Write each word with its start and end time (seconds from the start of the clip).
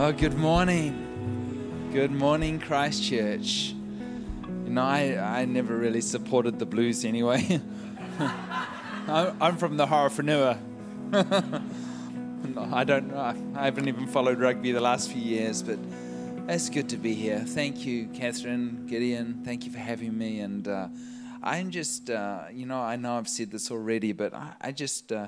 Oh, 0.00 0.12
good 0.12 0.34
morning. 0.34 1.90
Good 1.92 2.12
morning, 2.12 2.60
Christchurch. 2.60 3.70
You 3.72 4.70
know, 4.70 4.84
I, 4.84 5.40
I 5.40 5.44
never 5.44 5.76
really 5.76 6.02
supported 6.02 6.60
the 6.60 6.66
blues 6.66 7.04
anyway. 7.04 7.60
I'm 9.08 9.56
from 9.56 9.76
the 9.76 9.86
Horowhenua. 9.86 10.60
I 12.72 12.84
don't 12.84 13.08
know. 13.08 13.34
I 13.56 13.64
haven't 13.64 13.88
even 13.88 14.06
followed 14.06 14.38
rugby 14.38 14.70
the 14.70 14.80
last 14.80 15.10
few 15.10 15.20
years, 15.20 15.64
but 15.64 15.80
it's 16.48 16.70
good 16.70 16.88
to 16.90 16.96
be 16.96 17.14
here. 17.14 17.40
Thank 17.40 17.84
you, 17.84 18.06
Catherine, 18.14 18.86
Gideon. 18.86 19.42
Thank 19.44 19.64
you 19.64 19.72
for 19.72 19.80
having 19.80 20.16
me. 20.16 20.38
And 20.38 20.68
uh, 20.68 20.86
I'm 21.42 21.72
just, 21.72 22.08
uh, 22.08 22.44
you 22.52 22.66
know, 22.66 22.78
I 22.78 22.94
know 22.94 23.18
I've 23.18 23.26
said 23.26 23.50
this 23.50 23.72
already, 23.72 24.12
but 24.12 24.32
I, 24.32 24.52
I 24.60 24.70
just. 24.70 25.10
Uh, 25.10 25.26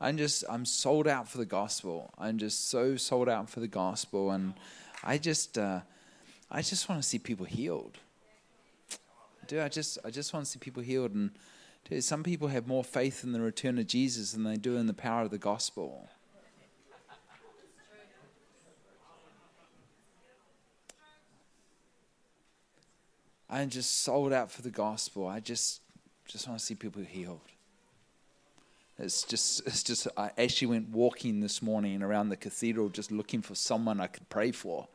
I'm 0.00 0.16
just 0.16 0.44
I'm 0.48 0.64
sold 0.64 1.08
out 1.08 1.28
for 1.28 1.38
the 1.38 1.46
gospel. 1.46 2.10
I'm 2.18 2.38
just 2.38 2.68
so 2.68 2.96
sold 2.96 3.28
out 3.28 3.50
for 3.50 3.60
the 3.60 3.68
gospel, 3.68 4.30
and 4.30 4.54
I 5.02 5.18
just 5.18 5.58
uh, 5.58 5.80
I 6.50 6.62
just 6.62 6.88
want 6.88 7.02
to 7.02 7.08
see 7.08 7.18
people 7.18 7.46
healed. 7.46 7.98
Dude, 9.48 9.60
I 9.60 9.68
just 9.68 9.98
I 10.04 10.10
just 10.10 10.32
want 10.32 10.46
to 10.46 10.50
see 10.52 10.58
people 10.58 10.82
healed, 10.82 11.14
and 11.14 11.30
dude, 11.88 12.04
some 12.04 12.22
people 12.22 12.48
have 12.48 12.68
more 12.68 12.84
faith 12.84 13.24
in 13.24 13.32
the 13.32 13.40
return 13.40 13.76
of 13.78 13.88
Jesus 13.88 14.32
than 14.32 14.44
they 14.44 14.56
do 14.56 14.76
in 14.76 14.86
the 14.86 14.94
power 14.94 15.22
of 15.22 15.30
the 15.30 15.38
gospel. 15.38 16.08
I'm 23.50 23.70
just 23.70 24.02
sold 24.04 24.32
out 24.32 24.52
for 24.52 24.62
the 24.62 24.70
gospel. 24.70 25.26
I 25.26 25.40
just 25.40 25.80
just 26.26 26.46
want 26.46 26.60
to 26.60 26.64
see 26.64 26.74
people 26.74 27.02
healed. 27.02 27.40
It's 28.98 29.22
just, 29.22 29.64
it's 29.66 29.82
just. 29.84 30.08
I 30.16 30.30
actually 30.36 30.68
went 30.68 30.88
walking 30.88 31.40
this 31.40 31.62
morning 31.62 32.02
around 32.02 32.30
the 32.30 32.36
cathedral, 32.36 32.88
just 32.88 33.12
looking 33.12 33.42
for 33.42 33.54
someone 33.54 34.00
I 34.00 34.08
could 34.08 34.28
pray 34.28 34.50
for. 34.50 34.88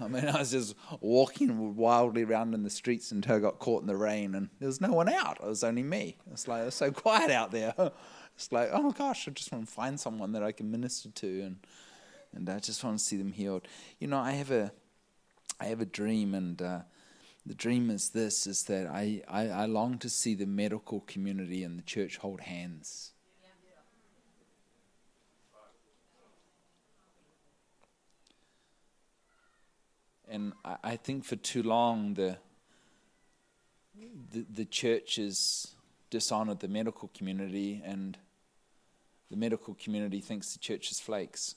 I 0.00 0.08
mean, 0.08 0.24
I 0.28 0.38
was 0.38 0.50
just 0.50 0.74
walking 1.00 1.76
wildly 1.76 2.24
around 2.24 2.54
in 2.54 2.64
the 2.64 2.70
streets 2.70 3.12
until 3.12 3.36
I 3.36 3.38
got 3.38 3.60
caught 3.60 3.82
in 3.82 3.86
the 3.86 3.96
rain, 3.96 4.34
and 4.34 4.48
there 4.58 4.66
was 4.66 4.80
no 4.80 4.92
one 4.92 5.08
out. 5.08 5.38
It 5.40 5.46
was 5.46 5.62
only 5.62 5.82
me. 5.84 6.16
It's 6.32 6.48
like 6.48 6.66
it's 6.66 6.76
so 6.76 6.90
quiet 6.90 7.30
out 7.30 7.50
there. 7.50 7.74
It's 8.34 8.50
like, 8.50 8.70
oh 8.72 8.92
gosh, 8.92 9.28
I 9.28 9.30
just 9.30 9.52
want 9.52 9.66
to 9.66 9.70
find 9.70 10.00
someone 10.00 10.32
that 10.32 10.42
I 10.42 10.52
can 10.52 10.70
minister 10.70 11.10
to, 11.10 11.42
and 11.42 11.56
and 12.34 12.48
I 12.48 12.60
just 12.60 12.82
want 12.82 12.98
to 12.98 13.04
see 13.04 13.18
them 13.18 13.30
healed. 13.30 13.68
You 13.98 14.08
know, 14.08 14.18
I 14.18 14.32
have 14.32 14.50
a, 14.50 14.72
I 15.60 15.66
have 15.66 15.82
a 15.82 15.84
dream, 15.84 16.34
and 16.34 16.60
uh, 16.62 16.80
the 17.44 17.54
dream 17.54 17.90
is 17.90 18.10
this 18.10 18.46
is 18.46 18.64
that 18.64 18.86
I, 18.86 19.22
I, 19.28 19.48
I, 19.48 19.66
long 19.66 19.98
to 19.98 20.08
see 20.08 20.34
the 20.34 20.46
medical 20.46 21.00
community 21.00 21.64
and 21.64 21.76
the 21.78 21.82
church 21.82 22.18
hold 22.18 22.40
hands. 22.40 23.12
And 30.28 30.54
I, 30.64 30.96
think 30.96 31.24
for 31.26 31.36
too 31.36 31.62
long 31.62 32.14
the, 32.14 32.38
the, 34.32 34.46
the 34.50 34.64
church 34.64 35.16
has 35.16 35.74
dishonored 36.08 36.60
the 36.60 36.68
medical 36.68 37.10
community, 37.14 37.82
and 37.84 38.16
the 39.30 39.36
medical 39.36 39.74
community 39.74 40.20
thinks 40.20 40.54
the 40.54 40.58
church 40.58 40.90
is 40.90 41.00
flakes. 41.00 41.56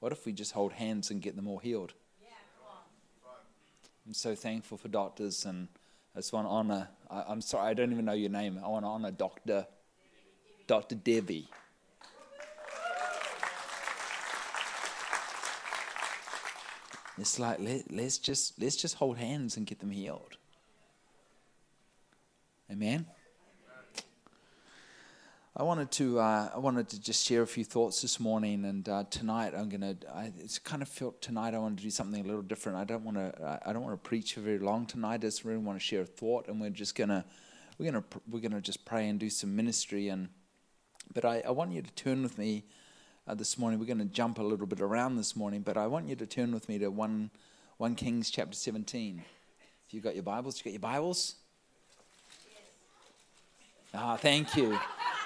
What 0.00 0.12
if 0.12 0.26
we 0.26 0.34
just 0.34 0.52
hold 0.52 0.74
hands 0.74 1.10
and 1.10 1.22
get 1.22 1.36
them 1.36 1.48
all 1.48 1.56
healed? 1.56 1.94
I'm 4.06 4.14
so 4.14 4.36
thankful 4.36 4.78
for 4.78 4.86
doctors, 4.86 5.44
and 5.44 5.66
I 6.14 6.20
just 6.20 6.32
want 6.32 6.46
to 6.46 6.50
honor. 6.50 6.88
I, 7.10 7.32
am 7.32 7.40
sorry, 7.40 7.68
I 7.68 7.74
don't 7.74 7.90
even 7.90 8.04
know 8.04 8.12
your 8.12 8.30
name. 8.30 8.60
I 8.64 8.68
want 8.68 8.84
to 8.84 8.88
honor 8.88 9.10
Doctor 9.10 9.66
Dr. 10.68 10.94
Debbie. 10.94 11.48
It's 17.18 17.38
like 17.40 17.58
let, 17.58 17.90
let's 17.90 18.18
just 18.18 18.60
let's 18.60 18.76
just 18.76 18.94
hold 18.96 19.16
hands 19.18 19.56
and 19.56 19.66
get 19.66 19.80
them 19.80 19.90
healed. 19.90 20.36
Amen. 22.70 23.06
I 25.58 25.62
wanted 25.62 25.90
to 25.92 26.18
uh, 26.18 26.50
I 26.54 26.58
wanted 26.58 26.90
to 26.90 27.00
just 27.00 27.26
share 27.26 27.40
a 27.40 27.46
few 27.46 27.64
thoughts 27.64 28.02
this 28.02 28.20
morning, 28.20 28.66
and 28.66 28.86
uh, 28.86 29.04
tonight 29.08 29.54
I'm 29.56 29.70
gonna. 29.70 29.96
I, 30.14 30.30
it's 30.38 30.58
kind 30.58 30.82
of 30.82 30.88
felt 30.88 31.22
tonight 31.22 31.54
I 31.54 31.58
want 31.58 31.78
to 31.78 31.82
do 31.82 31.88
something 31.88 32.22
a 32.22 32.26
little 32.26 32.42
different. 32.42 32.76
I 32.76 32.84
don't 32.84 33.04
want 33.04 33.16
to. 33.16 33.60
I 33.64 33.72
don't 33.72 33.82
want 33.82 33.94
to 33.94 34.06
preach 34.06 34.34
for 34.34 34.40
very 34.40 34.58
long 34.58 34.84
tonight. 34.84 35.14
I 35.14 35.16
just 35.16 35.46
really 35.46 35.56
want 35.56 35.78
to 35.78 35.82
share 35.82 36.02
a 36.02 36.04
thought, 36.04 36.48
and 36.48 36.60
we're 36.60 36.68
just 36.68 36.94
gonna 36.94 37.24
we're 37.78 37.90
gonna 37.90 38.04
we're 38.30 38.40
gonna 38.40 38.60
just 38.60 38.84
pray 38.84 39.08
and 39.08 39.18
do 39.18 39.30
some 39.30 39.56
ministry. 39.56 40.08
And 40.08 40.28
but 41.14 41.24
I, 41.24 41.42
I 41.46 41.52
want 41.52 41.72
you 41.72 41.80
to 41.80 41.92
turn 41.92 42.22
with 42.22 42.36
me 42.36 42.64
uh, 43.26 43.34
this 43.34 43.56
morning. 43.56 43.80
We're 43.80 43.86
going 43.86 43.98
to 43.98 44.04
jump 44.04 44.38
a 44.38 44.42
little 44.42 44.66
bit 44.66 44.82
around 44.82 45.16
this 45.16 45.34
morning, 45.34 45.62
but 45.62 45.78
I 45.78 45.86
want 45.86 46.06
you 46.06 46.16
to 46.16 46.26
turn 46.26 46.52
with 46.52 46.68
me 46.68 46.76
to 46.80 46.88
one 46.88 47.30
one 47.78 47.94
Kings 47.94 48.28
chapter 48.28 48.54
17. 48.54 49.22
If 49.86 49.94
you 49.94 50.02
got 50.02 50.12
your 50.12 50.22
Bibles, 50.22 50.58
you 50.58 50.64
got 50.64 50.72
your 50.74 50.80
Bibles. 50.80 51.36
Ah, 53.94 54.16
thank 54.16 54.54
you. 54.54 54.78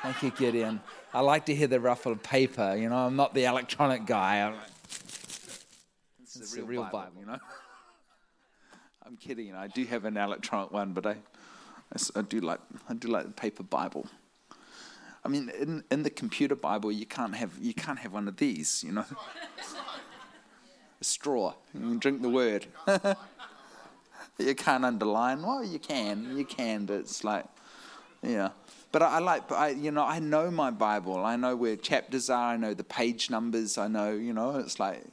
Thank 0.02 0.22
you, 0.22 0.30
Gideon. 0.30 0.80
I 1.12 1.20
like 1.20 1.44
to 1.46 1.54
hear 1.54 1.66
the 1.66 1.78
ruffled 1.78 2.22
paper. 2.22 2.74
You 2.74 2.88
know, 2.88 2.96
I'm 2.96 3.16
not 3.16 3.34
the 3.34 3.44
electronic 3.44 4.06
guy. 4.06 4.40
I'm, 4.40 4.54
it's, 6.22 6.36
it's 6.36 6.54
the 6.54 6.62
real, 6.62 6.66
real 6.66 6.82
Bible, 6.84 6.98
Bible, 6.98 7.20
you 7.20 7.26
know. 7.26 7.38
I'm 9.06 9.16
kidding. 9.16 9.48
You 9.48 9.52
know, 9.52 9.58
I 9.58 9.66
do 9.66 9.84
have 9.84 10.06
an 10.06 10.16
electronic 10.16 10.72
one, 10.72 10.94
but 10.94 11.06
I, 11.06 11.10
I, 11.10 12.20
I, 12.20 12.22
do 12.22 12.40
like 12.40 12.60
I 12.88 12.94
do 12.94 13.08
like 13.08 13.26
the 13.26 13.32
paper 13.32 13.62
Bible. 13.62 14.06
I 15.22 15.28
mean, 15.28 15.50
in 15.60 15.84
in 15.90 16.02
the 16.02 16.10
computer 16.10 16.54
Bible, 16.54 16.90
you 16.90 17.04
can't 17.04 17.34
have 17.34 17.52
you 17.60 17.74
can't 17.74 17.98
have 17.98 18.14
one 18.14 18.26
of 18.26 18.38
these. 18.38 18.82
You 18.82 18.92
know, 18.92 19.04
a 21.00 21.04
straw. 21.04 21.54
You 21.74 21.80
can 21.80 21.98
drink 21.98 22.22
the 22.22 22.30
word. 22.30 22.66
you 24.38 24.54
can't 24.54 24.84
underline. 24.84 25.42
Well, 25.42 25.62
you 25.62 25.78
can. 25.78 26.36
You 26.36 26.46
can, 26.46 26.86
but 26.86 27.00
it's 27.00 27.22
like, 27.22 27.44
yeah. 28.22 28.50
But 28.92 29.02
I, 29.02 29.16
I 29.16 29.18
like, 29.18 29.52
I, 29.52 29.68
you 29.70 29.90
know, 29.90 30.04
I 30.04 30.18
know 30.18 30.50
my 30.50 30.70
Bible. 30.70 31.24
I 31.24 31.36
know 31.36 31.56
where 31.56 31.76
chapters 31.76 32.28
are. 32.30 32.54
I 32.54 32.56
know 32.56 32.74
the 32.74 32.84
page 32.84 33.30
numbers. 33.30 33.78
I 33.78 33.88
know, 33.88 34.12
you 34.12 34.32
know, 34.32 34.56
it's 34.56 34.80
like, 34.80 35.04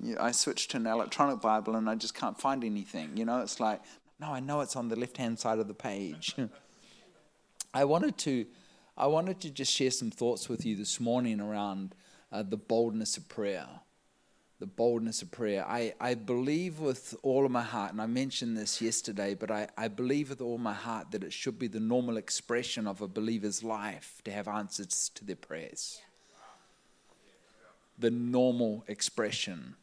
you 0.00 0.14
know, 0.14 0.20
I 0.20 0.32
switched 0.32 0.70
to 0.72 0.78
an 0.78 0.86
electronic 0.86 1.40
Bible 1.40 1.76
and 1.76 1.88
I 1.88 1.94
just 1.94 2.14
can't 2.14 2.38
find 2.38 2.64
anything. 2.64 3.16
You 3.16 3.24
know, 3.24 3.40
it's 3.40 3.60
like, 3.60 3.80
no, 4.18 4.32
I 4.32 4.40
know 4.40 4.60
it's 4.60 4.76
on 4.76 4.88
the 4.88 4.96
left 4.96 5.16
hand 5.16 5.38
side 5.38 5.58
of 5.58 5.68
the 5.68 5.74
page. 5.74 6.34
I 7.74 7.84
wanted 7.84 8.18
to, 8.18 8.46
I 8.96 9.06
wanted 9.06 9.40
to 9.40 9.50
just 9.50 9.72
share 9.72 9.90
some 9.90 10.10
thoughts 10.10 10.48
with 10.48 10.64
you 10.64 10.76
this 10.76 11.00
morning 11.00 11.40
around 11.40 11.94
uh, 12.30 12.42
the 12.42 12.56
boldness 12.56 13.16
of 13.16 13.28
prayer 13.28 13.66
the 14.62 14.66
boldness 14.66 15.22
of 15.22 15.30
prayer. 15.32 15.66
I, 15.66 15.92
I 16.00 16.14
believe 16.14 16.78
with 16.78 17.16
all 17.24 17.44
of 17.44 17.50
my 17.50 17.64
heart, 17.64 17.90
and 17.90 18.00
I 18.00 18.06
mentioned 18.06 18.56
this 18.56 18.80
yesterday, 18.80 19.34
but 19.34 19.50
I, 19.50 19.66
I 19.76 19.88
believe 19.88 20.30
with 20.30 20.40
all 20.40 20.56
my 20.56 20.72
heart 20.72 21.10
that 21.10 21.24
it 21.24 21.32
should 21.32 21.58
be 21.58 21.66
the 21.66 21.80
normal 21.80 22.16
expression 22.16 22.86
of 22.86 23.00
a 23.00 23.08
believer's 23.08 23.64
life 23.64 24.22
to 24.24 24.30
have 24.30 24.46
answers 24.46 25.10
to 25.16 25.24
their 25.24 25.34
prayers. 25.34 26.00
The 27.98 28.12
normal 28.12 28.84
expression 28.86 29.74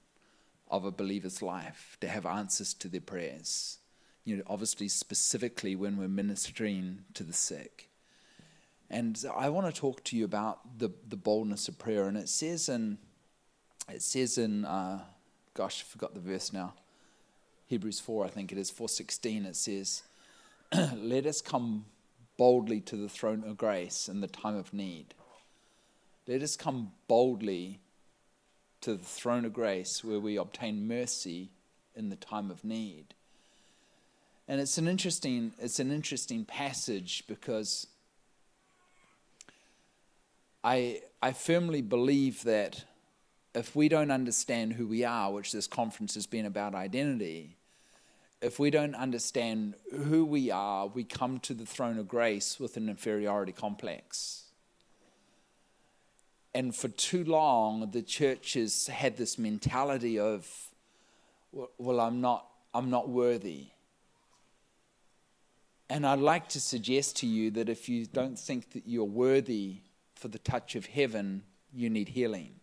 of 0.72 0.86
a 0.86 0.92
believer's 0.92 1.42
life 1.42 1.98
to 2.00 2.08
have 2.08 2.26
answers 2.26 2.74
to 2.76 2.88
their 2.88 3.02
prayers. 3.02 3.80
You 4.24 4.38
know, 4.38 4.44
obviously, 4.48 4.88
specifically 4.88 5.76
when 5.76 5.98
we're 5.98 6.08
ministering 6.08 7.00
to 7.16 7.24
the 7.24 7.34
sick. 7.34 7.90
And 8.90 9.22
I 9.36 9.50
want 9.50 9.68
to 9.68 9.78
talk 9.78 10.06
to 10.06 10.16
you 10.16 10.24
about 10.24 10.80
the, 10.80 10.90
the 11.06 11.18
boldness 11.18 11.68
of 11.68 11.78
prayer. 11.78 12.08
And 12.08 12.16
it 12.16 12.30
says 12.30 12.70
in 12.70 12.98
it 13.92 14.02
says 14.02 14.38
in, 14.38 14.66
uh, 14.66 15.02
gosh, 15.54 15.84
I 15.86 15.92
forgot 15.92 16.14
the 16.14 16.20
verse 16.20 16.54
now. 16.54 16.74
Hebrews 17.68 18.00
4, 18.00 18.26
I 18.26 18.30
think 18.30 18.52
it 18.52 18.58
is, 18.58 18.72
4.16, 18.72 19.46
it 19.46 19.56
says, 19.56 20.04
Let 20.96 21.26
us 21.26 21.42
come 21.42 21.86
boldly 22.38 22.80
to 22.82 22.96
the 22.96 23.10
throne 23.10 23.44
of 23.46 23.58
grace 23.58 24.08
in 24.08 24.22
the 24.22 24.28
time 24.28 24.56
of 24.56 24.74
need. 24.74 25.14
Let 26.28 26.42
us 26.42 26.56
come 26.56 26.92
boldly 27.08 27.80
to 28.82 28.96
the 28.96 29.04
throne 29.04 29.46
of 29.46 29.54
grace 29.54 30.04
where 30.04 30.20
we 30.20 30.38
obtain 30.38 30.88
mercy 30.88 31.50
in 31.96 32.10
the 32.10 32.16
time 32.16 32.50
of 32.50 32.64
need. 32.64 33.14
And 34.48 34.60
it's 34.62 34.78
an 34.78 34.88
interesting, 34.88 35.54
it's 35.60 35.80
an 35.80 35.92
interesting 35.92 36.46
passage 36.46 37.24
because 37.28 37.88
I, 40.64 41.02
I 41.22 41.34
firmly 41.34 41.82
believe 41.82 42.44
that 42.44 42.86
if 43.54 43.76
we 43.76 43.90
don't 43.90 44.12
understand 44.12 44.74
who 44.74 44.88
we 44.88 45.04
are, 45.04 45.32
which 45.32 45.52
this 45.52 45.68
conference 45.68 46.14
has 46.14 46.28
been 46.28 46.46
about 46.46 46.76
identity, 46.76 47.58
if 48.42 48.60
we 48.60 48.70
don't 48.70 48.96
understand 48.96 49.74
who 49.92 50.24
we 50.24 50.52
are, 50.52 50.88
we 50.88 51.04
come 51.04 51.40
to 51.40 51.54
the 51.54 51.66
throne 51.66 51.98
of 51.98 52.08
grace 52.08 52.60
with 52.60 52.78
an 52.78 52.88
inferiority 52.88 53.52
complex. 53.52 54.44
And 56.54 56.76
for 56.76 56.88
too 56.88 57.24
long, 57.24 57.92
the 57.92 58.02
church 58.02 58.54
has 58.54 58.88
had 58.88 59.18
this 59.18 59.38
mentality 59.38 60.20
of, 60.20 60.48
well, 61.52 62.00
I'm 62.00 62.22
not, 62.22 62.46
I'm 62.74 62.90
not 62.90 63.10
worthy. 63.10 63.68
And 65.90 66.06
I'd 66.06 66.20
like 66.20 66.50
to 66.50 66.62
suggest 66.62 67.18
to 67.18 67.28
you 67.28 67.50
that 67.52 67.68
if 67.68 67.90
you 67.90 68.06
don't 68.06 68.38
think 68.38 68.72
that 68.72 68.84
you're 68.86 69.04
worthy 69.04 69.78
for 70.16 70.28
the 70.28 70.40
touch 70.40 70.76
of 70.76 70.86
heaven, 70.86 71.44
you 71.74 71.90
need 71.90 72.10
healing 72.10 72.59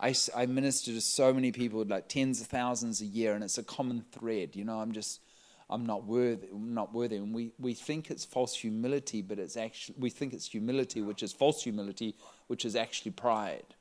I, 0.00 0.14
I 0.34 0.46
minister 0.46 0.92
to 0.92 1.00
so 1.00 1.32
many 1.32 1.52
people, 1.52 1.84
like 1.84 2.08
tens 2.08 2.40
of 2.40 2.46
thousands 2.46 3.02
a 3.02 3.06
year, 3.06 3.34
and 3.34 3.44
it's 3.44 3.58
a 3.58 3.62
common 3.62 4.04
thread. 4.12 4.56
You 4.56 4.64
know, 4.64 4.80
I'm 4.80 4.92
just, 4.92 5.20
I'm 5.68 5.84
not 5.84 6.06
worthy, 6.06 6.48
not 6.52 6.94
worthy. 6.94 7.16
And 7.16 7.34
we, 7.34 7.52
we 7.58 7.74
think 7.74 8.10
it's 8.10 8.24
false 8.24 8.54
humility, 8.54 9.20
but 9.20 9.38
it's 9.38 9.58
actually, 9.58 9.96
we 9.98 10.08
think 10.08 10.32
it's 10.32 10.46
humility, 10.46 11.02
which 11.02 11.22
is 11.22 11.34
false 11.34 11.62
humility, 11.62 12.14
which 12.46 12.64
is 12.64 12.74
actually 12.74 13.10
pride. 13.10 13.74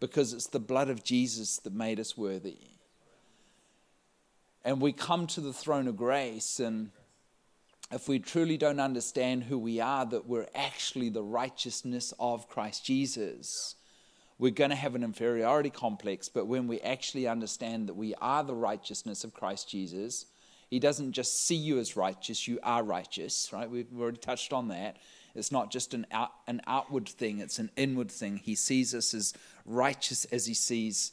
Because 0.00 0.34
it's 0.34 0.48
the 0.48 0.60
blood 0.60 0.90
of 0.90 1.02
Jesus 1.02 1.56
that 1.60 1.72
made 1.72 1.98
us 1.98 2.18
worthy. 2.18 2.58
And 4.66 4.82
we 4.82 4.92
come 4.92 5.26
to 5.28 5.40
the 5.40 5.54
throne 5.54 5.88
of 5.88 5.96
grace, 5.96 6.60
and 6.60 6.90
if 7.90 8.06
we 8.06 8.18
truly 8.18 8.58
don't 8.58 8.80
understand 8.80 9.44
who 9.44 9.58
we 9.58 9.80
are, 9.80 10.04
that 10.04 10.26
we're 10.26 10.48
actually 10.54 11.08
the 11.08 11.22
righteousness 11.22 12.12
of 12.20 12.48
Christ 12.48 12.84
Jesus 12.84 13.76
we're 14.38 14.50
going 14.50 14.70
to 14.70 14.76
have 14.76 14.94
an 14.94 15.02
inferiority 15.02 15.70
complex. 15.70 16.28
But 16.28 16.46
when 16.46 16.66
we 16.66 16.80
actually 16.80 17.26
understand 17.26 17.88
that 17.88 17.94
we 17.94 18.14
are 18.20 18.44
the 18.44 18.54
righteousness 18.54 19.24
of 19.24 19.32
Christ 19.32 19.68
Jesus, 19.70 20.26
He 20.68 20.78
doesn't 20.78 21.12
just 21.12 21.46
see 21.46 21.56
you 21.56 21.78
as 21.78 21.96
righteous, 21.96 22.46
you 22.46 22.58
are 22.62 22.82
righteous, 22.82 23.50
right? 23.52 23.70
We've 23.70 23.86
already 23.98 24.18
touched 24.18 24.52
on 24.52 24.68
that. 24.68 24.96
It's 25.34 25.52
not 25.52 25.70
just 25.70 25.92
an, 25.94 26.06
out, 26.12 26.32
an 26.46 26.62
outward 26.66 27.08
thing, 27.08 27.40
it's 27.40 27.58
an 27.58 27.70
inward 27.76 28.10
thing. 28.10 28.38
He 28.38 28.54
sees 28.54 28.94
us 28.94 29.14
as 29.14 29.34
righteous 29.64 30.24
as 30.26 30.46
He 30.46 30.54
sees, 30.54 31.12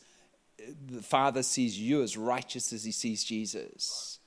the 0.87 1.01
Father 1.01 1.43
sees 1.43 1.79
you 1.79 2.01
as 2.03 2.17
righteous 2.17 2.73
as 2.73 2.83
He 2.83 2.91
sees 2.91 3.23
Jesus. 3.23 4.19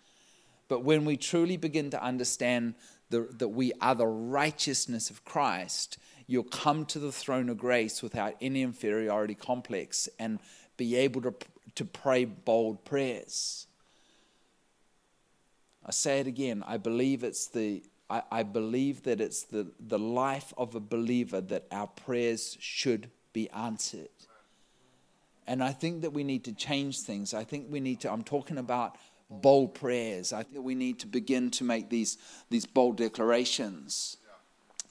But 0.69 0.85
when 0.85 1.05
we 1.05 1.17
truly 1.17 1.57
begin 1.57 1.91
to 1.91 2.03
understand 2.03 2.75
the, 3.11 3.29
that 3.39 3.49
we 3.49 3.73
are 3.81 3.95
the 3.95 4.07
righteousness 4.07 5.11
of 5.11 5.25
Christ, 5.25 5.99
you'll 6.27 6.45
come 6.45 6.85
to 6.87 6.99
the 6.99 7.13
throne 7.13 7.49
of 7.49 7.59
grace 7.59 8.03
without 8.03 8.35
any 8.41 8.63
inferiority 8.63 9.35
complex 9.35 10.09
and 10.19 10.39
be 10.77 10.97
able 10.97 11.23
to, 11.23 11.35
to 11.75 11.85
pray 11.85 12.25
bold 12.25 12.85
prayers. 12.85 13.67
I 15.85 15.93
say 15.93 16.21
it 16.21 16.27
again. 16.27 16.65
I 16.67 16.77
believe 16.79 17.23
it's 17.23 17.47
the 17.47 17.83
I, 18.09 18.23
I 18.31 18.43
believe 18.43 19.03
that 19.05 19.21
it's 19.21 19.43
the, 19.45 19.67
the 19.81 19.99
life 19.99 20.53
of 20.57 20.75
a 20.75 20.81
believer 20.81 21.41
that 21.41 21.67
our 21.73 21.89
prayers 21.89 22.57
should 22.61 23.11
be 23.33 23.51
answered. 23.51 24.09
And 25.47 25.63
I 25.63 25.73
think 25.73 26.03
that 26.03 26.13
we 26.13 26.25
need 26.25 26.45
to 26.45 26.53
change 26.53 27.01
things. 27.01 27.35
I 27.35 27.45
think 27.45 27.67
we 27.71 27.81
need 27.81 28.01
to, 28.01 28.13
I'm 28.13 28.23
talking 28.23 28.59
about 28.59 28.97
bold 29.31 29.75
prayers. 29.75 30.33
I 30.33 30.43
think 30.43 30.65
we 30.65 30.75
need 30.75 31.01
to 31.01 31.07
begin 31.07 31.51
to 31.53 31.65
make 31.65 31.89
these, 31.89 32.19
these 32.49 32.67
bold 32.67 32.97
declarations 32.97 34.19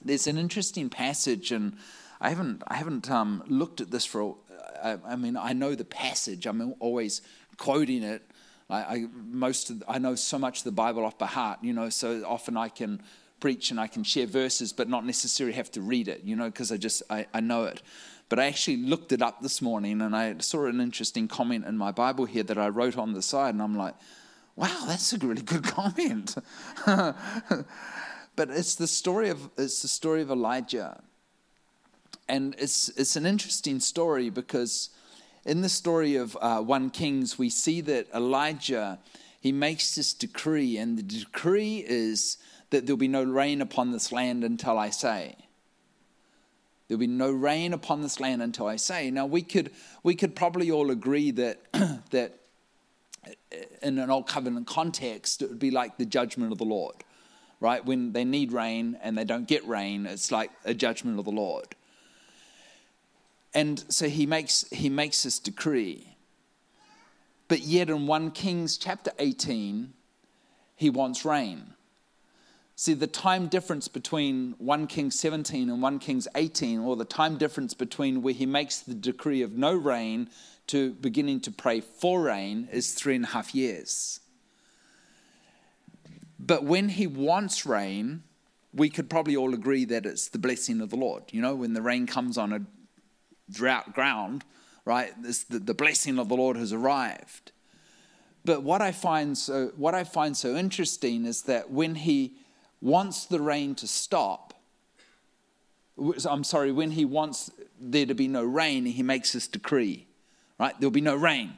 there's 0.04 0.26
an 0.26 0.38
interesting 0.38 0.88
passage, 0.88 1.52
and 1.52 1.76
I 2.20 2.30
haven't 2.30 2.62
I 2.66 2.74
haven't 2.76 3.10
um, 3.10 3.42
looked 3.46 3.80
at 3.80 3.90
this 3.90 4.04
for. 4.04 4.36
I, 4.82 4.98
I, 5.06 5.16
mean, 5.16 5.36
I 5.36 5.52
know 5.52 5.74
the 5.74 5.84
passage. 5.84 6.46
I'm 6.46 6.74
always 6.80 7.22
quoting 7.56 8.02
it. 8.02 8.22
I, 8.68 8.76
I 8.76 9.06
most 9.24 9.72
I 9.88 9.98
know 9.98 10.14
so 10.14 10.38
much 10.38 10.58
of 10.58 10.64
the 10.64 10.72
Bible 10.72 11.04
off 11.04 11.18
by 11.18 11.26
heart. 11.26 11.60
You 11.62 11.72
know, 11.72 11.88
so 11.88 12.24
often 12.26 12.56
I 12.56 12.68
can 12.68 13.02
preach 13.40 13.70
and 13.70 13.78
I 13.78 13.86
can 13.86 14.02
share 14.02 14.26
verses, 14.26 14.72
but 14.72 14.88
not 14.88 15.04
necessarily 15.04 15.54
have 15.54 15.70
to 15.72 15.80
read 15.80 16.08
it. 16.08 16.22
You 16.24 16.36
know, 16.36 16.46
because 16.46 16.72
I 16.72 16.76
just 16.76 17.02
I, 17.10 17.26
I 17.32 17.40
know 17.40 17.64
it. 17.64 17.82
But 18.28 18.40
I 18.40 18.46
actually 18.46 18.78
looked 18.78 19.12
it 19.12 19.22
up 19.22 19.40
this 19.40 19.62
morning, 19.62 20.02
and 20.02 20.14
I 20.16 20.34
saw 20.38 20.66
an 20.66 20.80
interesting 20.80 21.28
comment 21.28 21.64
in 21.64 21.78
my 21.78 21.92
Bible 21.92 22.24
here 22.24 22.42
that 22.42 22.58
I 22.58 22.68
wrote 22.68 22.98
on 22.98 23.12
the 23.12 23.22
side, 23.22 23.54
and 23.54 23.62
I'm 23.62 23.76
like, 23.76 23.94
wow, 24.56 24.84
that's 24.88 25.12
a 25.12 25.18
really 25.18 25.42
good 25.42 25.62
comment. 25.76 26.34
But 28.36 28.50
it's 28.50 28.74
the 28.74 28.86
story 28.86 29.30
of 29.30 29.50
it's 29.56 29.82
the 29.82 29.88
story 29.88 30.20
of 30.20 30.30
Elijah. 30.30 31.02
And 32.28 32.54
it's 32.58 32.90
it's 32.90 33.16
an 33.16 33.24
interesting 33.24 33.80
story 33.80 34.28
because 34.30 34.90
in 35.46 35.62
the 35.62 35.68
story 35.68 36.16
of 36.16 36.36
uh, 36.40 36.60
1 36.60 36.90
Kings, 36.90 37.38
we 37.38 37.48
see 37.48 37.80
that 37.82 38.08
Elijah 38.14 38.98
he 39.40 39.52
makes 39.52 39.94
this 39.94 40.12
decree, 40.12 40.76
and 40.76 40.98
the 40.98 41.02
decree 41.02 41.84
is 41.86 42.36
that 42.70 42.84
there'll 42.84 42.96
be 42.96 43.06
no 43.06 43.22
rain 43.22 43.60
upon 43.60 43.92
this 43.92 44.10
land 44.10 44.42
until 44.42 44.76
I 44.76 44.90
say. 44.90 45.36
There'll 46.88 46.98
be 46.98 47.06
no 47.06 47.30
rain 47.30 47.72
upon 47.72 48.02
this 48.02 48.18
land 48.18 48.42
until 48.42 48.66
I 48.66 48.74
say. 48.76 49.10
Now 49.10 49.24
we 49.24 49.42
could 49.42 49.70
we 50.02 50.14
could 50.14 50.34
probably 50.34 50.70
all 50.70 50.90
agree 50.90 51.30
that 51.30 51.60
that 52.10 52.40
in 53.82 53.98
an 53.98 54.10
old 54.10 54.26
covenant 54.26 54.66
context, 54.66 55.42
it 55.42 55.48
would 55.48 55.58
be 55.58 55.70
like 55.70 55.96
the 55.96 56.06
judgment 56.06 56.52
of 56.52 56.58
the 56.58 56.64
Lord 56.64 56.96
right? 57.60 57.84
When 57.84 58.12
they 58.12 58.24
need 58.24 58.52
rain 58.52 58.98
and 59.02 59.16
they 59.16 59.24
don't 59.24 59.48
get 59.48 59.66
rain, 59.66 60.06
it's 60.06 60.30
like 60.30 60.50
a 60.64 60.74
judgment 60.74 61.18
of 61.18 61.24
the 61.24 61.30
Lord. 61.30 61.74
And 63.54 63.82
so 63.88 64.08
he 64.08 64.26
makes, 64.26 64.66
he 64.70 64.90
makes 64.90 65.22
this 65.22 65.38
decree. 65.38 66.16
But 67.48 67.60
yet 67.60 67.88
in 67.88 68.06
1 68.06 68.32
Kings 68.32 68.76
chapter 68.76 69.12
18, 69.18 69.92
he 70.74 70.90
wants 70.90 71.24
rain. 71.24 71.72
See, 72.78 72.92
the 72.92 73.06
time 73.06 73.46
difference 73.46 73.88
between 73.88 74.54
1 74.58 74.86
Kings 74.88 75.18
17 75.18 75.70
and 75.70 75.80
1 75.80 75.98
Kings 75.98 76.28
18, 76.34 76.80
or 76.80 76.96
the 76.96 77.06
time 77.06 77.38
difference 77.38 77.72
between 77.72 78.20
where 78.20 78.34
he 78.34 78.44
makes 78.44 78.80
the 78.80 78.94
decree 78.94 79.40
of 79.40 79.52
no 79.52 79.72
rain 79.74 80.28
to 80.66 80.92
beginning 80.92 81.40
to 81.40 81.50
pray 81.50 81.80
for 81.80 82.20
rain, 82.20 82.68
is 82.70 82.92
three 82.92 83.16
and 83.16 83.24
a 83.24 83.28
half 83.28 83.54
years. 83.54 84.20
But 86.46 86.64
when 86.64 86.90
he 86.90 87.06
wants 87.06 87.66
rain, 87.66 88.22
we 88.72 88.88
could 88.88 89.10
probably 89.10 89.36
all 89.36 89.54
agree 89.54 89.84
that 89.86 90.06
it's 90.06 90.28
the 90.28 90.38
blessing 90.38 90.80
of 90.80 90.90
the 90.90 90.96
Lord. 90.96 91.24
You 91.30 91.42
know, 91.42 91.54
when 91.56 91.74
the 91.74 91.82
rain 91.82 92.06
comes 92.06 92.38
on 92.38 92.52
a 92.52 92.60
drought 93.50 93.94
ground, 93.94 94.44
right? 94.84 95.12
This, 95.20 95.44
the, 95.44 95.58
the 95.58 95.74
blessing 95.74 96.18
of 96.18 96.28
the 96.28 96.36
Lord 96.36 96.56
has 96.56 96.72
arrived. 96.72 97.52
But 98.44 98.62
what 98.62 98.80
I 98.80 98.92
find 98.92 99.36
so 99.36 99.72
what 99.76 99.94
I 99.94 100.04
find 100.04 100.36
so 100.36 100.54
interesting 100.54 101.24
is 101.24 101.42
that 101.42 101.70
when 101.70 101.96
he 101.96 102.34
wants 102.80 103.26
the 103.26 103.40
rain 103.40 103.74
to 103.76 103.88
stop, 103.88 104.54
I'm 105.98 106.44
sorry, 106.44 106.70
when 106.70 106.92
he 106.92 107.04
wants 107.04 107.50
there 107.80 108.06
to 108.06 108.14
be 108.14 108.28
no 108.28 108.44
rain, 108.44 108.84
he 108.84 109.02
makes 109.02 109.32
this 109.32 109.48
decree, 109.48 110.06
right? 110.60 110.78
There'll 110.78 110.92
be 110.92 111.00
no 111.00 111.16
rain. 111.16 111.54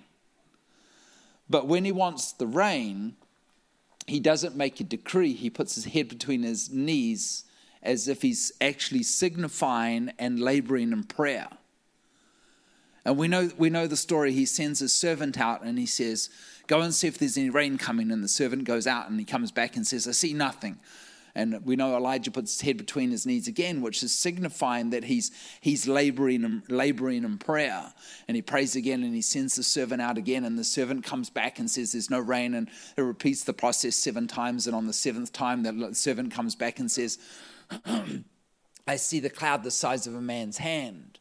But 1.50 1.66
when 1.66 1.84
he 1.84 1.92
wants 1.92 2.32
the 2.32 2.46
rain, 2.46 3.16
he 4.08 4.20
doesn't 4.20 4.56
make 4.56 4.80
a 4.80 4.84
decree, 4.84 5.32
he 5.32 5.50
puts 5.50 5.74
his 5.74 5.86
head 5.86 6.08
between 6.08 6.42
his 6.42 6.70
knees 6.70 7.44
as 7.82 8.08
if 8.08 8.22
he's 8.22 8.52
actually 8.60 9.02
signifying 9.02 10.12
and 10.18 10.40
laboring 10.40 10.92
in 10.92 11.04
prayer. 11.04 11.48
And 13.04 13.16
we 13.16 13.28
know, 13.28 13.50
we 13.56 13.70
know 13.70 13.86
the 13.86 13.96
story. 13.96 14.32
He 14.32 14.44
sends 14.44 14.80
his 14.80 14.94
servant 14.94 15.38
out 15.38 15.62
and 15.62 15.78
he 15.78 15.86
says, 15.86 16.28
Go 16.66 16.82
and 16.82 16.92
see 16.92 17.08
if 17.08 17.16
there's 17.16 17.38
any 17.38 17.48
rain 17.48 17.78
coming. 17.78 18.10
And 18.10 18.22
the 18.22 18.28
servant 18.28 18.64
goes 18.64 18.86
out 18.86 19.08
and 19.08 19.18
he 19.18 19.24
comes 19.24 19.50
back 19.50 19.76
and 19.76 19.86
says, 19.86 20.06
I 20.06 20.10
see 20.10 20.34
nothing. 20.34 20.78
And 21.34 21.64
we 21.64 21.76
know 21.76 21.96
Elijah 21.96 22.30
puts 22.30 22.54
his 22.54 22.60
head 22.62 22.76
between 22.76 23.10
his 23.10 23.26
knees 23.26 23.48
again, 23.48 23.80
which 23.80 24.02
is 24.02 24.12
signifying 24.12 24.90
that 24.90 25.04
he's, 25.04 25.30
he's 25.60 25.86
laboring, 25.86 26.62
laboring 26.68 27.24
in 27.24 27.38
prayer. 27.38 27.92
And 28.26 28.34
he 28.34 28.42
prays 28.42 28.76
again 28.76 29.02
and 29.02 29.14
he 29.14 29.22
sends 29.22 29.56
the 29.56 29.62
servant 29.62 30.02
out 30.02 30.18
again. 30.18 30.44
And 30.44 30.58
the 30.58 30.64
servant 30.64 31.04
comes 31.04 31.30
back 31.30 31.58
and 31.58 31.70
says, 31.70 31.92
There's 31.92 32.10
no 32.10 32.20
rain. 32.20 32.54
And 32.54 32.68
it 32.96 33.02
repeats 33.02 33.44
the 33.44 33.52
process 33.52 33.96
seven 33.96 34.26
times. 34.26 34.66
And 34.66 34.74
on 34.74 34.86
the 34.86 34.92
seventh 34.92 35.32
time, 35.32 35.62
the 35.62 35.94
servant 35.94 36.32
comes 36.32 36.54
back 36.54 36.78
and 36.78 36.90
says, 36.90 37.18
I 38.86 38.96
see 38.96 39.20
the 39.20 39.30
cloud 39.30 39.62
the 39.62 39.70
size 39.70 40.06
of 40.06 40.14
a 40.14 40.20
man's 40.20 40.58
hand. 40.58 41.18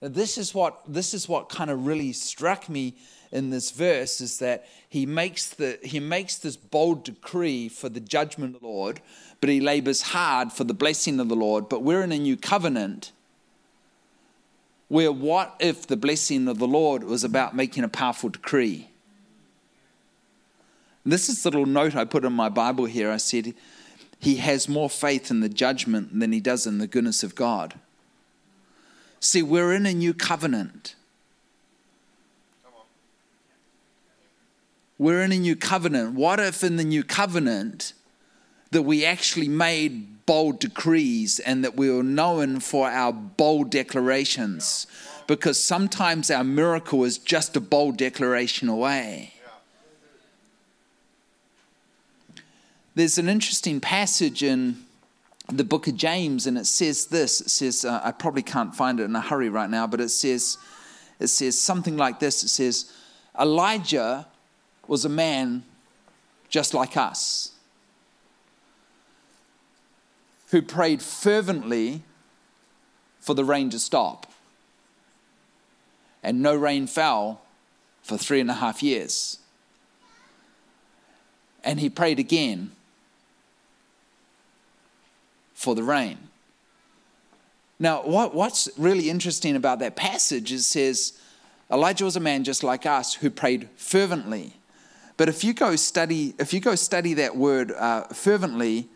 This 0.00 0.36
is 0.36 0.54
what 0.54 0.80
this 0.86 1.14
is 1.14 1.28
what 1.28 1.48
kind 1.48 1.70
of 1.70 1.86
really 1.86 2.12
struck 2.12 2.68
me 2.68 2.96
in 3.32 3.50
this 3.50 3.70
verse 3.70 4.20
is 4.20 4.38
that 4.38 4.66
he 4.88 5.06
makes 5.06 5.48
the 5.48 5.78
he 5.82 6.00
makes 6.00 6.36
this 6.36 6.56
bold 6.56 7.04
decree 7.04 7.68
for 7.68 7.88
the 7.88 8.00
judgment 8.00 8.54
of 8.54 8.60
the 8.62 8.66
Lord, 8.66 9.00
but 9.40 9.50
he 9.50 9.60
labors 9.60 10.02
hard 10.02 10.52
for 10.52 10.64
the 10.64 10.74
blessing 10.74 11.20
of 11.20 11.28
the 11.28 11.36
Lord. 11.36 11.68
But 11.68 11.82
we're 11.82 12.02
in 12.02 12.12
a 12.12 12.18
new 12.18 12.36
covenant 12.36 13.12
where 14.88 15.10
what 15.10 15.56
if 15.58 15.86
the 15.86 15.96
blessing 15.96 16.48
of 16.48 16.58
the 16.58 16.68
Lord 16.68 17.04
was 17.04 17.24
about 17.24 17.56
making 17.56 17.84
a 17.84 17.88
powerful 17.88 18.30
decree? 18.30 18.88
This 21.04 21.28
is 21.28 21.42
the 21.42 21.50
little 21.50 21.66
note 21.66 21.94
I 21.94 22.04
put 22.04 22.24
in 22.24 22.32
my 22.32 22.48
Bible 22.48 22.86
here. 22.86 23.10
I 23.10 23.16
said, 23.16 23.54
He 24.18 24.36
has 24.36 24.68
more 24.68 24.90
faith 24.90 25.30
in 25.30 25.40
the 25.40 25.48
judgment 25.48 26.18
than 26.18 26.32
he 26.32 26.40
does 26.40 26.66
in 26.66 26.78
the 26.78 26.86
goodness 26.88 27.22
of 27.22 27.34
God. 27.34 27.74
See, 29.20 29.42
we're 29.42 29.72
in 29.72 29.86
a 29.86 29.94
new 29.94 30.12
covenant. 30.12 30.94
We're 34.98 35.22
in 35.22 35.32
a 35.32 35.38
new 35.38 35.56
covenant. 35.56 36.14
What 36.14 36.40
if 36.40 36.64
in 36.64 36.76
the 36.76 36.84
new 36.84 37.04
covenant 37.04 37.92
that 38.70 38.82
we 38.82 39.04
actually 39.04 39.48
made 39.48 40.26
bold 40.26 40.58
decrees 40.58 41.38
and 41.38 41.62
that 41.64 41.76
we 41.76 41.90
were 41.90 42.02
known 42.02 42.60
for 42.60 42.88
our 42.88 43.12
bold 43.12 43.70
declarations 43.70 44.86
because 45.26 45.62
sometimes 45.62 46.30
our 46.30 46.44
miracle 46.44 47.04
is 47.04 47.18
just 47.18 47.56
a 47.56 47.60
bold 47.60 47.96
declaration 47.96 48.68
away. 48.68 49.32
There's 52.94 53.18
an 53.18 53.28
interesting 53.28 53.80
passage 53.80 54.42
in 54.42 54.84
the 55.48 55.64
book 55.64 55.86
of 55.86 55.96
James, 55.96 56.46
and 56.46 56.56
it 56.56 56.66
says 56.66 57.06
this. 57.06 57.40
It 57.40 57.50
says, 57.50 57.84
uh, 57.84 58.00
I 58.02 58.10
probably 58.10 58.42
can't 58.42 58.74
find 58.74 58.98
it 58.98 59.04
in 59.04 59.14
a 59.14 59.20
hurry 59.20 59.48
right 59.48 59.68
now, 59.68 59.86
but 59.86 60.00
it 60.00 60.08
says, 60.08 60.58
it 61.20 61.28
says 61.28 61.60
something 61.60 61.96
like 61.96 62.20
this 62.20 62.42
it 62.42 62.48
says, 62.48 62.90
Elijah 63.38 64.26
was 64.88 65.04
a 65.04 65.08
man 65.08 65.64
just 66.48 66.74
like 66.74 66.96
us 66.96 67.52
who 70.50 70.62
prayed 70.62 71.02
fervently 71.02 72.02
for 73.20 73.34
the 73.34 73.44
rain 73.44 73.70
to 73.70 73.78
stop. 73.78 74.32
And 76.22 76.42
no 76.42 76.54
rain 76.54 76.86
fell 76.86 77.42
for 78.02 78.16
three 78.16 78.40
and 78.40 78.50
a 78.50 78.54
half 78.54 78.82
years. 78.82 79.38
And 81.64 81.80
he 81.80 81.90
prayed 81.90 82.18
again 82.18 82.70
for 85.54 85.74
the 85.74 85.82
rain. 85.82 86.18
Now, 87.78 88.02
what, 88.02 88.34
what's 88.34 88.68
really 88.78 89.10
interesting 89.10 89.56
about 89.56 89.80
that 89.80 89.96
passage 89.96 90.52
is 90.52 90.60
it 90.60 90.64
says 90.64 91.18
Elijah 91.70 92.04
was 92.04 92.16
a 92.16 92.20
man 92.20 92.44
just 92.44 92.62
like 92.62 92.86
us 92.86 93.14
who 93.14 93.28
prayed 93.28 93.68
fervently. 93.76 94.55
But 95.16 95.28
if 95.28 95.44
you 95.44 95.54
go 95.54 95.76
study, 95.76 96.34
if 96.38 96.52
you 96.52 96.60
go 96.60 96.74
study 96.74 97.14
that 97.14 97.36
word 97.36 97.72
uh, 97.72 98.04
fervently 98.08 98.88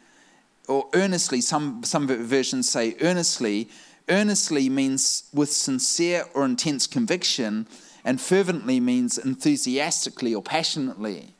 or 0.68 0.88
earnestly, 0.94 1.40
some 1.40 1.82
some 1.84 2.06
versions 2.06 2.70
say 2.70 2.96
earnestly. 3.00 3.68
Earnestly 4.08 4.68
means 4.68 5.24
with 5.32 5.52
sincere 5.52 6.24
or 6.34 6.44
intense 6.44 6.88
conviction, 6.88 7.68
and 8.04 8.20
fervently 8.20 8.80
means 8.80 9.18
enthusiastically 9.18 10.34
or 10.34 10.42
passionately. 10.42 11.36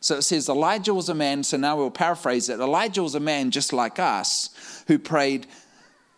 So 0.00 0.16
it 0.18 0.22
says 0.22 0.48
Elijah 0.48 0.94
was 0.94 1.08
a 1.08 1.14
man, 1.14 1.42
so 1.42 1.56
now 1.56 1.76
we'll 1.76 1.90
paraphrase 1.90 2.48
it. 2.48 2.60
Elijah 2.60 3.02
was 3.02 3.14
a 3.14 3.20
man 3.20 3.50
just 3.50 3.72
like 3.72 3.98
us 3.98 4.84
who 4.86 4.98
prayed 4.98 5.46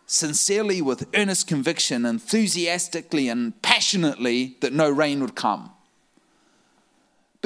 sincerely 0.05 0.81
with 0.81 1.07
earnest 1.15 1.47
conviction, 1.47 2.05
enthusiastically 2.05 3.27
and 3.27 3.59
passionately 3.61 4.57
that 4.61 4.73
no 4.73 4.89
rain 4.89 5.21
would 5.21 5.35
come. 5.35 5.71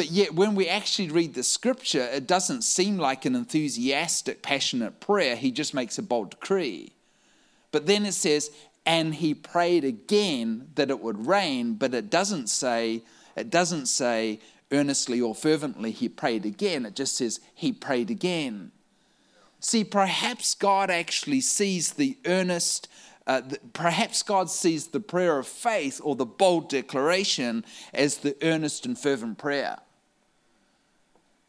But 0.02 0.10
yet, 0.10 0.34
when 0.34 0.56
we 0.56 0.68
actually 0.68 1.10
read 1.10 1.36
the 1.36 1.44
scripture, 1.44 2.02
it 2.02 2.26
doesn't 2.26 2.64
seem 2.64 2.98
like 2.98 3.24
an 3.24 3.36
enthusiastic, 3.36 4.42
passionate 4.42 5.00
prayer. 5.00 5.36
He 5.36 5.52
just 5.52 5.76
makes 5.76 6.00
a 6.00 6.02
bold 6.02 6.32
decree. 6.32 6.94
But 7.72 7.86
then 7.86 8.08
it 8.08 8.14
says, 8.14 8.50
and 8.84 9.14
he 9.14 9.36
prayed 9.36 9.84
again 9.84 10.70
that 10.74 10.90
it 10.90 11.02
would 11.02 11.28
rain, 11.28 11.76
but 11.76 11.94
it 11.94 12.10
doesn't 12.10 12.48
say, 12.48 13.04
it 13.36 13.52
doesn't 13.52 13.86
say, 13.86 14.40
earnestly 14.72 15.22
or 15.22 15.36
fervently, 15.36 15.92
he 15.92 16.10
prayed 16.10 16.48
again. 16.48 16.88
It 16.88 16.96
just 16.96 17.18
says 17.18 17.40
he 17.54 17.72
prayed 17.72 18.10
again. 18.10 18.72
See, 19.60 19.84
perhaps 19.84 20.56
God 20.56 20.90
actually 20.90 21.42
sees 21.42 21.94
the 21.94 22.18
earnest, 22.26 22.88
uh, 23.28 23.42
the, 23.42 23.60
perhaps 23.74 24.24
God 24.24 24.50
sees 24.50 24.88
the 24.88 25.00
prayer 25.00 25.38
of 25.38 25.46
faith 25.46 26.02
or 26.04 26.16
the 26.16 26.26
bold 26.26 26.70
declaration 26.70 27.64
as 27.94 28.18
the 28.18 28.36
earnest 28.42 28.88
and 28.88 28.98
fervent 28.98 29.38
prayer. 29.38 29.78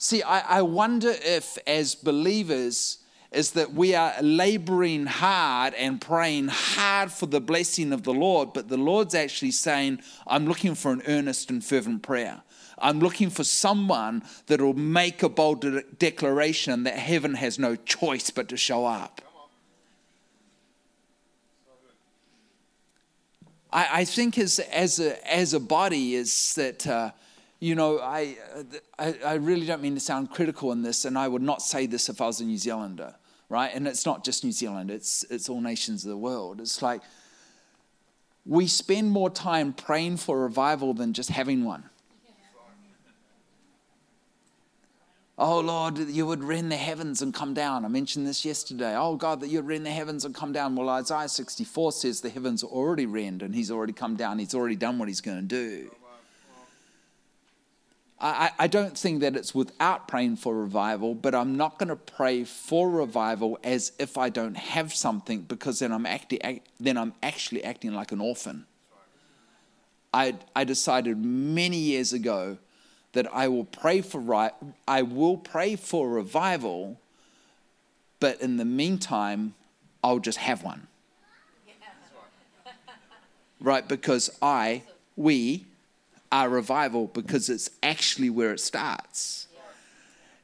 See, 0.03 0.21
I, 0.21 0.59
I 0.59 0.63
wonder 0.63 1.15
if, 1.23 1.57
as 1.65 1.95
believers, 1.95 2.99
is 3.31 3.53
that 3.53 3.73
we 3.73 3.95
are 3.95 4.13
laboring 4.21 5.07
hard 5.07 5.75
and 5.75 6.01
praying 6.01 6.49
hard 6.49 7.13
for 7.13 7.27
the 7.27 7.41
blessing 7.41 7.93
of 7.93 8.03
the 8.03 8.13
Lord, 8.13 8.53
but 8.53 8.69
the 8.69 8.77
Lord's 8.77 9.15
actually 9.15 9.53
saying, 9.53 10.01
I'm 10.27 10.47
looking 10.47 10.75
for 10.75 10.91
an 10.91 11.05
earnest 11.07 11.51
and 11.51 11.65
fervent 11.65 12.03
prayer. 12.03 12.43
I'm 12.79 12.99
looking 12.99 13.31
for 13.31 13.45
someone 13.45 14.25
that 14.49 14.61
will 14.61 14.75
make 14.75 15.23
a 15.23 15.29
bold 15.29 15.61
de- 15.61 15.85
declaration 15.85 16.83
that 16.83 16.99
heaven 16.99 17.35
has 17.35 17.61
no 17.61 17.77
choice 17.77 18.29
but 18.31 18.49
to 18.49 18.57
show 18.57 18.85
up. 18.85 19.21
I, 23.73 24.01
I 24.01 24.05
think 24.05 24.37
as, 24.37 24.59
as, 24.59 24.99
a, 24.99 25.33
as 25.33 25.55
a 25.55 25.61
body 25.61 26.17
is 26.17 26.57
that, 26.57 26.89
uh, 26.89 27.13
you 27.62 27.76
know, 27.76 28.00
I, 28.00 28.37
uh, 28.57 28.62
I, 28.99 29.14
I 29.25 29.35
really 29.35 29.66
don't 29.66 29.81
mean 29.81 29.95
to 29.95 30.00
sound 30.00 30.33
critical 30.33 30.73
in 30.73 30.83
this, 30.83 31.04
and 31.04 31.16
I 31.16 31.28
would 31.28 31.42
not 31.42 31.62
say 31.62 31.87
this 31.87 32.09
if 32.09 32.21
I 32.21 32.26
was 32.26 32.40
a 32.40 32.45
New 32.45 32.59
Zealander, 32.59 33.14
right? 33.49 33.71
And 33.73 33.87
it's 33.87 34.04
not 34.04 34.25
just 34.25 34.42
New 34.42 34.50
Zealand, 34.50 34.90
it's, 34.90 35.23
it's 35.31 35.49
all 35.49 35.61
nations 35.61 36.04
of 36.04 36.11
the 36.11 36.16
world. 36.16 36.61
It's 36.61 36.83
like 36.83 37.02
we 38.45 38.66
spend 38.66 39.12
more 39.12 39.31
time 39.31 39.73
praying 39.73 40.16
for 40.16 40.42
revival 40.42 40.92
than 40.92 41.12
just 41.12 41.31
having 41.31 41.64
one. 41.64 41.85
Oh 45.38 45.61
Lord, 45.61 45.99
you 45.99 46.26
would 46.26 46.42
rend 46.42 46.73
the 46.73 46.76
heavens 46.76 47.23
and 47.23 47.33
come 47.33 47.54
down. 47.54 47.85
I 47.85 47.88
mentioned 47.88 48.26
this 48.26 48.45
yesterday. 48.45 48.97
Oh 48.97 49.14
God, 49.14 49.40
that 49.40 49.50
you'd 49.50 49.66
rend 49.66 49.87
the 49.87 49.90
heavens 49.90 50.25
and 50.25 50.35
come 50.35 50.52
down. 50.52 50.75
Well, 50.75 50.88
Isaiah 50.88 51.28
64 51.28 51.92
says 51.92 52.21
the 52.21 52.28
heavens 52.28 52.64
are 52.64 52.71
already 52.71 53.07
rend 53.07 53.40
and 53.40 53.54
he's 53.54 53.71
already 53.71 53.92
come 53.92 54.16
down. 54.16 54.40
He's 54.40 54.54
already 54.54 54.76
done 54.76 54.99
what 54.99 55.07
he's 55.07 55.21
going 55.21 55.37
to 55.37 55.42
do. 55.42 55.90
I, 58.23 58.52
I 58.57 58.67
don't 58.69 58.97
think 58.97 59.21
that 59.21 59.35
it's 59.35 59.52
without 59.52 60.07
praying 60.07 60.37
for 60.37 60.57
revival, 60.57 61.14
but 61.14 61.35
I'm 61.35 61.57
not 61.57 61.79
going 61.79 61.88
to 61.88 61.97
pray 61.97 62.45
for 62.45 62.88
revival 62.88 63.59
as 63.64 63.93
if 63.99 64.17
I 64.17 64.29
don't 64.29 64.57
have 64.57 64.95
something 64.95 65.43
because 65.43 65.81
then 65.81 65.91
I'm, 65.91 66.07
acti- 66.07 66.62
then 66.79 66.97
I'm 66.97 67.14
actually 67.21 67.64
acting 67.64 67.93
like 67.93 68.12
an 68.12 68.21
orphan. 68.21 68.67
I, 70.14 70.37
I 70.55 70.62
decided 70.62 71.25
many 71.25 71.79
years 71.79 72.12
ago 72.12 72.59
that 73.12 73.26
I 73.35 73.49
will 73.49 73.64
pray 73.64 74.00
for 74.02 74.52
I 74.87 75.02
will 75.02 75.37
pray 75.37 75.75
for 75.75 76.09
revival, 76.09 77.00
but 78.21 78.41
in 78.41 78.57
the 78.57 78.64
meantime, 78.64 79.55
I'll 80.05 80.21
just 80.21 80.38
have 80.38 80.62
one. 80.62 80.87
right? 83.61 83.87
Because 83.87 84.31
I, 84.41 84.83
we, 85.17 85.67
are 86.33 86.49
revival 86.49 87.07
because 87.07 87.49
it's 87.49 87.71
actually 87.83 88.31
where 88.31 88.53
it 88.53 88.61
starts. 88.61 89.47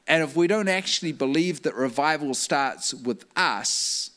And 0.07 0.23
if 0.23 0.37
we 0.37 0.47
don't 0.47 0.69
actually 0.69 1.13
believe 1.13 1.63
that 1.63 1.75
revival 1.75 2.35
starts 2.35 2.95
with 2.95 3.25
us, 3.37 4.11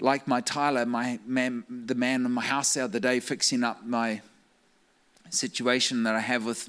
like 0.00 0.26
my 0.26 0.40
tiler, 0.40 0.84
my 0.84 1.20
man, 1.24 1.64
the 1.68 1.94
man 1.94 2.26
in 2.26 2.32
my 2.32 2.42
house 2.42 2.74
the 2.74 2.84
other 2.84 2.98
day, 2.98 3.20
fixing 3.20 3.62
up 3.62 3.86
my 3.86 4.20
situation 5.30 6.02
that 6.02 6.14
I 6.14 6.20
have 6.20 6.44
with 6.44 6.68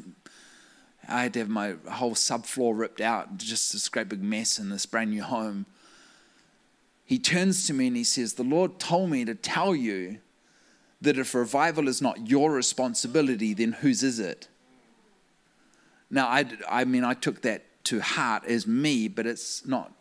I 1.07 1.23
had 1.23 1.33
to 1.33 1.39
have 1.39 1.49
my 1.49 1.75
whole 1.89 2.13
subfloor 2.13 2.77
ripped 2.77 3.01
out, 3.01 3.37
just 3.37 3.73
this 3.73 3.89
great 3.89 4.07
big 4.07 4.23
mess 4.23 4.57
in 4.57 4.69
this 4.69 4.85
brand 4.85 5.11
new 5.11 5.23
home. 5.23 5.65
He 7.05 7.19
turns 7.19 7.67
to 7.67 7.73
me 7.73 7.87
and 7.87 7.97
he 7.97 8.05
says, 8.05 8.33
The 8.33 8.43
Lord 8.43 8.79
told 8.79 9.09
me 9.09 9.25
to 9.25 9.35
tell 9.35 9.75
you 9.75 10.19
that 11.03 11.17
if 11.17 11.35
revival 11.35 11.87
is 11.87 12.01
not 12.01 12.29
your 12.29 12.51
responsibility, 12.51 13.53
then 13.53 13.73
whose 13.73 14.03
is 14.03 14.19
it? 14.19 14.47
Now, 16.09 16.27
I, 16.27 16.45
I 16.69 16.85
mean, 16.85 17.03
I 17.03 17.13
took 17.13 17.41
that 17.41 17.63
to 17.85 17.99
heart 17.99 18.45
as 18.45 18.65
me, 18.65 19.09
but 19.09 19.27
it's 19.27 19.65
not, 19.65 19.91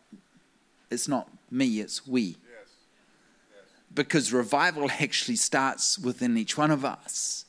it's 0.91 1.09
not 1.09 1.29
me, 1.51 1.81
it's 1.81 2.07
we. 2.07 2.23
Yes. 2.23 2.37
Yes. 2.51 3.65
Because 3.93 4.33
revival 4.33 4.91
actually 4.91 5.37
starts 5.37 5.99
within 5.99 6.37
each 6.37 6.57
one 6.57 6.71
of 6.71 6.85
us. 6.85 7.47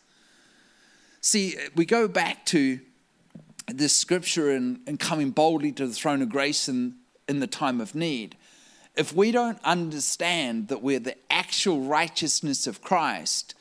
See, 1.21 1.55
we 1.75 1.85
go 1.85 2.07
back 2.07 2.45
to 2.47 2.79
this 3.67 3.95
scripture 3.95 4.49
and, 4.51 4.79
and 4.87 4.99
coming 4.99 5.29
boldly 5.29 5.71
to 5.73 5.85
the 5.85 5.93
throne 5.93 6.21
of 6.21 6.29
grace 6.29 6.67
in, 6.67 6.95
in 7.29 7.39
the 7.39 7.47
time 7.47 7.79
of 7.79 7.93
need, 7.93 8.35
if 8.95 9.13
we 9.13 9.31
don't 9.31 9.59
understand 9.63 10.67
that 10.67 10.83
we're 10.83 10.99
the 10.99 11.17
actual 11.29 11.81
righteousness 11.81 12.67
of 12.67 12.81
Christ, 12.81 13.55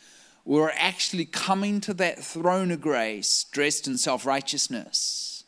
we're 0.45 0.73
actually 0.77 1.25
coming 1.25 1.81
to 1.83 1.95
that 1.95 2.23
throne 2.23 2.71
of 2.71 2.81
grace 2.81 3.45
dressed 3.51 3.87
in 3.87 3.97
self 3.97 4.27
righteousness. 4.27 5.45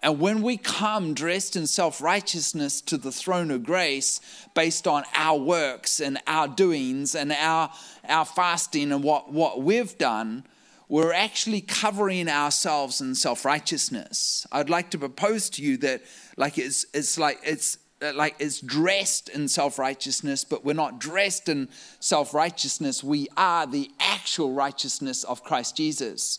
And 0.00 0.20
when 0.20 0.42
we 0.42 0.58
come 0.58 1.14
dressed 1.14 1.56
in 1.56 1.66
self 1.66 2.02
righteousness 2.02 2.82
to 2.82 2.98
the 2.98 3.12
throne 3.12 3.50
of 3.50 3.64
grace 3.64 4.20
based 4.54 4.86
on 4.86 5.04
our 5.14 5.38
works 5.38 6.00
and 6.00 6.18
our 6.26 6.46
doings 6.46 7.14
and 7.14 7.32
our, 7.32 7.70
our 8.06 8.26
fasting 8.26 8.92
and 8.92 9.02
what, 9.02 9.32
what 9.32 9.62
we've 9.62 9.96
done, 9.96 10.44
we're 10.88 11.14
actually 11.14 11.62
covering 11.62 12.28
ourselves 12.28 13.00
in 13.00 13.14
self-righteousness. 13.14 14.46
I'd 14.52 14.68
like 14.68 14.90
to 14.90 14.98
propose 14.98 15.48
to 15.50 15.62
you 15.62 15.78
that 15.78 16.02
like 16.36 16.58
it's 16.58 16.84
it's 16.92 17.18
like 17.18 17.40
it's 17.42 17.78
Uh, 18.04 18.12
like 18.14 18.34
it's 18.38 18.60
dressed 18.60 19.30
in 19.30 19.48
self-righteousness, 19.48 20.44
but 20.44 20.62
we're 20.62 20.74
not 20.74 20.98
dressed 20.98 21.48
in 21.48 21.68
self-righteousness. 22.00 23.02
We 23.02 23.28
are 23.36 23.66
the 23.66 23.90
actual 23.98 24.52
righteousness 24.52 25.24
of 25.24 25.42
Christ 25.42 25.76
Jesus. 25.76 26.38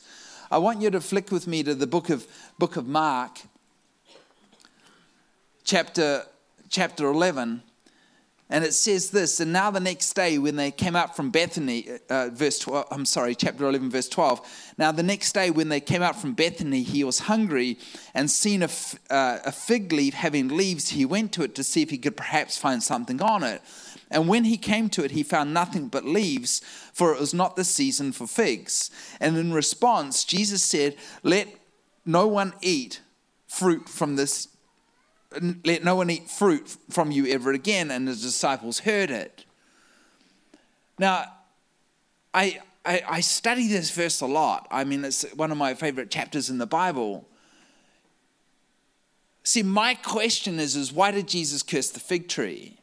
I 0.51 0.60
want 0.60 0.81
you 0.81 0.91
to 0.91 1.01
flick 1.01 1.31
with 1.31 1.48
me 1.48 1.63
to 1.63 1.74
the 1.74 1.88
book 1.88 2.12
of 2.12 2.27
book 2.60 2.75
of 2.75 2.86
Mark, 2.86 3.39
chapter 5.63 6.25
chapter 6.69 7.07
11 7.07 7.63
and 8.50 8.64
it 8.64 8.74
says 8.74 9.10
this, 9.10 9.40
and 9.40 9.52
now 9.52 9.72
the 9.72 9.80
next 9.80 10.14
day 10.14 10.38
when 10.38 10.56
they 10.56 10.70
came 10.70 10.96
out 10.96 11.16
from 11.16 11.32
Bethany, 11.32 11.88
uh, 12.10 12.30
verse 12.32 12.60
12, 12.60 12.88
I'm 12.92 13.06
sorry, 13.06 13.34
chapter 13.34 13.68
11, 13.68 13.90
verse 13.90 14.08
12. 14.08 14.74
Now 14.78 14.92
the 14.92 15.02
next 15.02 15.34
day 15.34 15.50
when 15.50 15.70
they 15.70 15.80
came 15.80 16.04
out 16.04 16.16
from 16.16 16.34
Bethany, 16.34 16.84
he 16.84 17.04
was 17.04 17.20
hungry 17.20 17.80
and 18.14 18.30
seen 18.30 18.62
a, 18.62 18.70
uh, 19.10 19.40
a 19.46 19.52
fig 19.52 19.92
leaf 19.92 20.14
having 20.14 20.50
leaves. 20.50 20.90
He 20.90 21.06
went 21.06 21.32
to 21.34 21.44
it 21.44 21.56
to 21.56 21.64
see 21.64 21.82
if 21.82 21.90
he 21.90 21.98
could 21.98 22.16
perhaps 22.16 22.56
find 22.56 22.84
something 22.84 23.20
on 23.20 23.42
it. 23.42 23.64
And 24.12 24.28
when 24.28 24.44
he 24.44 24.58
came 24.58 24.90
to 24.90 25.04
it, 25.04 25.12
he 25.12 25.24
found 25.24 25.52
nothing 25.52 25.88
but 25.88 26.06
leaves, 26.06 26.62
for 26.94 27.14
it 27.14 27.20
was 27.20 27.34
not 27.34 27.56
the 27.56 27.64
season 27.64 28.12
for 28.12 28.28
figs. 28.28 28.92
And 29.20 29.38
in 29.38 29.54
response, 29.54 30.24
Jesus 30.24 30.64
said, 30.64 30.96
Let 31.24 31.48
no 32.06 32.28
one 32.28 32.54
eat 32.62 33.02
fruit 33.48 33.90
from 33.90 34.16
this, 34.16 34.48
let 35.63 35.84
no 35.84 35.96
one 35.96 36.10
eat 36.10 36.30
fruit 36.30 36.75
from 36.89 37.12
you 37.12 37.27
ever 37.27 37.51
again. 37.51 37.92
And 37.92 38.08
the 38.08 38.13
disciples 38.13 38.80
heard 38.80 39.12
it. 39.12 39.46
Now, 40.98 41.25
I, 42.34 42.60
I, 42.86 43.01
I 43.08 43.22
study 43.22 43.68
this 43.68 43.92
verse 43.92 44.22
a 44.22 44.25
lot. 44.25 44.68
I 44.72 44.84
mean, 44.84 45.04
it's 45.04 45.24
one 45.34 45.51
of 45.51 45.58
my 45.58 45.74
favorite 45.74 46.10
chapters 46.10 46.50
in 46.50 46.58
the 46.58 46.68
Bible. 46.68 47.27
See, 49.44 49.63
my 49.63 49.94
question 49.94 50.60
is, 50.60 50.75
is 50.75 50.92
why 50.92 51.12
did 51.12 51.27
Jesus 51.27 51.63
curse 51.63 51.89
the 51.89 52.00
fig 52.00 52.27
tree? 52.27 52.77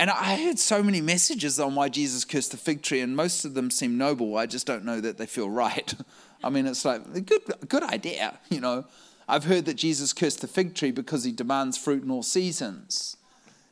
And 0.00 0.08
I 0.08 0.42
heard 0.42 0.58
so 0.58 0.82
many 0.82 1.02
messages 1.02 1.60
on 1.60 1.74
why 1.74 1.90
Jesus 1.90 2.24
cursed 2.24 2.52
the 2.52 2.56
fig 2.56 2.80
tree, 2.80 3.00
and 3.00 3.14
most 3.14 3.44
of 3.44 3.52
them 3.52 3.70
seem 3.70 3.98
noble. 3.98 4.38
I 4.38 4.46
just 4.46 4.66
don't 4.66 4.82
know 4.82 4.98
that 4.98 5.18
they 5.18 5.26
feel 5.26 5.50
right. 5.50 5.94
I 6.44 6.48
mean, 6.48 6.66
it's 6.66 6.86
like 6.86 7.02
a 7.12 7.20
good, 7.20 7.42
good 7.68 7.82
idea, 7.82 8.38
you 8.48 8.62
know. 8.62 8.86
I've 9.30 9.44
heard 9.44 9.64
that 9.66 9.74
Jesus 9.74 10.12
cursed 10.12 10.40
the 10.40 10.48
fig 10.48 10.74
tree 10.74 10.90
because 10.90 11.22
he 11.22 11.30
demands 11.30 11.78
fruit 11.78 12.02
in 12.02 12.10
all 12.10 12.24
seasons. 12.24 13.16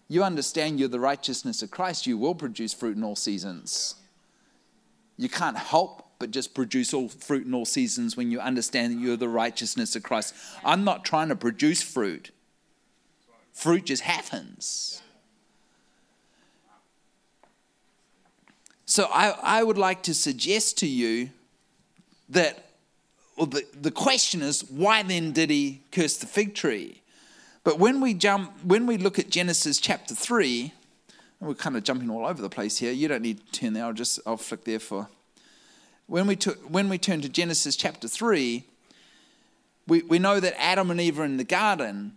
You 0.07 0.23
understand 0.23 0.79
you're 0.79 0.89
the 0.89 1.01
righteousness 1.01 1.63
of 1.63 1.73
Christ, 1.73 2.07
you 2.07 2.17
will 2.17 2.37
produce 2.37 2.73
fruit 2.73 2.97
in 2.97 3.03
all 3.03 3.17
seasons. 3.17 3.97
You 5.17 5.29
can't 5.29 5.59
help 5.59 6.07
but 6.21 6.31
just 6.31 6.55
produce 6.55 6.95
all 6.95 7.09
fruit 7.09 7.45
in 7.45 7.55
all 7.55 7.65
seasons 7.65 8.17
when 8.17 8.31
you 8.31 8.39
understand 8.39 8.93
that 8.93 9.01
you're 9.01 9.17
the 9.17 9.29
righteousness 9.29 9.97
of 9.97 10.05
Christ. 10.05 10.33
I'm 10.65 10.85
not 10.85 11.05
trying 11.05 11.29
to 11.29 11.37
produce 11.37 11.83
fruit, 11.83 12.31
fruit 13.53 13.85
just 13.87 14.03
happens. 14.03 15.03
So 18.87 19.09
I, 19.13 19.35
I 19.43 19.63
would 19.65 19.77
like 19.77 20.05
to 20.05 20.15
suggest 20.15 20.79
to 20.79 20.87
you 20.87 21.31
that 22.29 22.68
well, 23.39 23.47
the, 23.47 23.65
the 23.81 23.91
question 23.91 24.43
is 24.43 24.63
why 24.69 25.03
then 25.03 25.33
did 25.33 25.49
he 25.49 25.81
curse 25.93 26.19
the 26.19 26.27
fig 26.27 26.55
tree? 26.55 27.01
But 27.65 27.79
when 27.79 28.01
we 28.01 28.13
jump, 28.13 28.53
when 28.65 28.87
we 28.87 28.99
look 28.99 29.19
at 29.19 29.31
Genesis 29.31 29.79
chapter 29.79 30.15
three, 30.15 30.73
and 31.41 31.49
we're 31.49 31.55
kind 31.55 31.77
of 31.77 31.85
jumping 31.85 32.11
all 32.11 32.27
over 32.27 32.43
the 32.43 32.49
place 32.49 32.79
here. 32.79 32.93
You 32.93 33.09
don't 33.09 33.23
need 33.23 33.39
to 33.39 33.53
turn 33.53 33.73
there. 33.73 33.85
I'll 33.85 33.93
just 33.93 34.21
I'll 34.27 34.37
flick 34.37 34.65
there 34.65 34.81
for. 34.81 35.09
When 36.07 36.27
we 36.27 36.37
took, 36.37 36.59
when 36.69 36.89
we 36.89 36.99
turn 36.99 37.21
to 37.21 37.29
Genesis 37.29 37.77
chapter 37.77 38.09
three, 38.09 38.65
we, 39.87 40.03
we 40.03 40.19
know 40.19 40.41
that 40.41 40.61
Adam 40.61 40.91
and 40.91 41.01
Eve 41.01 41.21
are 41.21 41.25
in 41.25 41.37
the 41.37 41.45
garden, 41.45 42.13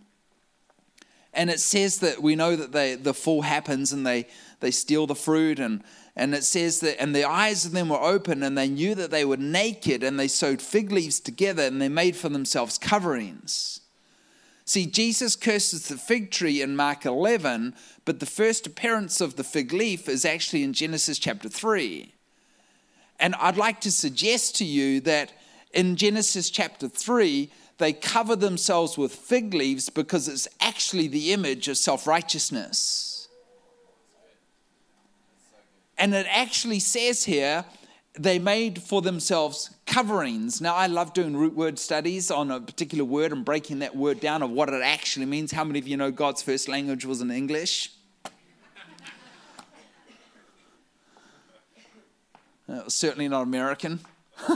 and 1.32 1.50
it 1.50 1.60
says 1.60 1.98
that 1.98 2.22
we 2.22 2.34
know 2.34 2.56
that 2.56 2.72
they 2.72 2.94
the 2.94 3.14
fall 3.14 3.42
happens 3.42 3.92
and 3.92 4.06
they 4.06 4.26
they 4.60 4.70
steal 4.70 5.06
the 5.06 5.14
fruit 5.14 5.58
and 5.58 5.82
and 6.14 6.34
it 6.34 6.44
says 6.44 6.80
that, 6.80 7.00
and 7.00 7.14
the 7.14 7.24
eyes 7.24 7.64
of 7.64 7.72
them 7.72 7.88
were 7.88 8.00
open, 8.00 8.42
and 8.42 8.56
they 8.56 8.68
knew 8.68 8.94
that 8.94 9.10
they 9.10 9.24
were 9.24 9.36
naked, 9.36 10.02
and 10.02 10.18
they 10.18 10.28
sewed 10.28 10.60
fig 10.60 10.92
leaves 10.92 11.20
together, 11.20 11.62
and 11.62 11.80
they 11.80 11.88
made 11.88 12.16
for 12.16 12.28
themselves 12.28 12.76
coverings. 12.76 13.80
See, 14.64 14.86
Jesus 14.86 15.36
curses 15.36 15.88
the 15.88 15.96
fig 15.96 16.30
tree 16.30 16.62
in 16.62 16.76
Mark 16.76 17.04
11, 17.04 17.74
but 18.04 18.20
the 18.20 18.26
first 18.26 18.66
appearance 18.66 19.20
of 19.20 19.36
the 19.36 19.44
fig 19.44 19.72
leaf 19.72 20.08
is 20.08 20.24
actually 20.24 20.62
in 20.62 20.72
Genesis 20.72 21.18
chapter 21.18 21.48
3. 21.48 22.14
And 23.18 23.34
I'd 23.36 23.56
like 23.56 23.80
to 23.82 23.92
suggest 23.92 24.56
to 24.56 24.64
you 24.64 25.00
that 25.00 25.32
in 25.72 25.96
Genesis 25.96 26.50
chapter 26.50 26.88
3, 26.88 27.50
they 27.78 27.92
cover 27.92 28.36
themselves 28.36 28.96
with 28.96 29.14
fig 29.14 29.54
leaves 29.54 29.88
because 29.88 30.28
it's 30.28 30.46
actually 30.60 31.08
the 31.08 31.32
image 31.32 31.68
of 31.68 31.76
self 31.76 32.06
righteousness. 32.06 33.11
And 35.98 36.14
it 36.14 36.26
actually 36.28 36.80
says 36.80 37.24
here, 37.24 37.64
they 38.14 38.38
made 38.38 38.82
for 38.82 39.00
themselves 39.00 39.70
coverings. 39.86 40.60
Now, 40.60 40.74
I 40.74 40.86
love 40.86 41.14
doing 41.14 41.36
root 41.36 41.54
word 41.54 41.78
studies 41.78 42.30
on 42.30 42.50
a 42.50 42.60
particular 42.60 43.04
word 43.04 43.32
and 43.32 43.44
breaking 43.44 43.78
that 43.78 43.96
word 43.96 44.20
down 44.20 44.42
of 44.42 44.50
what 44.50 44.68
it 44.68 44.82
actually 44.82 45.26
means. 45.26 45.52
How 45.52 45.64
many 45.64 45.78
of 45.78 45.88
you 45.88 45.96
know 45.96 46.10
God's 46.10 46.42
first 46.42 46.68
language 46.68 47.06
was 47.06 47.20
in 47.20 47.30
English? 47.30 47.90
Uh, 52.68 52.88
certainly 52.88 53.28
not 53.28 53.42
American. 53.42 54.00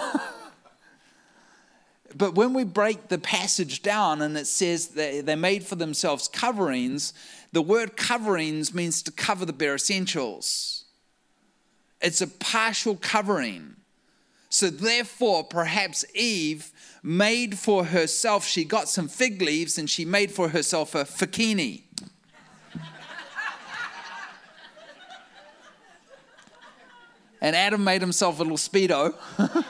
but 2.16 2.34
when 2.34 2.52
we 2.52 2.64
break 2.64 3.08
the 3.08 3.18
passage 3.18 3.82
down 3.82 4.22
and 4.22 4.36
it 4.36 4.46
says 4.46 4.88
that 4.88 5.26
they 5.26 5.34
made 5.34 5.64
for 5.64 5.76
themselves 5.76 6.28
coverings, 6.28 7.12
the 7.52 7.62
word 7.62 7.96
coverings 7.96 8.72
means 8.72 9.02
to 9.02 9.10
cover 9.10 9.44
the 9.44 9.52
bare 9.52 9.74
essentials. 9.74 10.75
It's 12.00 12.20
a 12.20 12.26
partial 12.26 12.96
covering. 12.96 13.76
So, 14.48 14.70
therefore, 14.70 15.44
perhaps 15.44 16.04
Eve 16.14 16.72
made 17.02 17.58
for 17.58 17.84
herself, 17.84 18.46
she 18.46 18.64
got 18.64 18.88
some 18.88 19.08
fig 19.08 19.42
leaves 19.42 19.76
and 19.78 19.88
she 19.88 20.04
made 20.04 20.30
for 20.30 20.48
herself 20.50 20.94
a 20.94 21.04
fakini. 21.04 21.82
and 27.40 27.54
Adam 27.54 27.84
made 27.84 28.00
himself 28.00 28.38
a 28.38 28.42
little 28.42 28.56
Speedo. 28.56 29.14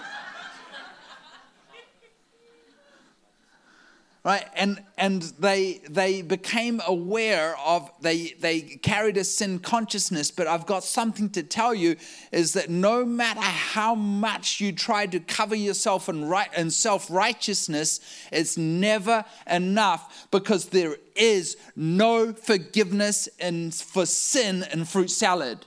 right? 4.26 4.44
And 4.56 4.82
and 4.98 5.22
they 5.38 5.80
they 5.88 6.20
became 6.20 6.82
aware 6.84 7.56
of 7.64 7.88
they 8.00 8.34
they 8.40 8.60
carried 8.60 9.16
a 9.16 9.22
sin 9.22 9.60
consciousness 9.60 10.30
but 10.32 10.46
i've 10.46 10.66
got 10.66 10.82
something 10.82 11.28
to 11.30 11.42
tell 11.42 11.74
you 11.74 11.94
is 12.32 12.54
that 12.54 12.68
no 12.68 13.04
matter 13.04 13.40
how 13.40 13.94
much 13.94 14.60
you 14.60 14.72
try 14.72 15.06
to 15.06 15.20
cover 15.20 15.54
yourself 15.54 16.08
in 16.08 16.24
right 16.24 16.48
and 16.56 16.72
self-righteousness 16.72 18.00
it's 18.32 18.56
never 18.56 19.24
enough 19.48 20.26
because 20.30 20.66
there 20.66 20.96
is 21.14 21.56
no 21.76 22.32
forgiveness 22.32 23.28
in, 23.38 23.70
for 23.70 24.06
sin 24.06 24.64
in 24.72 24.84
fruit 24.84 25.10
salad 25.10 25.66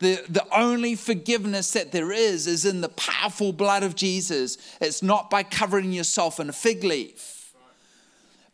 the, 0.00 0.24
the 0.28 0.46
only 0.54 0.94
forgiveness 0.94 1.72
that 1.72 1.92
there 1.92 2.10
is 2.10 2.46
is 2.46 2.64
in 2.64 2.80
the 2.80 2.88
powerful 2.88 3.52
blood 3.52 3.82
of 3.82 3.94
Jesus. 3.94 4.56
It's 4.80 5.02
not 5.02 5.30
by 5.30 5.42
covering 5.42 5.92
yourself 5.92 6.40
in 6.40 6.48
a 6.48 6.52
fig 6.52 6.82
leaf. 6.82 7.52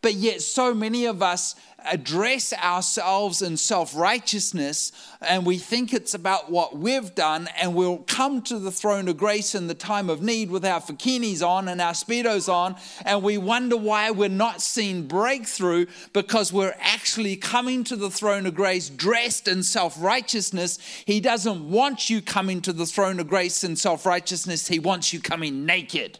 But 0.03 0.15
yet, 0.15 0.43
so 0.43 0.75
many 0.75 1.07
of 1.07 1.23
us 1.23 1.55
address 1.87 2.53
ourselves 2.53 3.43
in 3.43 3.57
self 3.57 3.97
righteousness 3.97 4.93
and 5.23 5.47
we 5.47 5.59
think 5.59 5.93
it's 5.93 6.15
about 6.15 6.51
what 6.51 6.77
we've 6.77 7.15
done, 7.15 7.49
and 7.61 7.75
we'll 7.75 7.99
come 7.99 8.43
to 8.43 8.59
the 8.59 8.71
throne 8.71 9.09
of 9.09 9.17
grace 9.17 9.55
in 9.55 9.67
the 9.67 9.75
time 9.75 10.11
of 10.11 10.23
need 10.23 10.51
with 10.51 10.65
our 10.65 10.81
bikinis 10.81 11.47
on 11.47 11.69
and 11.69 11.81
our 11.81 11.93
Speedos 11.93 12.53
on, 12.53 12.77
and 13.05 13.23
we 13.23 13.39
wonder 13.39 13.77
why 13.77 14.11
we're 14.11 14.29
not 14.29 14.61
seeing 14.61 15.07
breakthrough 15.07 15.87
because 16.13 16.53
we're 16.53 16.77
actually 16.79 17.37
coming 17.37 17.85
to 17.85 17.97
the 17.97 18.11
throne 18.11 18.47
of 18.47 18.55
grace 18.55 18.89
dressed 18.89 19.49
in 19.49 19.63
self 19.63 20.01
righteousness. 20.01 20.79
He 21.05 21.21
doesn't 21.21 21.71
want 21.71 22.11
you 22.11 22.21
coming 22.21 22.61
to 22.63 22.73
the 22.73 22.87
throne 22.87 23.21
of 23.21 23.29
grace 23.29 23.65
in 23.65 23.77
self 23.77 24.07
righteousness, 24.07 24.69
He 24.69 24.79
wants 24.79 25.13
you 25.13 25.21
coming 25.21 25.65
naked, 25.65 26.19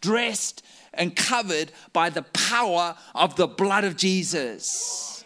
dressed 0.00 0.63
and 0.96 1.14
covered 1.14 1.72
by 1.92 2.10
the 2.10 2.22
power 2.22 2.96
of 3.14 3.36
the 3.36 3.46
blood 3.46 3.84
of 3.84 3.96
Jesus. 3.96 5.24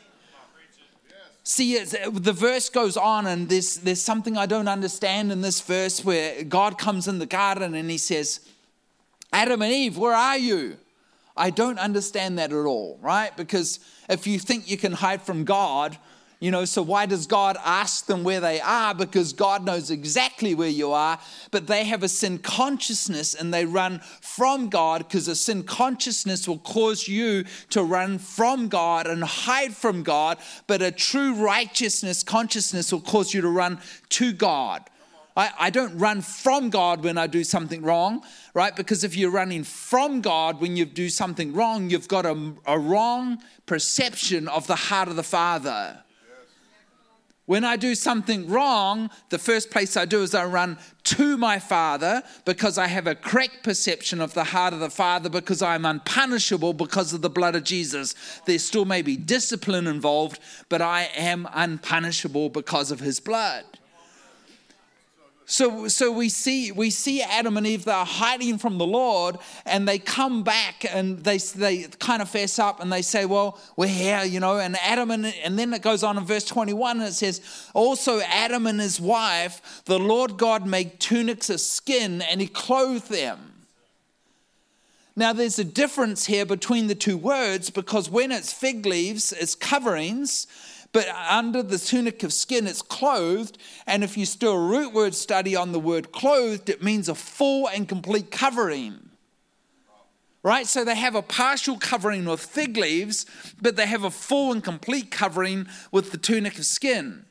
See, 1.44 1.78
the 1.82 2.32
verse 2.34 2.68
goes 2.68 2.98
on, 2.98 3.26
and 3.26 3.48
there's, 3.48 3.76
there's 3.76 4.02
something 4.02 4.36
I 4.36 4.44
don't 4.44 4.68
understand 4.68 5.32
in 5.32 5.40
this 5.40 5.62
verse 5.62 6.04
where 6.04 6.44
God 6.44 6.76
comes 6.76 7.08
in 7.08 7.20
the 7.20 7.26
garden 7.26 7.74
and 7.74 7.90
he 7.90 7.96
says, 7.96 8.40
Adam 9.32 9.62
and 9.62 9.72
Eve, 9.72 9.96
where 9.96 10.12
are 10.14 10.36
you? 10.36 10.76
I 11.38 11.48
don't 11.48 11.78
understand 11.78 12.38
that 12.38 12.52
at 12.52 12.66
all, 12.66 12.98
right? 13.00 13.34
Because 13.34 13.80
if 14.10 14.26
you 14.26 14.38
think 14.38 14.68
you 14.70 14.76
can 14.76 14.92
hide 14.92 15.22
from 15.22 15.44
God, 15.44 15.96
you 16.40 16.52
know, 16.52 16.64
so 16.64 16.82
why 16.82 17.06
does 17.06 17.26
God 17.26 17.56
ask 17.64 18.06
them 18.06 18.22
where 18.22 18.38
they 18.38 18.60
are? 18.60 18.94
Because 18.94 19.32
God 19.32 19.64
knows 19.64 19.90
exactly 19.90 20.54
where 20.54 20.68
you 20.68 20.92
are, 20.92 21.18
but 21.50 21.66
they 21.66 21.84
have 21.84 22.04
a 22.04 22.08
sin 22.08 22.38
consciousness 22.38 23.34
and 23.34 23.52
they 23.52 23.64
run 23.64 23.98
from 24.20 24.68
God 24.68 24.98
because 24.98 25.26
a 25.26 25.34
sin 25.34 25.64
consciousness 25.64 26.46
will 26.46 26.58
cause 26.58 27.08
you 27.08 27.44
to 27.70 27.82
run 27.82 28.18
from 28.18 28.68
God 28.68 29.08
and 29.08 29.24
hide 29.24 29.74
from 29.74 30.04
God, 30.04 30.38
but 30.68 30.80
a 30.80 30.92
true 30.92 31.34
righteousness 31.34 32.22
consciousness 32.22 32.92
will 32.92 33.00
cause 33.00 33.34
you 33.34 33.40
to 33.40 33.48
run 33.48 33.80
to 34.10 34.32
God. 34.32 34.88
I, 35.36 35.50
I 35.58 35.70
don't 35.70 35.98
run 35.98 36.20
from 36.20 36.70
God 36.70 37.02
when 37.02 37.18
I 37.18 37.26
do 37.26 37.42
something 37.42 37.82
wrong, 37.82 38.22
right? 38.54 38.74
Because 38.76 39.02
if 39.02 39.16
you're 39.16 39.32
running 39.32 39.64
from 39.64 40.20
God 40.20 40.60
when 40.60 40.76
you 40.76 40.84
do 40.84 41.08
something 41.08 41.52
wrong, 41.52 41.90
you've 41.90 42.08
got 42.08 42.26
a, 42.26 42.52
a 42.64 42.78
wrong 42.78 43.38
perception 43.66 44.46
of 44.46 44.68
the 44.68 44.76
heart 44.76 45.08
of 45.08 45.16
the 45.16 45.24
Father 45.24 46.04
When 47.48 47.64
I 47.64 47.76
do 47.76 47.94
something 47.94 48.46
wrong, 48.46 49.08
the 49.30 49.38
first 49.38 49.70
place 49.70 49.96
I 49.96 50.04
do 50.04 50.20
is 50.20 50.34
I 50.34 50.44
run 50.44 50.76
to 51.04 51.38
my 51.38 51.58
Father 51.58 52.22
because 52.44 52.76
I 52.76 52.88
have 52.88 53.06
a 53.06 53.14
correct 53.14 53.64
perception 53.64 54.20
of 54.20 54.34
the 54.34 54.44
heart 54.44 54.74
of 54.74 54.80
the 54.80 54.90
Father 54.90 55.30
because 55.30 55.62
I'm 55.62 55.86
unpunishable 55.86 56.74
because 56.74 57.14
of 57.14 57.22
the 57.22 57.30
blood 57.30 57.56
of 57.56 57.64
Jesus. 57.64 58.14
There 58.44 58.58
still 58.58 58.84
may 58.84 59.00
be 59.00 59.16
discipline 59.16 59.86
involved, 59.86 60.40
but 60.68 60.82
I 60.82 61.04
am 61.16 61.48
unpunishable 61.54 62.52
because 62.52 62.90
of 62.90 63.00
his 63.00 63.18
blood. 63.18 63.64
So, 65.50 65.88
so 65.88 66.12
we 66.12 66.28
see 66.28 66.72
we 66.72 66.90
see 66.90 67.22
Adam 67.22 67.56
and 67.56 67.66
Eve 67.66 67.86
they're 67.86 68.04
hiding 68.04 68.58
from 68.58 68.76
the 68.76 68.86
Lord, 68.86 69.38
and 69.64 69.88
they 69.88 69.98
come 69.98 70.42
back 70.42 70.84
and 70.86 71.24
they 71.24 71.38
they 71.38 71.84
kind 71.98 72.20
of 72.20 72.28
fess 72.28 72.58
up 72.58 72.80
and 72.80 72.92
they 72.92 73.00
say, 73.00 73.24
"Well, 73.24 73.58
we're 73.74 73.86
here," 73.88 74.24
you 74.24 74.40
know. 74.40 74.58
And 74.58 74.76
Adam 74.82 75.10
and 75.10 75.24
and 75.24 75.58
then 75.58 75.72
it 75.72 75.80
goes 75.80 76.02
on 76.04 76.18
in 76.18 76.24
verse 76.26 76.44
twenty 76.44 76.74
one 76.74 76.98
and 76.98 77.08
it 77.08 77.14
says, 77.14 77.40
"Also 77.72 78.20
Adam 78.20 78.66
and 78.66 78.78
his 78.78 79.00
wife, 79.00 79.82
the 79.86 79.98
Lord 79.98 80.36
God 80.36 80.66
made 80.66 81.00
tunics 81.00 81.48
of 81.48 81.62
skin, 81.62 82.20
and 82.20 82.42
He 82.42 82.46
clothed 82.46 83.08
them." 83.08 83.54
Now, 85.16 85.32
there's 85.32 85.58
a 85.58 85.64
difference 85.64 86.26
here 86.26 86.44
between 86.44 86.88
the 86.88 86.94
two 86.94 87.16
words 87.16 87.70
because 87.70 88.10
when 88.10 88.30
it's 88.30 88.52
fig 88.52 88.84
leaves, 88.84 89.32
it's 89.32 89.54
coverings 89.54 90.46
but 90.92 91.08
under 91.08 91.62
the 91.62 91.78
tunic 91.78 92.22
of 92.22 92.32
skin, 92.32 92.66
it's 92.66 92.82
clothed. 92.82 93.58
And 93.86 94.02
if 94.02 94.16
you 94.16 94.24
do 94.24 94.50
a 94.50 94.58
root 94.58 94.92
word 94.92 95.14
study 95.14 95.54
on 95.54 95.72
the 95.72 95.80
word 95.80 96.12
clothed, 96.12 96.68
it 96.70 96.82
means 96.82 97.08
a 97.08 97.14
full 97.14 97.68
and 97.68 97.88
complete 97.88 98.30
covering. 98.30 99.10
Right? 100.42 100.66
So 100.66 100.84
they 100.84 100.94
have 100.94 101.14
a 101.14 101.22
partial 101.22 101.78
covering 101.78 102.24
with 102.24 102.40
fig 102.40 102.76
leaves, 102.76 103.26
but 103.60 103.76
they 103.76 103.86
have 103.86 104.04
a 104.04 104.10
full 104.10 104.52
and 104.52 104.64
complete 104.64 105.10
covering 105.10 105.66
with 105.92 106.10
the 106.10 106.16
tunic 106.16 106.58
of 106.58 106.64
skin. 106.64 107.26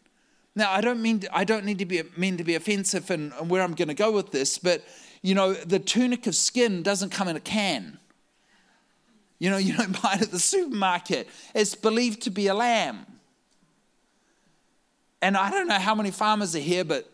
Now, 0.55 0.71
I 0.71 0.81
don't 0.81 1.01
mean 1.01 1.23
I 1.31 1.43
don't 1.43 1.65
need 1.65 1.79
to 1.79 1.85
be 1.85 2.01
mean 2.15 2.37
to 2.37 2.43
be 2.43 2.55
offensive 2.55 3.09
and 3.09 3.31
where 3.49 3.61
I'm 3.61 3.73
going 3.73 3.87
to 3.87 3.93
go 3.93 4.11
with 4.11 4.31
this, 4.31 4.57
but 4.57 4.83
you 5.21 5.33
know, 5.33 5.53
the 5.53 5.79
tunic 5.79 6.27
of 6.27 6.35
skin 6.35 6.83
doesn't 6.83 7.09
come 7.09 7.27
in 7.27 7.35
a 7.35 7.39
can. 7.39 7.97
You 9.39 9.49
know, 9.49 9.57
you 9.57 9.75
don't 9.75 9.99
buy 10.03 10.15
it 10.15 10.23
at 10.23 10.31
the 10.31 10.39
supermarket. 10.39 11.27
It's 11.55 11.75
believed 11.75 12.21
to 12.23 12.29
be 12.29 12.47
a 12.47 12.53
lamb 12.53 13.05
and 15.21 15.37
I 15.37 15.49
don't 15.49 15.67
know 15.67 15.79
how 15.79 15.95
many 15.95 16.11
farmers 16.11 16.55
are 16.55 16.59
here, 16.59 16.83
but 16.83 17.09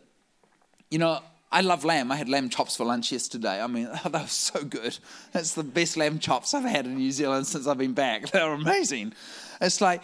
you 0.89 0.99
know, 0.99 1.19
I 1.51 1.61
love 1.61 1.85
lamb. 1.85 2.11
I 2.11 2.15
had 2.15 2.29
lamb 2.29 2.49
chops 2.49 2.75
for 2.75 2.83
lunch 2.83 3.11
yesterday. 3.11 3.61
I 3.61 3.67
mean, 3.67 3.87
oh, 4.05 4.09
that 4.09 4.23
was 4.23 4.31
so 4.31 4.63
good. 4.63 4.97
That's 5.31 5.53
the 5.53 5.63
best 5.63 5.97
lamb 5.97 6.19
chops 6.19 6.53
I've 6.53 6.63
had 6.63 6.85
in 6.85 6.97
New 6.97 7.11
Zealand 7.11 7.45
since 7.47 7.67
I've 7.67 7.77
been 7.77 7.93
back. 7.93 8.29
They're 8.31 8.53
amazing. 8.53 9.13
It's 9.61 9.79
like, 9.79 10.01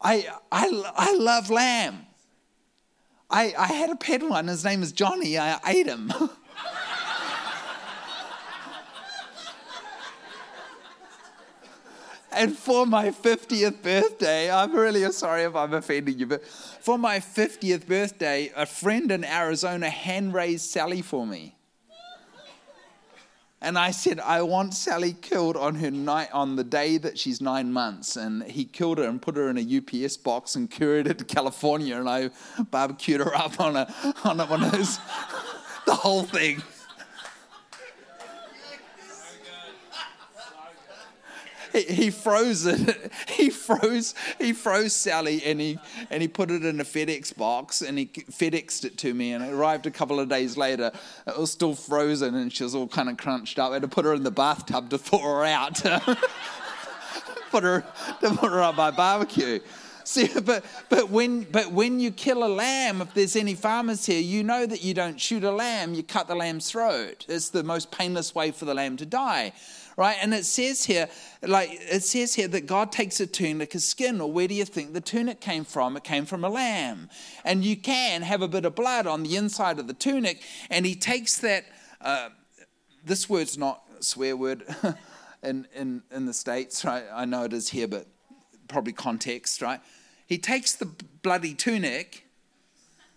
I, 0.00 0.26
I, 0.50 0.92
I 0.94 1.14
love 1.14 1.50
lamb. 1.50 2.06
I, 3.30 3.54
I 3.56 3.68
had 3.68 3.88
a 3.88 3.96
pet 3.96 4.22
one. 4.22 4.48
His 4.48 4.64
name 4.64 4.82
is 4.82 4.92
Johnny. 4.92 5.38
I 5.38 5.58
ate 5.66 5.86
him. 5.86 6.12
And 12.34 12.56
for 12.56 12.86
my 12.86 13.10
50th 13.10 13.82
birthday, 13.82 14.50
I'm 14.50 14.74
really 14.74 15.10
sorry 15.12 15.42
if 15.42 15.54
I'm 15.54 15.74
offending 15.74 16.18
you, 16.18 16.26
but 16.26 16.44
for 16.46 16.98
my 16.98 17.18
50th 17.18 17.86
birthday, 17.86 18.50
a 18.56 18.66
friend 18.66 19.10
in 19.12 19.24
Arizona 19.24 19.90
hand 19.90 20.32
raised 20.32 20.70
Sally 20.70 21.02
for 21.02 21.26
me. 21.26 21.54
And 23.62 23.78
I 23.78 23.92
said, 23.92 24.18
I 24.18 24.42
want 24.42 24.74
Sally 24.74 25.12
killed 25.12 25.56
on 25.56 25.76
her 25.76 25.90
night 25.90 26.30
on 26.32 26.56
the 26.56 26.64
day 26.64 26.98
that 26.98 27.16
she's 27.16 27.40
nine 27.40 27.72
months. 27.72 28.16
And 28.16 28.42
he 28.42 28.64
killed 28.64 28.98
her 28.98 29.04
and 29.04 29.22
put 29.22 29.36
her 29.36 29.48
in 29.48 29.56
a 29.56 30.04
UPS 30.04 30.16
box 30.16 30.56
and 30.56 30.68
carried 30.68 31.06
it 31.06 31.18
to 31.18 31.24
California. 31.24 31.96
And 31.96 32.08
I 32.08 32.30
barbecued 32.72 33.20
her 33.20 33.34
up 33.36 33.60
on 33.60 33.76
a 33.76 33.86
on 34.24 34.40
a, 34.40 34.46
one 34.46 34.64
of 34.64 34.72
those, 34.72 34.98
the 35.86 35.94
whole 35.94 36.24
thing. 36.24 36.60
he, 41.88 42.10
froze 42.10 42.66
it. 42.66 43.12
He 43.28 43.50
froze. 43.50 44.14
He 44.38 44.52
froze 44.52 44.92
Sally, 44.94 45.42
and 45.44 45.60
he 45.60 45.78
and 46.10 46.20
he 46.20 46.28
put 46.28 46.50
it 46.50 46.64
in 46.64 46.80
a 46.80 46.84
FedEx 46.84 47.36
box, 47.36 47.80
and 47.80 47.98
he 47.98 48.06
FedExed 48.06 48.84
it 48.84 48.98
to 48.98 49.14
me, 49.14 49.32
and 49.32 49.42
it 49.42 49.52
arrived 49.52 49.86
a 49.86 49.90
couple 49.90 50.20
of 50.20 50.28
days 50.28 50.56
later. 50.56 50.92
It 51.26 51.38
was 51.38 51.50
still 51.50 51.74
frozen, 51.74 52.34
and 52.34 52.52
she 52.52 52.64
was 52.64 52.74
all 52.74 52.88
kind 52.88 53.08
of 53.08 53.16
crunched 53.16 53.58
up. 53.58 53.70
I 53.70 53.74
had 53.74 53.82
to 53.82 53.88
put 53.88 54.04
her 54.04 54.14
in 54.14 54.22
the 54.22 54.30
bathtub 54.30 54.90
to 54.90 54.98
thaw 54.98 55.38
her 55.38 55.44
out. 55.44 55.80
put 57.50 57.64
her 57.64 57.84
to 58.20 58.30
put 58.30 58.50
her 58.50 58.60
on 58.60 58.76
my 58.76 58.90
barbecue. 58.90 59.60
See, 60.04 60.28
but 60.44 60.64
but 60.88 61.10
when 61.10 61.44
but 61.44 61.72
when 61.72 62.00
you 62.00 62.10
kill 62.10 62.44
a 62.44 62.48
lamb, 62.52 63.00
if 63.00 63.14
there's 63.14 63.36
any 63.36 63.54
farmers 63.54 64.04
here, 64.04 64.20
you 64.20 64.42
know 64.42 64.66
that 64.66 64.82
you 64.82 64.94
don't 64.94 65.18
shoot 65.18 65.44
a 65.44 65.50
lamb, 65.52 65.94
you 65.94 66.02
cut 66.02 66.28
the 66.28 66.34
lamb's 66.34 66.70
throat. 66.70 67.24
It's 67.28 67.48
the 67.50 67.62
most 67.62 67.90
painless 67.90 68.34
way 68.34 68.50
for 68.50 68.64
the 68.64 68.74
lamb 68.74 68.96
to 68.98 69.06
die 69.06 69.52
right? 69.96 70.16
And 70.20 70.32
it 70.34 70.44
says 70.44 70.84
here, 70.84 71.08
like 71.42 71.70
it 71.72 72.02
says 72.02 72.34
here 72.34 72.48
that 72.48 72.66
God 72.66 72.92
takes 72.92 73.20
a 73.20 73.26
tunic 73.26 73.74
of 73.74 73.82
skin. 73.82 74.20
Or 74.20 74.30
where 74.30 74.48
do 74.48 74.54
you 74.54 74.64
think 74.64 74.92
the 74.92 75.00
tunic 75.00 75.40
came 75.40 75.64
from? 75.64 75.96
It 75.96 76.04
came 76.04 76.24
from 76.24 76.44
a 76.44 76.48
lamb. 76.48 77.10
And 77.44 77.64
you 77.64 77.76
can 77.76 78.22
have 78.22 78.42
a 78.42 78.48
bit 78.48 78.64
of 78.64 78.74
blood 78.74 79.06
on 79.06 79.22
the 79.22 79.36
inside 79.36 79.78
of 79.78 79.86
the 79.86 79.94
tunic, 79.94 80.42
and 80.70 80.86
he 80.86 80.94
takes 80.94 81.38
that. 81.38 81.64
Uh, 82.00 82.30
this 83.04 83.28
word's 83.28 83.58
not 83.58 83.82
a 83.98 84.02
swear 84.02 84.36
word 84.36 84.64
in, 85.42 85.66
in, 85.74 86.02
in 86.10 86.26
the 86.26 86.32
States, 86.32 86.84
right? 86.84 87.04
I 87.12 87.24
know 87.24 87.44
it 87.44 87.52
is 87.52 87.70
here, 87.70 87.88
but 87.88 88.06
probably 88.68 88.92
context, 88.92 89.60
right? 89.60 89.80
He 90.26 90.38
takes 90.38 90.74
the 90.74 90.86
bloody 91.22 91.54
tunic, 91.54 92.26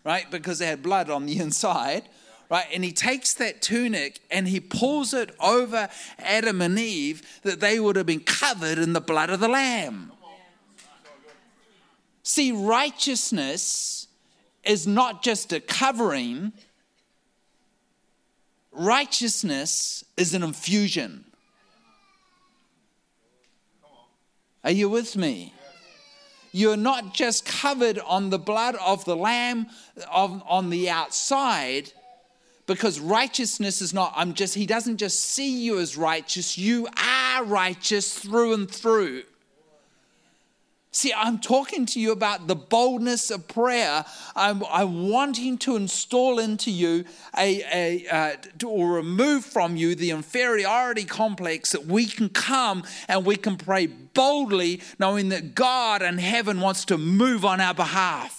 right, 0.03 0.29
because 0.29 0.59
it 0.61 0.65
had 0.65 0.83
blood 0.83 1.09
on 1.09 1.25
the 1.25 1.39
inside, 1.39 2.03
right? 2.49 2.65
And 2.73 2.83
he 2.83 2.91
takes 2.91 3.33
that 3.35 3.61
tunic 3.61 4.21
and 4.29 4.47
he 4.47 4.59
pulls 4.59 5.13
it 5.13 5.35
over 5.39 5.89
Adam 6.19 6.61
and 6.61 6.77
Eve 6.77 7.41
that 7.43 7.59
they 7.59 7.79
would 7.79 7.95
have 7.95 8.05
been 8.05 8.19
covered 8.19 8.77
in 8.77 8.93
the 8.93 9.01
blood 9.01 9.29
of 9.29 9.39
the 9.39 9.47
Lamb. 9.47 10.11
See, 12.23 12.51
righteousness 12.51 14.07
is 14.63 14.87
not 14.87 15.23
just 15.23 15.53
a 15.53 15.59
covering, 15.59 16.53
righteousness 18.71 20.03
is 20.17 20.33
an 20.33 20.41
infusion. 20.41 21.25
Are 24.63 24.71
you 24.71 24.89
with 24.89 25.15
me? 25.15 25.53
You're 26.51 26.77
not 26.77 27.13
just 27.13 27.45
covered 27.45 27.99
on 27.99 28.31
the 28.31 28.39
blood 28.39 28.75
of 28.83 29.05
the 29.05 29.15
Lamb 29.15 29.67
of, 30.11 30.41
on 30.47 30.71
the 30.71 30.89
outside, 30.89 31.91
because 32.65 32.99
righteousness 32.99 33.81
is 33.81 33.93
not, 33.93 34.13
I'm 34.15 34.33
just, 34.33 34.55
he 34.55 34.65
doesn't 34.65 34.97
just 34.97 35.19
see 35.19 35.63
you 35.63 35.79
as 35.79 35.97
righteous, 35.97 36.57
you 36.57 36.87
are 36.97 37.43
righteous 37.43 38.17
through 38.17 38.53
and 38.53 38.69
through. 38.69 39.23
See, 40.95 41.11
I'm 41.13 41.39
talking 41.39 41.85
to 41.87 41.99
you 41.99 42.13
about 42.13 42.47
the 42.47 42.55
boldness 42.55 43.29
of 43.29 43.49
prayer. 43.49 44.05
I'm, 44.33 44.63
I'm 44.71 45.09
wanting 45.09 45.57
to 45.57 45.75
install 45.75 46.39
into 46.39 46.71
you 46.71 47.03
a, 47.37 47.61
a 47.73 48.07
uh, 48.07 48.65
or 48.65 48.93
remove 48.93 49.43
from 49.43 49.75
you 49.75 49.95
the 49.95 50.11
inferiority 50.11 51.03
complex 51.03 51.73
that 51.73 51.85
we 51.85 52.05
can 52.05 52.29
come 52.29 52.85
and 53.09 53.25
we 53.25 53.35
can 53.35 53.57
pray 53.57 53.87
boldly, 53.87 54.81
knowing 54.97 55.27
that 55.29 55.53
God 55.53 56.01
and 56.01 56.17
heaven 56.17 56.61
wants 56.61 56.85
to 56.85 56.97
move 56.97 57.43
on 57.43 57.59
our 57.59 57.73
behalf. 57.73 58.34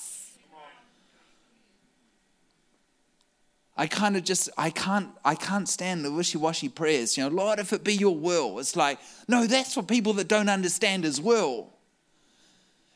I 3.77 3.87
kind 3.87 4.17
of 4.17 4.25
just 4.25 4.49
I 4.57 4.71
can't 4.71 5.11
I 5.25 5.35
can't 5.35 5.69
stand 5.69 6.05
the 6.05 6.11
wishy-washy 6.11 6.71
prayers. 6.71 7.17
You 7.17 7.25
know, 7.25 7.37
Lord, 7.37 7.59
if 7.59 7.73
it 7.73 7.85
be 7.85 7.95
your 7.95 8.17
will. 8.17 8.59
It's 8.59 8.75
like, 8.75 8.99
no, 9.29 9.47
that's 9.47 9.75
for 9.75 9.83
people 9.83 10.15
that 10.15 10.29
don't 10.29 10.49
understand 10.49 11.05
his 11.05 11.21
will. 11.21 11.75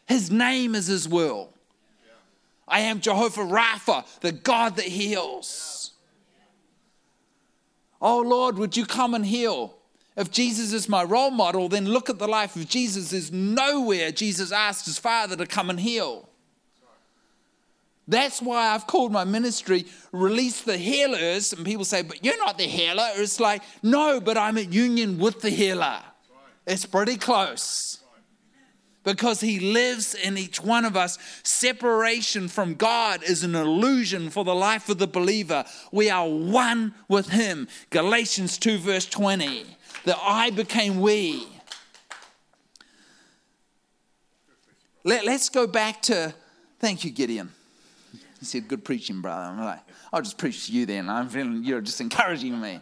His 0.07 0.31
name 0.31 0.75
is 0.75 0.87
his 0.87 1.09
will. 1.09 1.53
I 2.67 2.81
am 2.81 3.01
Jehovah 3.01 3.43
Rapha, 3.43 4.07
the 4.21 4.33
God 4.33 4.77
that 4.77 4.87
heals. 4.87 5.93
Oh 8.01 8.21
Lord, 8.21 8.57
would 8.57 8.77
you 8.77 8.87
come 8.87 9.13
and 9.13 9.27
heal? 9.27 9.77
If 10.17 10.31
Jesus 10.31 10.73
is 10.73 10.89
my 10.89 11.05
role 11.05 11.31
model, 11.31 11.69
then 11.69 11.85
look 11.85 12.09
at 12.09 12.19
the 12.19 12.27
life 12.27 12.57
of 12.57 12.69
Jesus. 12.69 13.11
There's 13.11 13.31
nowhere 13.31 14.11
Jesus 14.11 14.51
asked 14.51 14.87
his 14.87 14.99
Father 14.99 15.37
to 15.37 15.47
come 15.47 15.69
and 15.69 15.79
heal. 15.79 16.30
That's 18.11 18.43
why 18.43 18.75
I've 18.75 18.89
called 18.89 19.13
my 19.13 19.23
ministry 19.23 19.87
Release 20.11 20.63
the 20.63 20.77
Healers. 20.77 21.53
And 21.53 21.65
people 21.65 21.85
say, 21.85 22.03
but 22.03 22.25
you're 22.25 22.37
not 22.39 22.59
the 22.59 22.65
healer. 22.65 23.07
It's 23.15 23.39
like, 23.39 23.63
no, 23.85 24.21
but 24.21 24.37
I'm 24.37 24.59
at 24.59 24.73
union 24.73 25.17
with 25.19 25.41
the 25.43 25.51
healer. 25.51 26.01
It's 26.67 26.85
pretty 26.85 27.17
close. 27.17 27.99
Because 29.05 29.41
he 29.41 29.61
lives 29.61 30.15
in 30.15 30.37
each 30.37 30.61
one 30.61 30.85
of 30.85 30.97
us. 30.97 31.19
Separation 31.45 32.49
from 32.49 32.75
God 32.75 33.23
is 33.23 33.45
an 33.45 33.55
illusion 33.55 34.29
for 34.29 34.45
the 34.45 34.57
life 34.57 34.89
of 34.89 34.99
the 34.99 35.07
believer. 35.07 35.65
We 35.93 36.11
are 36.11 36.29
one 36.29 36.95
with 37.07 37.29
him. 37.29 37.69
Galatians 37.91 38.59
2, 38.59 38.79
verse 38.79 39.07
20. 39.07 39.65
The 40.05 40.19
I 40.21 40.51
became 40.51 41.01
we. 41.01 41.47
Let, 45.05 45.25
let's 45.25 45.49
go 45.49 45.69
back 45.69 46.03
to, 46.03 46.35
thank 46.81 47.05
you, 47.05 47.13
Gideon. 47.13 47.51
He 48.41 48.47
said, 48.47 48.67
Good 48.67 48.85
preaching, 48.85 49.21
brother. 49.21 49.45
I'm 49.45 49.63
like, 49.63 49.81
I'll 50.13 50.23
just 50.23 50.39
preach 50.39 50.67
to 50.67 50.73
you 50.73 50.87
then. 50.87 51.09
I'm 51.09 51.29
feeling 51.29 51.63
you're 51.63 51.83
just 51.83 52.01
encouraging 52.01 52.61
me. 52.61 52.81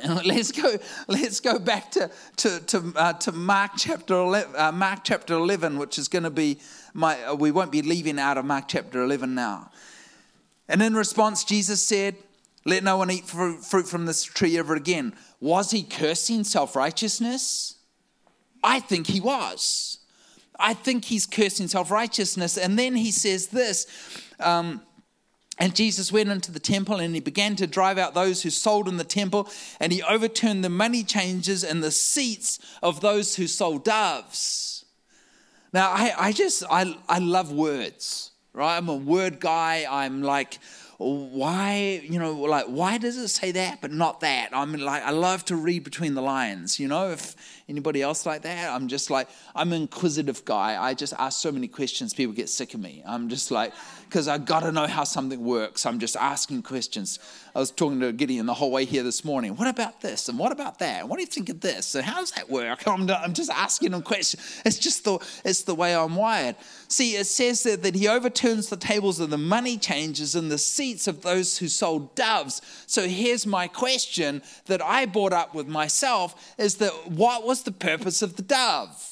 let's 0.24 0.52
go. 0.52 0.76
Let's 1.06 1.40
go 1.40 1.58
back 1.58 1.90
to 1.92 2.10
to 2.36 2.60
to, 2.60 2.92
uh, 2.96 3.12
to 3.14 3.32
Mark 3.32 3.72
chapter 3.76 4.14
11, 4.14 4.54
uh, 4.58 4.72
Mark 4.72 5.00
chapter 5.04 5.34
eleven, 5.34 5.78
which 5.78 5.98
is 5.98 6.08
going 6.08 6.22
to 6.22 6.30
be 6.30 6.58
my. 6.94 7.22
Uh, 7.24 7.34
we 7.34 7.50
won't 7.50 7.70
be 7.70 7.82
leaving 7.82 8.18
out 8.18 8.38
of 8.38 8.46
Mark 8.46 8.68
chapter 8.68 9.02
eleven 9.02 9.34
now. 9.34 9.70
And 10.66 10.82
in 10.82 10.94
response, 10.94 11.44
Jesus 11.44 11.82
said, 11.82 12.16
"Let 12.64 12.84
no 12.84 12.96
one 12.96 13.10
eat 13.10 13.26
fruit 13.26 13.86
from 13.86 14.06
this 14.06 14.24
tree 14.24 14.56
ever 14.56 14.74
again." 14.74 15.14
Was 15.40 15.72
he 15.72 15.82
cursing 15.82 16.44
self 16.44 16.74
righteousness? 16.74 17.74
I 18.64 18.80
think 18.80 19.08
he 19.08 19.20
was. 19.20 19.98
I 20.62 20.74
think 20.74 21.04
he's 21.04 21.26
cursing 21.26 21.68
self 21.68 21.90
righteousness. 21.90 22.56
And 22.56 22.78
then 22.78 22.96
he 22.96 23.10
says 23.10 23.48
this. 23.48 23.86
Um, 24.40 24.82
and 25.58 25.76
Jesus 25.76 26.10
went 26.10 26.30
into 26.30 26.50
the 26.50 26.58
temple 26.58 26.96
and 26.96 27.14
he 27.14 27.20
began 27.20 27.56
to 27.56 27.66
drive 27.66 27.98
out 27.98 28.14
those 28.14 28.42
who 28.42 28.50
sold 28.50 28.88
in 28.88 28.96
the 28.96 29.04
temple, 29.04 29.48
and 29.80 29.92
he 29.92 30.02
overturned 30.02 30.64
the 30.64 30.70
money 30.70 31.04
changers 31.04 31.62
and 31.62 31.82
the 31.82 31.90
seats 31.90 32.58
of 32.82 33.00
those 33.00 33.36
who 33.36 33.46
sold 33.46 33.84
doves. 33.84 34.84
Now, 35.72 35.90
I, 35.90 36.14
I 36.18 36.32
just, 36.32 36.64
I, 36.70 36.96
I 37.08 37.18
love 37.18 37.52
words, 37.52 38.30
right? 38.52 38.76
I'm 38.76 38.88
a 38.88 38.96
word 38.96 39.40
guy. 39.40 39.86
I'm 39.88 40.22
like, 40.22 40.58
why, 41.02 42.02
you 42.04 42.18
know, 42.18 42.32
like, 42.32 42.66
why 42.66 42.98
does 42.98 43.16
it 43.16 43.28
say 43.28 43.52
that 43.52 43.80
but 43.80 43.92
not 43.92 44.20
that? 44.20 44.50
I'm 44.52 44.72
like, 44.74 45.02
I 45.02 45.10
love 45.10 45.44
to 45.46 45.56
read 45.56 45.84
between 45.84 46.14
the 46.14 46.22
lines, 46.22 46.78
you 46.80 46.88
know, 46.88 47.10
if 47.10 47.34
anybody 47.68 48.02
else 48.02 48.26
like 48.26 48.42
that, 48.42 48.70
I'm 48.70 48.88
just 48.88 49.10
like, 49.10 49.28
I'm 49.54 49.72
an 49.72 49.82
inquisitive 49.82 50.44
guy. 50.44 50.82
I 50.82 50.94
just 50.94 51.14
ask 51.18 51.40
so 51.40 51.52
many 51.52 51.68
questions, 51.68 52.14
people 52.14 52.34
get 52.34 52.48
sick 52.48 52.74
of 52.74 52.80
me. 52.80 53.02
I'm 53.06 53.28
just 53.28 53.50
like, 53.50 53.72
because 54.12 54.28
I 54.28 54.36
got 54.36 54.60
to 54.60 54.72
know 54.72 54.86
how 54.86 55.04
something 55.04 55.42
works. 55.42 55.86
I'm 55.86 55.98
just 55.98 56.16
asking 56.16 56.64
questions. 56.64 57.18
I 57.54 57.60
was 57.60 57.70
talking 57.70 57.98
to 58.00 58.12
Gideon 58.12 58.44
the 58.44 58.52
whole 58.52 58.70
way 58.70 58.84
here 58.84 59.02
this 59.02 59.24
morning. 59.24 59.56
What 59.56 59.68
about 59.68 60.02
this? 60.02 60.28
And 60.28 60.38
what 60.38 60.52
about 60.52 60.80
that? 60.80 61.08
What 61.08 61.16
do 61.16 61.22
you 61.22 61.26
think 61.26 61.48
of 61.48 61.62
this? 61.62 61.94
And 61.94 62.04
how 62.04 62.20
does 62.20 62.30
that 62.32 62.50
work? 62.50 62.82
I'm, 62.86 63.10
I'm 63.10 63.32
just 63.32 63.50
asking 63.50 63.94
him 63.94 64.02
questions. 64.02 64.60
It's 64.66 64.78
just 64.78 65.04
the, 65.04 65.18
it's 65.46 65.62
the 65.62 65.74
way 65.74 65.96
I'm 65.96 66.14
wired. 66.14 66.56
See, 66.88 67.12
it 67.12 67.24
says 67.24 67.62
that, 67.62 67.82
that 67.84 67.94
he 67.94 68.06
overturns 68.06 68.68
the 68.68 68.76
tables 68.76 69.18
of 69.18 69.30
the 69.30 69.38
money 69.38 69.78
changers 69.78 70.34
and 70.34 70.50
the 70.50 70.58
seats 70.58 71.08
of 71.08 71.22
those 71.22 71.56
who 71.56 71.68
sold 71.68 72.14
doves. 72.14 72.60
So 72.86 73.08
here's 73.08 73.46
my 73.46 73.66
question 73.66 74.42
that 74.66 74.82
I 74.82 75.06
brought 75.06 75.32
up 75.32 75.54
with 75.54 75.68
myself 75.68 76.54
is 76.58 76.74
that 76.76 76.92
what 77.10 77.46
was 77.46 77.62
the 77.62 77.72
purpose 77.72 78.20
of 78.20 78.36
the 78.36 78.42
dove? 78.42 79.11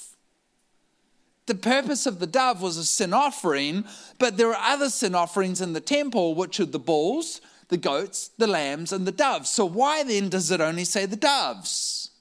The 1.51 1.57
purpose 1.57 2.07
of 2.07 2.21
the 2.21 2.29
dove 2.29 2.63
was 2.63 2.77
a 2.77 2.85
sin 2.85 3.13
offering, 3.13 3.85
but 4.21 4.37
there 4.37 4.55
are 4.55 4.73
other 4.73 4.89
sin 4.89 5.17
offerings 5.17 5.61
in 5.61 5.73
the 5.73 5.81
temple, 5.81 6.37
which 6.37 6.61
are 6.61 6.65
the 6.65 6.79
bulls, 6.79 7.41
the 7.71 7.77
goats, 7.77 8.29
the 8.39 8.47
lambs, 8.47 8.93
and 8.93 9.05
the 9.05 9.11
doves. 9.11 9.51
So 9.51 9.65
why 9.65 10.05
then 10.05 10.29
does 10.29 10.53
it 10.53 10.61
only 10.61 10.85
say 10.85 11.07
the 11.07 11.17
doves? 11.17 12.13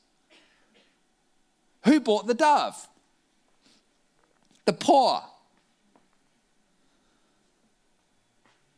Who 1.86 2.00
bought 2.00 2.26
the 2.26 2.34
dove? 2.34 2.88
The 4.66 4.74
poor. 4.74 5.22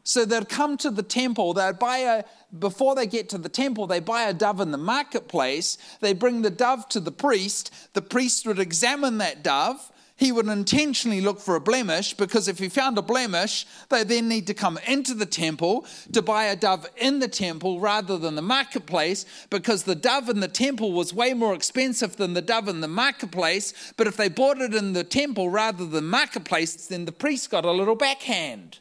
So 0.04 0.26
they'd 0.26 0.50
come 0.50 0.76
to 0.80 0.92
the 0.92 1.04
temple, 1.04 1.54
they'd 1.54 1.80
buy 1.80 2.00
a, 2.00 2.26
before 2.60 2.94
they 2.96 3.08
get 3.08 3.30
to 3.30 3.38
the 3.38 3.48
temple, 3.48 3.88
they 3.88 4.02
buy 4.02 4.24
a 4.24 4.34
dove 4.34 4.60
in 4.60 4.72
the 4.72 4.78
marketplace, 4.78 5.78
they 6.02 6.12
bring 6.12 6.42
the 6.42 6.50
dove 6.50 6.90
to 6.90 7.00
the 7.00 7.14
priest, 7.14 7.74
the 7.94 8.02
priest 8.02 8.46
would 8.46 8.60
examine 8.60 9.20
that 9.20 9.44
dove, 9.44 9.90
he 10.22 10.32
would 10.32 10.48
intentionally 10.48 11.20
look 11.20 11.40
for 11.40 11.56
a 11.56 11.60
blemish 11.60 12.14
because 12.14 12.48
if 12.48 12.60
he 12.60 12.70
found 12.70 12.96
a 12.96 13.02
blemish, 13.02 13.66
they 13.90 14.04
then 14.04 14.28
need 14.28 14.46
to 14.46 14.54
come 14.54 14.78
into 14.86 15.16
the 15.16 15.26
temple 15.26 15.84
to 16.14 16.22
buy 16.22 16.44
a 16.44 16.56
dove 16.56 16.88
in 16.96 17.18
the 17.18 17.28
temple 17.28 17.80
rather 17.80 18.20
than 18.20 18.36
the 18.36 18.42
marketplace 18.44 19.26
because 19.50 19.82
the 19.82 19.96
dove 19.96 20.30
in 20.30 20.40
the 20.40 20.48
temple 20.48 20.92
was 20.92 21.12
way 21.12 21.34
more 21.34 21.56
expensive 21.56 22.18
than 22.18 22.36
the 22.36 22.42
dove 22.42 22.68
in 22.68 22.82
the 22.82 22.88
marketplace. 22.88 23.94
But 23.98 24.06
if 24.06 24.16
they 24.16 24.30
bought 24.30 24.62
it 24.62 24.76
in 24.76 24.94
the 24.94 25.04
temple 25.04 25.50
rather 25.50 25.88
than 25.88 26.06
marketplace, 26.06 26.86
then 26.86 27.06
the 27.06 27.12
priest 27.12 27.50
got 27.50 27.66
a 27.66 27.72
little 27.72 27.96
backhand. 27.96 28.78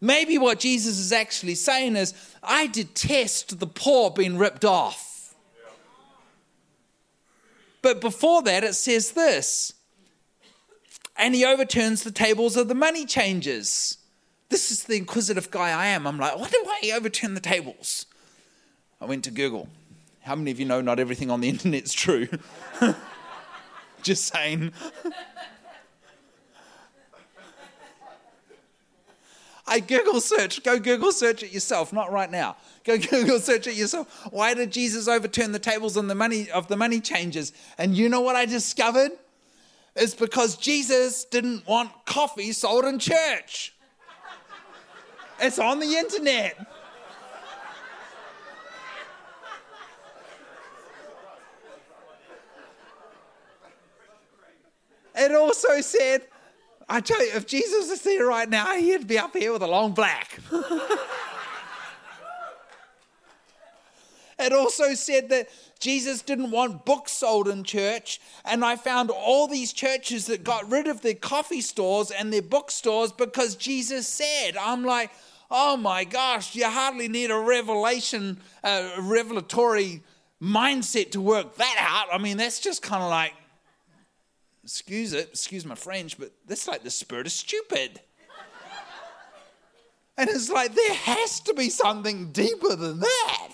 Maybe 0.00 0.38
what 0.38 0.60
Jesus 0.60 1.00
is 1.00 1.10
actually 1.10 1.56
saying 1.56 1.96
is, 1.96 2.14
I 2.44 2.68
detest 2.68 3.58
the 3.58 3.66
poor 3.66 4.12
being 4.12 4.38
ripped 4.38 4.64
off. 4.64 5.13
But 7.84 8.00
before 8.00 8.40
that, 8.44 8.64
it 8.64 8.74
says 8.76 9.10
this 9.10 9.74
and 11.18 11.34
he 11.34 11.44
overturns 11.44 12.02
the 12.02 12.10
tables 12.10 12.56
of 12.56 12.66
the 12.66 12.74
money 12.74 13.04
changers. 13.04 13.98
This 14.48 14.70
is 14.70 14.84
the 14.84 14.96
inquisitive 14.96 15.50
guy 15.50 15.68
I 15.68 15.88
am. 15.88 16.06
I'm 16.06 16.18
like, 16.18 16.38
why 16.38 16.48
do 16.48 16.64
I 16.66 16.92
overturn 16.96 17.34
the 17.34 17.40
tables? 17.40 18.06
I 19.02 19.04
went 19.04 19.22
to 19.24 19.30
Google. 19.30 19.68
How 20.22 20.34
many 20.34 20.50
of 20.50 20.58
you 20.58 20.64
know 20.64 20.80
not 20.80 20.98
everything 20.98 21.30
on 21.30 21.42
the 21.42 21.48
internet's 21.50 21.92
true? 21.92 22.26
Just 24.02 24.32
saying. 24.32 24.72
I 29.66 29.80
Google 29.80 30.20
search. 30.20 30.62
Go 30.62 30.78
Google 30.78 31.12
search 31.12 31.42
it 31.42 31.52
yourself, 31.52 31.92
not 31.92 32.12
right 32.12 32.30
now. 32.30 32.56
Go 32.84 32.98
Google 33.10 33.38
search 33.40 33.66
it 33.66 33.74
yourself. 33.74 34.28
Why 34.30 34.54
did 34.54 34.70
Jesus 34.70 35.08
overturn 35.08 35.52
the 35.52 35.58
tables 35.58 35.96
on 35.96 36.08
the 36.08 36.14
money 36.14 36.50
of 36.50 36.68
the 36.68 36.76
money 36.76 37.00
changers? 37.00 37.52
And 37.78 37.96
you 37.96 38.08
know 38.08 38.20
what 38.20 38.36
I 38.36 38.44
discovered? 38.44 39.12
It's 39.96 40.14
because 40.14 40.56
Jesus 40.56 41.24
didn't 41.24 41.66
want 41.66 41.90
coffee 42.04 42.52
sold 42.52 42.84
in 42.84 42.98
church. 42.98 43.74
It's 45.40 45.58
on 45.58 45.80
the 45.80 45.96
internet. 45.96 46.66
It 55.16 55.32
also 55.32 55.80
said 55.80 56.26
I 56.88 57.00
tell 57.00 57.24
you, 57.24 57.32
if 57.34 57.46
Jesus 57.46 57.90
was 57.90 58.02
here 58.02 58.26
right 58.26 58.48
now, 58.48 58.76
he'd 58.76 59.06
be 59.06 59.18
up 59.18 59.34
here 59.36 59.52
with 59.52 59.62
a 59.62 59.66
long 59.66 59.92
black. 59.92 60.38
it 64.38 64.52
also 64.52 64.94
said 64.94 65.30
that 65.30 65.48
Jesus 65.80 66.22
didn't 66.22 66.50
want 66.50 66.84
books 66.84 67.12
sold 67.12 67.48
in 67.48 67.64
church. 67.64 68.20
And 68.44 68.64
I 68.64 68.76
found 68.76 69.10
all 69.10 69.48
these 69.48 69.72
churches 69.72 70.26
that 70.26 70.44
got 70.44 70.70
rid 70.70 70.86
of 70.86 71.00
their 71.00 71.14
coffee 71.14 71.62
stores 71.62 72.10
and 72.10 72.32
their 72.32 72.42
bookstores 72.42 73.12
because 73.12 73.56
Jesus 73.56 74.06
said, 74.06 74.56
I'm 74.58 74.84
like, 74.84 75.10
oh 75.50 75.76
my 75.76 76.04
gosh, 76.04 76.54
you 76.54 76.68
hardly 76.68 77.08
need 77.08 77.30
a 77.30 77.38
revelation, 77.38 78.38
a 78.62 78.90
revelatory 79.00 80.02
mindset 80.42 81.12
to 81.12 81.20
work 81.20 81.56
that 81.56 81.76
out. 81.78 82.08
I 82.12 82.18
mean, 82.22 82.36
that's 82.36 82.60
just 82.60 82.82
kind 82.82 83.02
of 83.02 83.08
like, 83.08 83.32
excuse 84.64 85.12
it, 85.12 85.28
excuse 85.28 85.66
my 85.66 85.74
French, 85.74 86.18
but 86.18 86.32
that's 86.46 86.66
like 86.66 86.82
the 86.82 86.90
spirit 86.90 87.26
of 87.26 87.32
stupid. 87.32 88.00
and 90.16 90.30
it's 90.30 90.48
like 90.48 90.74
there 90.74 90.94
has 90.94 91.40
to 91.40 91.54
be 91.54 91.68
something 91.68 92.32
deeper 92.32 92.74
than 92.74 93.00
that. 93.00 93.48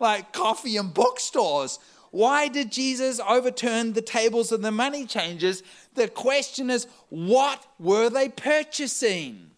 Like 0.00 0.32
coffee 0.32 0.76
and 0.76 0.92
bookstores. 0.92 1.78
Why 2.10 2.48
did 2.48 2.72
Jesus 2.72 3.20
overturn 3.20 3.92
the 3.92 4.02
tables 4.02 4.52
of 4.52 4.62
the 4.62 4.70
money 4.70 5.04
changers? 5.04 5.62
The 5.94 6.08
question 6.08 6.70
is, 6.70 6.86
what 7.10 7.64
were 7.78 8.08
they 8.08 8.28
purchasing? 8.28 9.50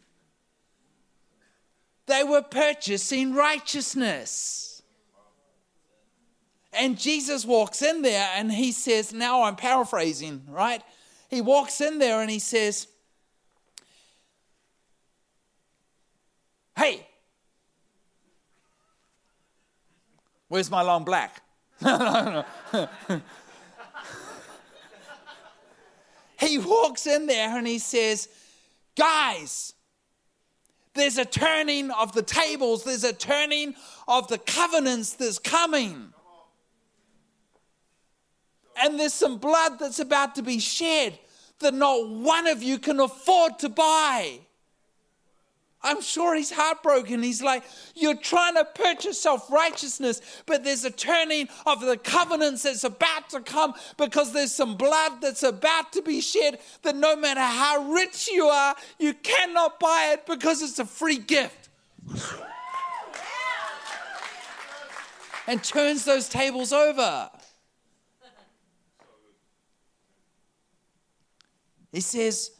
They 2.06 2.24
were 2.24 2.42
purchasing 2.42 3.34
righteousness. 3.34 4.82
And 6.72 6.98
Jesus 6.98 7.44
walks 7.44 7.80
in 7.80 8.02
there 8.02 8.28
and 8.34 8.52
he 8.52 8.72
says, 8.72 9.12
Now 9.12 9.42
I'm 9.42 9.56
paraphrasing, 9.56 10.44
right? 10.48 10.82
He 11.36 11.42
walks 11.42 11.82
in 11.82 11.98
there 11.98 12.22
and 12.22 12.30
he 12.30 12.38
says, 12.38 12.86
Hey, 16.74 17.06
where's 20.48 20.70
my 20.70 20.80
long 20.80 21.04
black? 21.04 21.42
he 26.40 26.56
walks 26.56 27.06
in 27.06 27.26
there 27.26 27.58
and 27.58 27.66
he 27.66 27.78
says, 27.78 28.30
Guys, 28.96 29.74
there's 30.94 31.18
a 31.18 31.26
turning 31.26 31.90
of 31.90 32.12
the 32.12 32.22
tables, 32.22 32.84
there's 32.84 33.04
a 33.04 33.12
turning 33.12 33.74
of 34.08 34.26
the 34.28 34.38
covenants 34.38 35.12
that's 35.12 35.38
coming. 35.38 36.14
And 38.78 38.98
there's 38.98 39.12
some 39.12 39.36
blood 39.36 39.78
that's 39.78 39.98
about 39.98 40.34
to 40.36 40.42
be 40.42 40.58
shed 40.58 41.18
that 41.60 41.74
not 41.74 42.08
one 42.08 42.46
of 42.46 42.62
you 42.62 42.78
can 42.78 43.00
afford 43.00 43.58
to 43.60 43.68
buy. 43.68 44.40
I'm 45.82 46.02
sure 46.02 46.34
he's 46.34 46.50
heartbroken. 46.50 47.22
He's 47.22 47.42
like, 47.42 47.62
You're 47.94 48.16
trying 48.16 48.54
to 48.54 48.64
purchase 48.64 49.20
self 49.20 49.50
righteousness, 49.50 50.20
but 50.44 50.64
there's 50.64 50.84
a 50.84 50.90
turning 50.90 51.48
of 51.64 51.80
the 51.80 51.96
covenants 51.96 52.64
that's 52.64 52.82
about 52.82 53.30
to 53.30 53.40
come 53.40 53.74
because 53.96 54.32
there's 54.32 54.52
some 54.52 54.76
blood 54.76 55.20
that's 55.20 55.44
about 55.44 55.92
to 55.92 56.02
be 56.02 56.20
shed 56.20 56.58
that 56.82 56.96
no 56.96 57.14
matter 57.14 57.40
how 57.40 57.92
rich 57.92 58.28
you 58.28 58.46
are, 58.46 58.74
you 58.98 59.14
cannot 59.14 59.78
buy 59.78 60.10
it 60.12 60.26
because 60.26 60.60
it's 60.60 60.78
a 60.80 60.84
free 60.84 61.18
gift. 61.18 61.68
and 65.46 65.62
turns 65.62 66.04
those 66.04 66.28
tables 66.28 66.72
over. 66.72 67.30
He 71.96 72.02
says, 72.02 72.50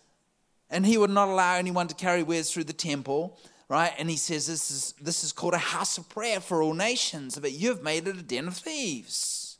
and 0.71 0.87
he 0.87 0.97
would 0.97 1.11
not 1.11 1.29
allow 1.29 1.57
anyone 1.57 1.89
to 1.89 1.95
carry 1.95 2.23
wares 2.23 2.51
through 2.51 2.65
the 2.65 2.73
temple 2.73 3.39
right 3.69 3.93
and 3.99 4.09
he 4.09 4.17
says 4.17 4.47
this 4.47 4.71
is 4.71 4.95
this 5.01 5.25
is 5.25 5.33
called 5.33 5.53
a 5.53 5.59
house 5.59 5.99
of 5.99 6.09
prayer 6.09 6.41
for 6.41 6.63
all 6.63 6.73
nations 6.73 7.39
but 7.39 7.53
you've 7.53 7.83
made 7.83 8.07
it 8.07 8.17
a 8.17 8.23
den 8.23 8.47
of 8.47 8.57
thieves 8.57 9.59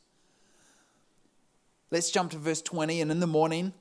let's 1.91 2.09
jump 2.09 2.31
to 2.31 2.37
verse 2.37 2.61
20 2.61 3.01
and 3.01 3.11
in 3.11 3.19
the 3.19 3.27
morning 3.27 3.73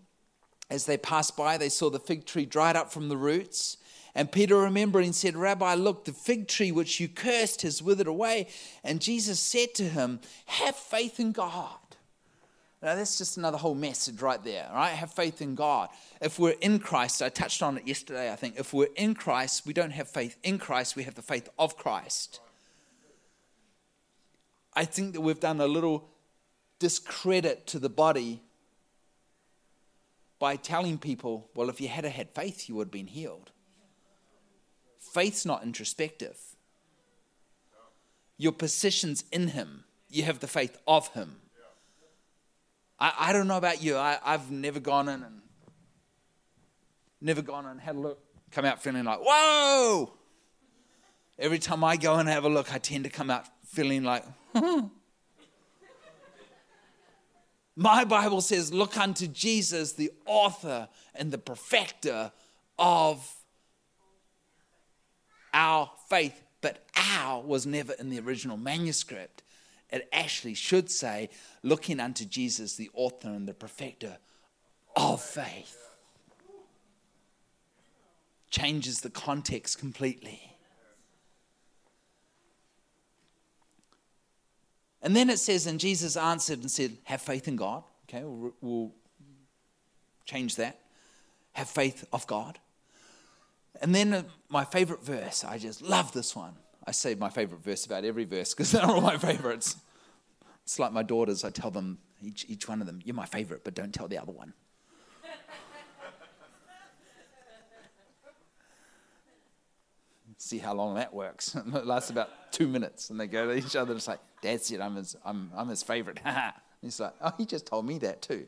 as 0.69 0.85
they 0.85 0.97
passed 0.97 1.37
by 1.37 1.57
they 1.57 1.69
saw 1.69 1.89
the 1.89 2.01
fig 2.01 2.27
tree 2.27 2.45
dried 2.45 2.77
up 2.77 2.93
from 2.93 3.09
the 3.09 3.17
roots 3.17 3.77
and 4.17 4.33
Peter 4.33 4.57
remembering 4.57 5.13
said, 5.13 5.37
Rabbi, 5.37 5.75
look, 5.75 6.07
the 6.07 6.13
fig 6.15 6.49
tree 6.49 6.73
which 6.73 6.99
you 6.99 7.07
cursed 7.07 7.61
has 7.61 7.83
withered 7.83 8.07
away. 8.07 8.49
And 8.83 8.99
Jesus 8.99 9.39
said 9.39 9.75
to 9.75 9.83
him, 9.83 10.21
Have 10.47 10.75
faith 10.75 11.21
in 11.21 11.33
God. 11.33 11.86
Now, 12.83 12.95
that's 12.95 13.17
just 13.17 13.39
another 13.39 13.57
whole 13.57 13.75
message 13.75 14.21
right 14.21 14.43
there, 14.45 14.69
right? 14.73 14.91
Have 14.91 15.11
faith 15.11 15.41
in 15.41 15.55
God. 15.55 15.89
If 16.21 16.39
we're 16.39 16.55
in 16.61 16.79
Christ, 16.79 17.23
I 17.23 17.31
touched 17.31 17.63
on 17.63 17.79
it 17.79 17.87
yesterday, 17.87 18.31
I 18.31 18.37
think. 18.37 18.59
If 18.59 18.75
we're 18.75 18.89
in 18.97 19.15
Christ, 19.15 19.67
we 19.67 19.73
don't 19.73 19.93
have 19.93 20.09
faith 20.09 20.37
in 20.43 20.59
Christ, 20.59 20.95
we 20.95 21.05
have 21.05 21.15
the 21.15 21.23
faith 21.23 21.49
of 21.59 21.77
Christ. 21.77 22.41
I 24.75 24.85
think 24.85 25.15
that 25.15 25.23
we've 25.23 25.41
done 25.41 25.61
a 25.61 25.67
little 25.67 26.09
discredit 26.79 27.67
to 27.69 27.79
the 27.79 27.89
body 27.89 28.43
by 30.39 30.57
telling 30.57 30.99
people, 30.99 31.49
well, 31.55 31.71
if 31.71 31.81
you 31.81 31.89
had 31.89 32.05
had 32.05 32.31
faith, 32.31 32.69
you 32.69 32.75
would 32.75 32.89
have 32.89 32.93
been 32.93 33.07
healed. 33.07 33.53
Faith's 35.01 35.47
not 35.47 35.63
introspective. 35.63 36.39
Your 38.37 38.53
position's 38.53 39.25
in 39.33 39.49
Him, 39.49 39.85
you 40.11 40.25
have 40.25 40.41
the 40.41 40.47
faith 40.47 40.77
of 40.87 41.09
Him. 41.15 41.37
I, 42.99 43.13
I 43.19 43.33
don't 43.33 43.47
know 43.47 43.57
about 43.57 43.83
you. 43.83 43.97
I, 43.97 44.19
I've 44.25 44.51
never 44.51 44.81
gone 44.81 45.09
in 45.09 45.23
and 45.23 45.43
never 47.21 47.43
gone 47.43 47.67
and 47.67 47.81
had 47.81 47.97
a 47.97 47.99
look, 47.99 48.21
come 48.51 48.65
out 48.65 48.83
feeling 48.83 49.05
like, 49.05 49.19
whoa! 49.23 50.13
Every 51.39 51.59
time 51.59 51.85
I 51.85 51.97
go 51.97 52.15
and 52.17 52.29
have 52.29 52.45
a 52.45 52.49
look, 52.49 52.73
I 52.73 52.79
tend 52.79 53.05
to 53.05 53.11
come 53.11 53.31
out 53.31 53.47
feeling 53.67 54.05
like, 54.05 54.25
hmm. 54.55 54.87
My 57.79 58.05
Bible 58.05 58.41
says, 58.41 58.73
Look 58.73 58.97
unto 58.97 59.27
Jesus, 59.27 59.93
the 59.93 60.11
author 60.25 60.89
and 61.15 61.31
the 61.31 61.37
perfecter 61.37 62.33
of 62.79 63.31
our 65.53 65.91
faith. 66.09 66.43
But 66.63 66.87
our 66.97 67.43
was 67.43 67.67
never 67.67 67.93
in 67.93 68.09
the 68.09 68.19
original 68.19 68.57
manuscript 68.57 69.43
it 69.91 70.09
actually 70.13 70.55
should 70.55 70.91
say, 70.91 71.31
looking 71.63 72.01
unto 72.01 72.25
Jesus, 72.25 72.77
the 72.77 72.91
author 72.95 73.29
and 73.29 73.47
the 73.47 73.55
perfecter 73.55 74.19
of 74.97 75.23
faith. 75.23 75.79
Changes 78.51 79.01
the 79.01 79.11
context 79.11 79.79
completely. 79.79 80.41
And 85.03 85.15
then 85.15 85.31
it 85.31 85.39
says, 85.39 85.67
and 85.67 85.79
Jesus 85.79 86.17
answered 86.17 86.61
and 86.61 86.71
said, 86.71 86.97
Have 87.05 87.23
faith 87.23 87.47
in 87.47 87.55
God. 87.57 87.85
Okay, 88.09 88.25
we'll, 88.25 88.55
we'll 88.61 88.93
change 90.25 90.57
that. 90.57 90.81
Have 91.53 91.69
faith 91.69 92.05
of 92.13 92.27
God. 92.27 92.59
And 93.81 93.95
then 93.95 94.13
uh, 94.13 94.23
my 94.49 94.65
favorite 94.65 95.05
verse, 95.05 95.45
I 95.45 95.59
just 95.59 95.83
love 95.83 96.13
this 96.13 96.35
one. 96.35 96.55
I 96.87 96.93
say 96.93 97.15
my 97.15 97.31
favorite 97.31 97.63
verse 97.63 97.85
about 97.85 98.05
every 98.05 98.25
verse 98.25 98.55
because 98.55 98.71
they're 98.73 98.85
all 98.85 99.01
my 99.01 99.17
favorites. 99.17 99.77
It's 100.63 100.79
like 100.79 100.93
my 100.93 101.03
daughters, 101.03 101.45
I 101.45 101.51
tell 101.51 101.71
them, 101.71 101.99
each, 102.23 102.45
each 102.49 102.69
one 102.69 102.81
of 102.81 102.87
them, 102.87 103.01
you're 103.05 103.15
my 103.15 103.27
favorite, 103.27 103.63
but 103.65 103.75
don't 103.75 103.93
tell 103.93 104.09
the 104.09 104.19
other 104.19 104.33
one. 104.33 104.53
See 110.39 110.59
how 110.59 110.75
long 110.75 110.97
that 110.97 111.15
works. 111.15 111.55
it 111.75 111.87
lasts 111.87 112.11
about 112.11 112.53
two 112.53 112.69
minutes, 112.69 113.11
and 113.11 113.19
they 113.21 113.27
go 113.27 113.47
to 113.47 113.55
each 113.55 113.77
other 113.77 113.93
and 113.93 114.03
say, 114.03 114.17
That's 114.43 114.71
it, 114.71 114.81
I'm 114.81 114.97
his, 114.97 115.17
I'm, 115.25 115.51
I'm 115.57 115.69
his 115.69 115.83
favorite. 115.83 116.21
He's 116.83 117.01
like, 117.01 117.15
Oh, 117.21 117.33
he 117.39 117.47
just 117.47 117.67
told 117.67 117.87
me 117.87 117.99
that 117.99 118.23
too. 118.23 118.47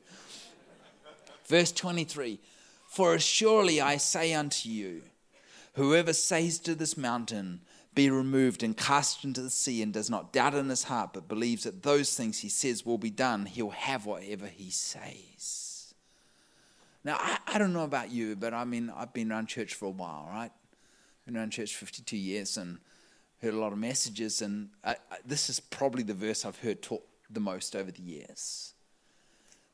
Verse 1.46 1.72
23 1.72 2.38
For 2.87 3.18
surely 3.18 3.81
I 3.81 3.96
say 3.96 4.35
unto 4.35 4.68
you, 4.68 5.03
whoever 5.74 6.12
says 6.12 6.59
to 6.61 6.74
this 6.74 6.96
mountain, 6.96 7.61
be 7.98 8.11
removed 8.11 8.62
and 8.62 8.76
cast 8.76 9.24
into 9.24 9.42
the 9.42 9.50
sea 9.50 9.82
and 9.82 9.92
does 9.92 10.08
not 10.08 10.32
doubt 10.32 10.54
in 10.54 10.68
his 10.68 10.84
heart, 10.84 11.11
but 11.12 11.26
believes 11.26 11.64
that 11.64 11.82
those 11.82 12.14
things 12.14 12.38
he 12.38 12.48
says 12.48 12.87
will 12.87 12.96
be 12.96 13.11
done, 13.11 13.44
he'll 13.44 13.70
have 13.70 14.06
whatever 14.06 14.46
he 14.46 14.70
says. 14.70 15.92
Now, 17.02 17.16
I, 17.18 17.38
I 17.48 17.58
don't 17.58 17.72
know 17.72 17.82
about 17.82 18.12
you, 18.12 18.37
but 18.37 18.54
I 18.54 18.64
mean, 18.64 18.92
I've 18.96 19.12
been 19.12 19.32
around 19.32 19.48
church 19.48 19.74
for 19.74 19.87
a 19.87 19.90
while, 19.90 20.28
right? 20.30 20.52
Been 21.26 21.37
around 21.37 21.50
church 21.50 21.74
52 21.74 22.16
years 22.16 22.56
and 22.56 22.78
heard 23.42 23.54
a 23.54 23.58
lot 23.58 23.72
of 23.72 23.78
messages, 23.78 24.42
and 24.42 24.68
I, 24.84 24.92
I, 25.11 25.16
this 25.26 25.50
is 25.50 25.58
probably 25.58 26.04
the 26.04 26.14
verse 26.14 26.44
I've 26.44 26.61
heard 26.61 26.80
taught 26.80 27.02
the 27.28 27.40
most 27.40 27.74
over 27.74 27.90
the 27.90 28.02
years. 28.02 28.74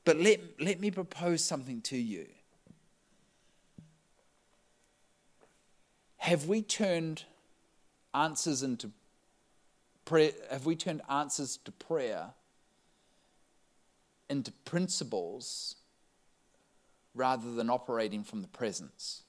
But 0.06 0.16
let, 0.16 0.40
let 0.58 0.80
me 0.80 0.90
propose 0.90 1.44
something 1.44 1.82
to 1.82 1.98
you. 1.98 2.24
Have 6.16 6.46
we 6.46 6.62
turned 6.62 7.24
answers 8.14 8.62
into 8.62 8.90
prayer, 10.04 10.32
have 10.50 10.66
we 10.66 10.76
turned 10.76 11.02
answers 11.10 11.58
to 11.64 11.72
prayer 11.72 12.30
into 14.30 14.52
principles 14.64 15.76
rather 17.14 17.52
than 17.52 17.70
operating 17.70 18.24
from 18.24 18.42
the 18.42 18.48
presence? 18.48 19.22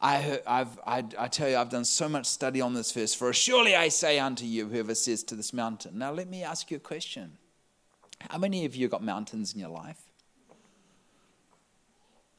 I, 0.00 0.40
I've, 0.46 0.80
I, 0.84 1.04
I 1.16 1.28
tell 1.28 1.48
you, 1.48 1.56
I've 1.56 1.70
done 1.70 1.84
so 1.84 2.08
much 2.08 2.26
study 2.26 2.60
on 2.60 2.74
this 2.74 2.90
verse. 2.90 3.14
For 3.14 3.32
surely 3.32 3.76
I 3.76 3.88
say 3.88 4.18
unto 4.18 4.44
you, 4.44 4.68
whoever 4.68 4.96
says 4.96 5.22
to 5.24 5.36
this 5.36 5.52
mountain. 5.52 5.96
Now, 5.96 6.12
let 6.12 6.28
me 6.28 6.42
ask 6.42 6.72
you 6.72 6.78
a 6.78 6.80
question. 6.80 7.38
How 8.28 8.38
many 8.38 8.64
of 8.64 8.74
you 8.74 8.88
got 8.88 9.02
mountains 9.02 9.54
in 9.54 9.60
your 9.60 9.68
life? 9.68 10.00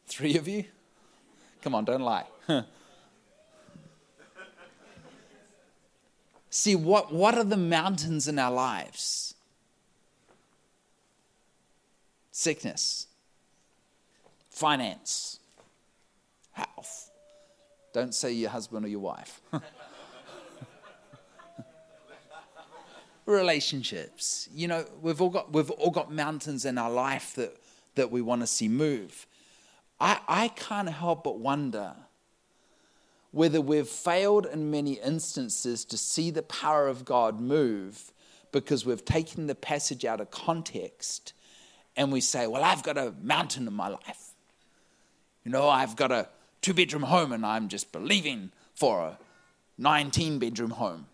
Three 0.08 0.36
of 0.38 0.48
you? 0.48 0.66
Come 1.62 1.74
on, 1.74 1.86
don't 1.86 2.02
lie. 2.02 2.26
See, 6.56 6.76
what, 6.76 7.12
what 7.12 7.36
are 7.36 7.44
the 7.44 7.58
mountains 7.58 8.28
in 8.28 8.38
our 8.38 8.52
lives? 8.52 9.34
Sickness, 12.32 13.08
finance, 14.52 15.40
health. 16.52 17.10
Don't 17.92 18.14
say 18.14 18.34
your 18.34 18.52
husband 18.52 18.86
or 18.86 18.88
your 18.88 19.00
wife. 19.00 19.42
Relationships. 23.26 24.48
You 24.54 24.68
know, 24.68 24.86
we've 25.02 25.22
all 25.22 25.32
got 25.32 25.52
we've 25.52 25.72
all 25.72 25.90
got 25.90 26.14
mountains 26.14 26.66
in 26.66 26.78
our 26.78 26.92
life 26.92 27.34
that, 27.34 27.58
that 27.96 28.12
we 28.12 28.22
want 28.22 28.42
to 28.42 28.48
see 28.48 28.68
move. 28.68 29.26
I, 30.00 30.20
I 30.28 30.48
can't 30.50 30.90
help 30.90 31.24
but 31.24 31.40
wonder 31.40 31.96
whether 33.34 33.60
we've 33.60 33.88
failed 33.88 34.46
in 34.46 34.70
many 34.70 34.94
instances 34.94 35.84
to 35.86 35.98
see 35.98 36.30
the 36.30 36.44
power 36.44 36.88
of 36.88 37.04
God 37.04 37.42
move 37.42 38.14
because 38.52 38.86
we've 38.86 39.04
taken 39.04 39.48
the 39.48 39.56
passage 39.56 40.06
out 40.06 40.22
of 40.22 40.30
context 40.30 41.34
and 41.98 42.12
we 42.12 42.22
say, 42.22 42.46
Well, 42.46 42.64
I've 42.64 42.84
got 42.84 42.96
a 42.96 43.12
mountain 43.24 43.68
in 43.68 43.74
my 43.74 43.88
life. 43.88 44.30
You 45.44 45.52
know, 45.52 45.68
I've 45.68 45.96
got 45.96 46.12
a 46.12 46.30
two 46.62 46.76
bedroom 46.76 47.02
home 47.02 47.34
and 47.34 47.44
I'm 47.44 47.70
just 47.70 47.92
believing 47.92 48.52
for 48.76 49.02
a 49.02 49.18
19 49.80 50.38
bedroom 50.38 50.70
home. 50.70 51.08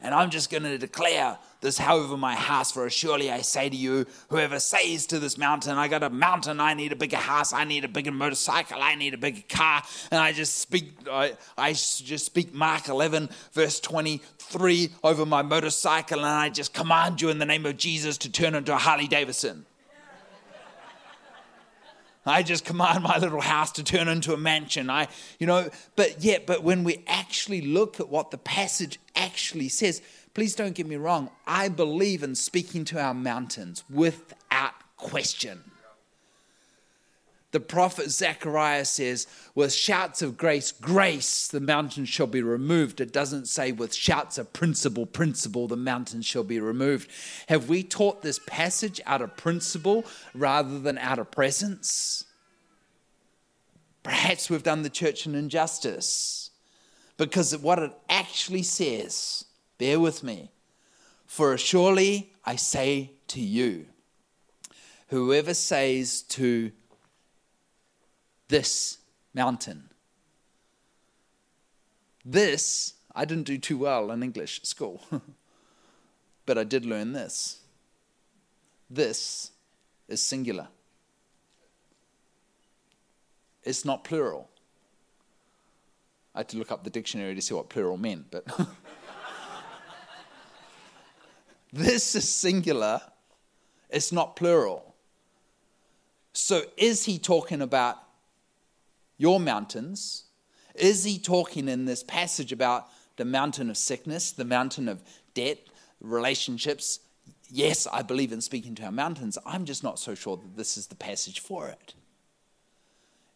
And 0.00 0.14
I'm 0.14 0.30
just 0.30 0.50
going 0.50 0.62
to 0.62 0.78
declare 0.78 1.38
this 1.60 1.80
over 1.80 2.16
my 2.16 2.34
house, 2.34 2.72
for 2.72 2.88
surely 2.88 3.30
I 3.30 3.42
say 3.42 3.68
to 3.68 3.76
you, 3.76 4.06
whoever 4.28 4.58
says 4.58 5.06
to 5.06 5.18
this 5.18 5.36
mountain, 5.36 5.76
I 5.76 5.88
got 5.88 6.02
a 6.02 6.10
mountain, 6.10 6.60
I 6.60 6.74
need 6.74 6.92
a 6.92 6.96
bigger 6.96 7.16
house, 7.16 7.52
I 7.52 7.64
need 7.64 7.84
a 7.84 7.88
bigger 7.88 8.12
motorcycle, 8.12 8.80
I 8.80 8.94
need 8.94 9.14
a 9.14 9.18
bigger 9.18 9.42
car, 9.48 9.82
and 10.10 10.20
I 10.20 10.32
just 10.32 10.56
speak, 10.58 10.92
I, 11.10 11.34
I 11.58 11.72
just 11.72 12.24
speak 12.24 12.54
Mark 12.54 12.88
11, 12.88 13.28
verse 13.52 13.78
23 13.80 14.90
over 15.04 15.26
my 15.26 15.42
motorcycle, 15.42 16.18
and 16.18 16.26
I 16.26 16.48
just 16.48 16.72
command 16.72 17.20
you 17.20 17.28
in 17.28 17.38
the 17.38 17.46
name 17.46 17.66
of 17.66 17.76
Jesus 17.76 18.16
to 18.18 18.32
turn 18.32 18.54
into 18.54 18.74
a 18.74 18.78
Harley 18.78 19.06
Davidson. 19.06 19.66
I 22.26 22.42
just 22.42 22.64
command 22.64 23.02
my 23.02 23.18
little 23.18 23.40
house 23.40 23.72
to 23.72 23.84
turn 23.84 24.06
into 24.08 24.34
a 24.34 24.36
mansion. 24.36 24.90
I, 24.90 25.08
you 25.38 25.46
know, 25.46 25.70
but 25.96 26.22
yet, 26.22 26.46
but 26.46 26.62
when 26.62 26.84
we 26.84 27.02
actually 27.06 27.62
look 27.62 27.98
at 27.98 28.08
what 28.08 28.30
the 28.30 28.38
passage 28.38 29.00
actually 29.20 29.68
says, 29.68 30.02
please 30.34 30.54
don't 30.54 30.74
get 30.74 30.86
me 30.86 30.96
wrong. 30.96 31.30
I 31.46 31.68
believe 31.68 32.22
in 32.22 32.34
speaking 32.34 32.84
to 32.86 33.00
our 33.00 33.14
mountains 33.14 33.84
without 33.90 34.74
question. 34.96 35.62
The 37.52 37.60
prophet 37.60 38.10
Zechariah 38.10 38.84
says, 38.84 39.26
with 39.56 39.72
shouts 39.72 40.22
of 40.22 40.36
grace, 40.36 40.70
grace, 40.70 41.48
the 41.48 41.58
mountain 41.58 42.04
shall 42.04 42.28
be 42.28 42.42
removed. 42.42 43.00
It 43.00 43.12
doesn't 43.12 43.48
say, 43.48 43.72
with 43.72 43.92
shouts 43.92 44.38
of 44.38 44.52
principle, 44.52 45.04
principle, 45.04 45.66
the 45.66 45.76
mountain 45.76 46.22
shall 46.22 46.44
be 46.44 46.60
removed. 46.60 47.10
Have 47.48 47.68
we 47.68 47.82
taught 47.82 48.22
this 48.22 48.38
passage 48.46 49.00
out 49.04 49.20
of 49.20 49.36
principle 49.36 50.04
rather 50.32 50.78
than 50.78 50.96
out 50.98 51.18
of 51.18 51.32
presence? 51.32 52.24
Perhaps 54.04 54.48
we've 54.48 54.62
done 54.62 54.82
the 54.82 54.90
church 54.90 55.26
an 55.26 55.34
injustice 55.34 56.49
because 57.20 57.52
of 57.52 57.62
what 57.62 57.78
it 57.78 57.92
actually 58.08 58.62
says, 58.62 59.44
bear 59.76 60.00
with 60.00 60.22
me, 60.22 60.50
for 61.26 61.58
surely 61.58 62.32
I 62.46 62.56
say 62.56 63.10
to 63.28 63.40
you, 63.42 63.84
whoever 65.08 65.52
says 65.52 66.22
to 66.22 66.72
this 68.48 68.96
mountain. 69.34 69.90
This, 72.24 72.94
I 73.14 73.26
didn't 73.26 73.44
do 73.44 73.58
too 73.58 73.76
well 73.76 74.10
in 74.12 74.22
English 74.22 74.62
school, 74.62 75.02
but 76.46 76.56
I 76.56 76.64
did 76.64 76.86
learn 76.86 77.12
this. 77.12 77.60
This 78.88 79.50
is 80.08 80.22
singular, 80.22 80.68
it's 83.62 83.84
not 83.84 84.04
plural. 84.04 84.48
I 86.34 86.40
had 86.40 86.48
to 86.50 86.58
look 86.58 86.70
up 86.70 86.84
the 86.84 86.90
dictionary 86.90 87.34
to 87.34 87.42
see 87.42 87.54
what 87.54 87.68
plural 87.68 87.96
meant, 87.96 88.30
but 88.30 88.44
this 91.72 92.14
is 92.14 92.28
singular, 92.28 93.00
it's 93.88 94.12
not 94.12 94.36
plural. 94.36 94.94
So, 96.32 96.62
is 96.76 97.04
he 97.04 97.18
talking 97.18 97.60
about 97.60 97.96
your 99.18 99.40
mountains? 99.40 100.24
Is 100.74 101.04
he 101.04 101.18
talking 101.18 101.68
in 101.68 101.84
this 101.84 102.02
passage 102.02 102.52
about 102.52 102.88
the 103.16 103.24
mountain 103.24 103.68
of 103.68 103.76
sickness, 103.76 104.30
the 104.30 104.44
mountain 104.44 104.88
of 104.88 105.02
debt, 105.34 105.58
relationships? 106.00 107.00
Yes, 107.50 107.88
I 107.92 108.02
believe 108.02 108.32
in 108.32 108.40
speaking 108.40 108.76
to 108.76 108.84
our 108.84 108.92
mountains. 108.92 109.36
I'm 109.44 109.64
just 109.64 109.82
not 109.82 109.98
so 109.98 110.14
sure 110.14 110.36
that 110.36 110.56
this 110.56 110.76
is 110.76 110.86
the 110.86 110.94
passage 110.94 111.40
for 111.40 111.68
it. 111.68 111.94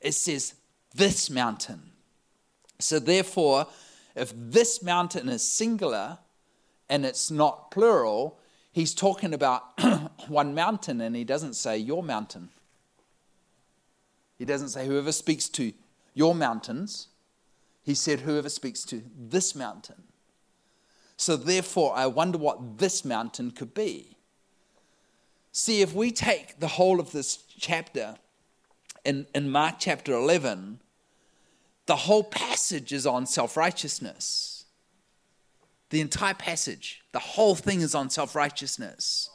It 0.01 0.13
says, 0.13 0.55
this 0.95 1.29
mountain. 1.29 1.91
So, 2.79 2.99
therefore, 2.99 3.67
if 4.15 4.33
this 4.37 4.83
mountain 4.83 5.29
is 5.29 5.43
singular 5.43 6.19
and 6.89 7.05
it's 7.05 7.31
not 7.31 7.71
plural, 7.71 8.39
he's 8.73 8.95
talking 8.95 9.35
about 9.35 9.63
one 10.29 10.55
mountain 10.55 11.01
and 11.01 11.17
he 11.17 11.25
doesn't 11.25 11.55
say 11.55 11.79
your 11.79 12.03
mountain. 12.03 12.51
He 14.37 14.45
doesn't 14.45 14.71
say 14.71 14.87
whoever 14.87 15.13
speaks 15.13 15.49
to 15.51 15.73
your 16.15 16.35
mountains. 16.35 17.09
He 17.83 17.95
said 17.95 18.21
whoever 18.21 18.49
speaks 18.49 18.85
to 18.85 19.03
this 19.17 19.55
mountain. 19.55 20.03
So 21.17 21.37
therefore, 21.37 21.95
I 21.95 22.07
wonder 22.07 22.39
what 22.39 22.79
this 22.79 23.05
mountain 23.05 23.51
could 23.51 23.75
be. 23.75 24.17
See, 25.53 25.83
if 25.83 25.95
we 25.95 26.11
take 26.11 26.59
the 26.59 26.67
whole 26.67 26.99
of 26.99 27.13
this 27.13 27.37
chapter 27.59 28.17
in, 29.05 29.27
in 29.35 29.51
Mark 29.51 29.77
chapter 29.79 30.13
11, 30.13 30.81
the 31.87 31.97
whole 31.97 32.25
passage 32.25 32.93
is 32.93 33.07
on 33.07 33.27
self 33.27 33.57
righteousness. 33.57 34.65
The 35.91 36.01
entire 36.01 36.35
passage, 36.35 37.03
the 37.13 37.19
whole 37.19 37.55
thing 37.55 37.81
is 37.81 37.95
on 37.95 38.11
self 38.11 38.35
righteousness. 38.35 39.31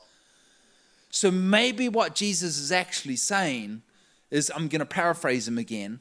So 1.12 1.32
maybe 1.32 1.90
what 1.90 2.16
Jesus 2.16 2.58
is 2.58 2.72
actually 2.72 3.16
saying 3.16 3.82
is 4.30 4.52
I'm 4.54 4.68
going 4.68 4.80
to 4.80 4.86
paraphrase 4.86 5.48
him 5.48 5.58
again. 5.58 6.00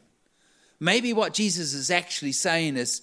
Maybe 0.81 1.13
what 1.13 1.33
Jesus 1.33 1.75
is 1.75 1.91
actually 1.91 2.33
saying 2.33 2.77
is, 2.77 3.03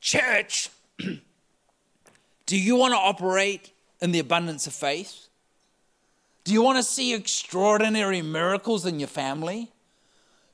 Church, 0.00 0.70
do 2.46 2.58
you 2.58 2.76
want 2.76 2.92
to 2.92 2.98
operate 2.98 3.72
in 4.00 4.12
the 4.12 4.18
abundance 4.18 4.66
of 4.66 4.72
faith? 4.72 5.28
Do 6.44 6.52
you 6.52 6.62
want 6.62 6.78
to 6.78 6.82
see 6.82 7.14
extraordinary 7.14 8.20
miracles 8.20 8.84
in 8.84 8.98
your 8.98 9.08
family? 9.08 9.71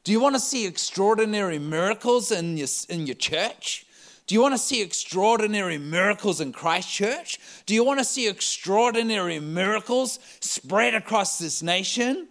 Do 0.09 0.13
you 0.13 0.21
want 0.21 0.37
to 0.37 0.41
see 0.41 0.67
extraordinary 0.67 1.59
miracles 1.59 2.33
in 2.33 2.57
your, 2.57 2.69
in 2.89 3.07
your 3.07 3.15
church? 3.15 3.85
Do 4.27 4.35
you 4.35 4.41
want 4.41 4.55
to 4.55 4.59
see 4.59 4.81
extraordinary 4.81 5.77
miracles 5.77 6.41
in 6.41 6.51
Christchurch? 6.51 7.39
Do 7.67 7.75
you 7.75 7.85
want 7.85 7.99
to 7.99 8.07
see 8.07 8.27
extraordinary 8.27 9.39
miracles 9.39 10.19
spread 10.41 10.95
across 10.95 11.39
this 11.39 11.63
nation? 11.63 12.27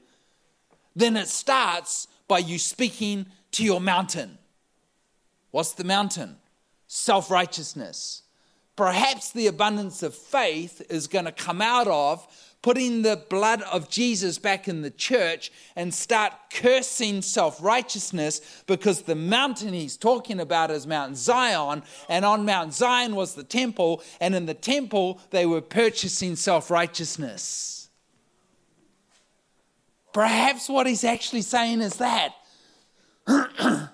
then 0.95 1.15
it 1.15 1.27
starts 1.27 2.07
by 2.27 2.39
you 2.39 2.57
speaking 2.57 3.27
to 3.51 3.63
your 3.63 3.79
mountain. 3.79 4.39
What's 5.51 5.73
the 5.73 5.83
mountain? 5.83 6.37
Self 6.87 7.29
righteousness. 7.29 8.23
Perhaps 8.77 9.31
the 9.31 9.47
abundance 9.47 10.03
of 10.03 10.15
faith 10.15 10.81
is 10.89 11.07
going 11.07 11.25
to 11.25 11.31
come 11.33 11.61
out 11.61 11.87
of 11.87 12.25
putting 12.61 13.01
the 13.01 13.23
blood 13.29 13.61
of 13.63 13.89
Jesus 13.89 14.37
back 14.37 14.67
in 14.67 14.83
the 14.83 14.91
church 14.91 15.51
and 15.75 15.93
start 15.93 16.33
cursing 16.53 17.21
self 17.23 17.61
righteousness 17.61 18.63
because 18.67 19.01
the 19.01 19.15
mountain 19.15 19.73
he's 19.73 19.97
talking 19.97 20.39
about 20.39 20.69
is 20.69 20.85
Mount 20.85 21.17
Zion, 21.17 21.81
and 22.07 22.23
on 22.23 22.45
Mount 22.45 22.73
Zion 22.73 23.15
was 23.15 23.33
the 23.33 23.43
temple, 23.43 24.03
and 24.21 24.35
in 24.35 24.45
the 24.45 24.53
temple 24.53 25.21
they 25.31 25.45
were 25.45 25.61
purchasing 25.61 26.35
self 26.35 26.69
righteousness. 26.69 27.89
Perhaps 30.13 30.69
what 30.69 30.85
he's 30.85 31.03
actually 31.03 31.41
saying 31.41 31.81
is 31.81 31.95
that. 31.95 32.33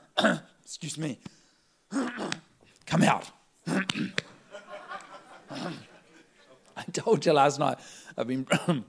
Excuse 0.63 0.97
me. 0.97 1.19
Come 2.86 3.03
out. 3.03 3.29
I 6.77 6.83
told 6.91 7.25
you 7.25 7.33
last 7.33 7.59
night, 7.59 7.77
I've 8.17 8.27
been 8.27 8.47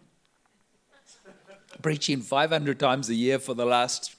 preaching 1.83 2.21
500 2.21 2.79
times 2.79 3.09
a 3.09 3.15
year 3.15 3.39
for 3.39 3.55
the 3.55 3.67
last 3.67 4.15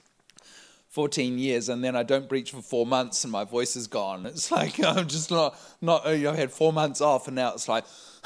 14 0.89 1.37
years, 1.37 1.67
and 1.67 1.83
then 1.83 1.95
I 1.95 2.03
don't 2.03 2.29
preach 2.29 2.51
for 2.51 2.61
four 2.61 2.85
months 2.85 3.23
and 3.23 3.31
my 3.31 3.43
voice 3.43 3.75
is 3.75 3.87
gone. 3.87 4.25
It's 4.25 4.51
like 4.51 4.81
I'm 4.83 5.07
just 5.07 5.29
not, 5.31 5.59
not 5.81 6.07
you 6.07 6.23
know, 6.23 6.31
I 6.31 6.35
had 6.35 6.51
four 6.51 6.71
months 6.71 7.01
off, 7.01 7.27
and 7.27 7.35
now 7.35 7.53
it's 7.53 7.67
like, 7.67 7.83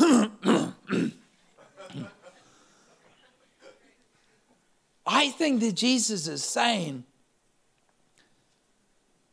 I 5.05 5.29
think 5.29 5.61
that 5.61 5.73
Jesus 5.73 6.27
is 6.27 6.43
saying, 6.43 7.05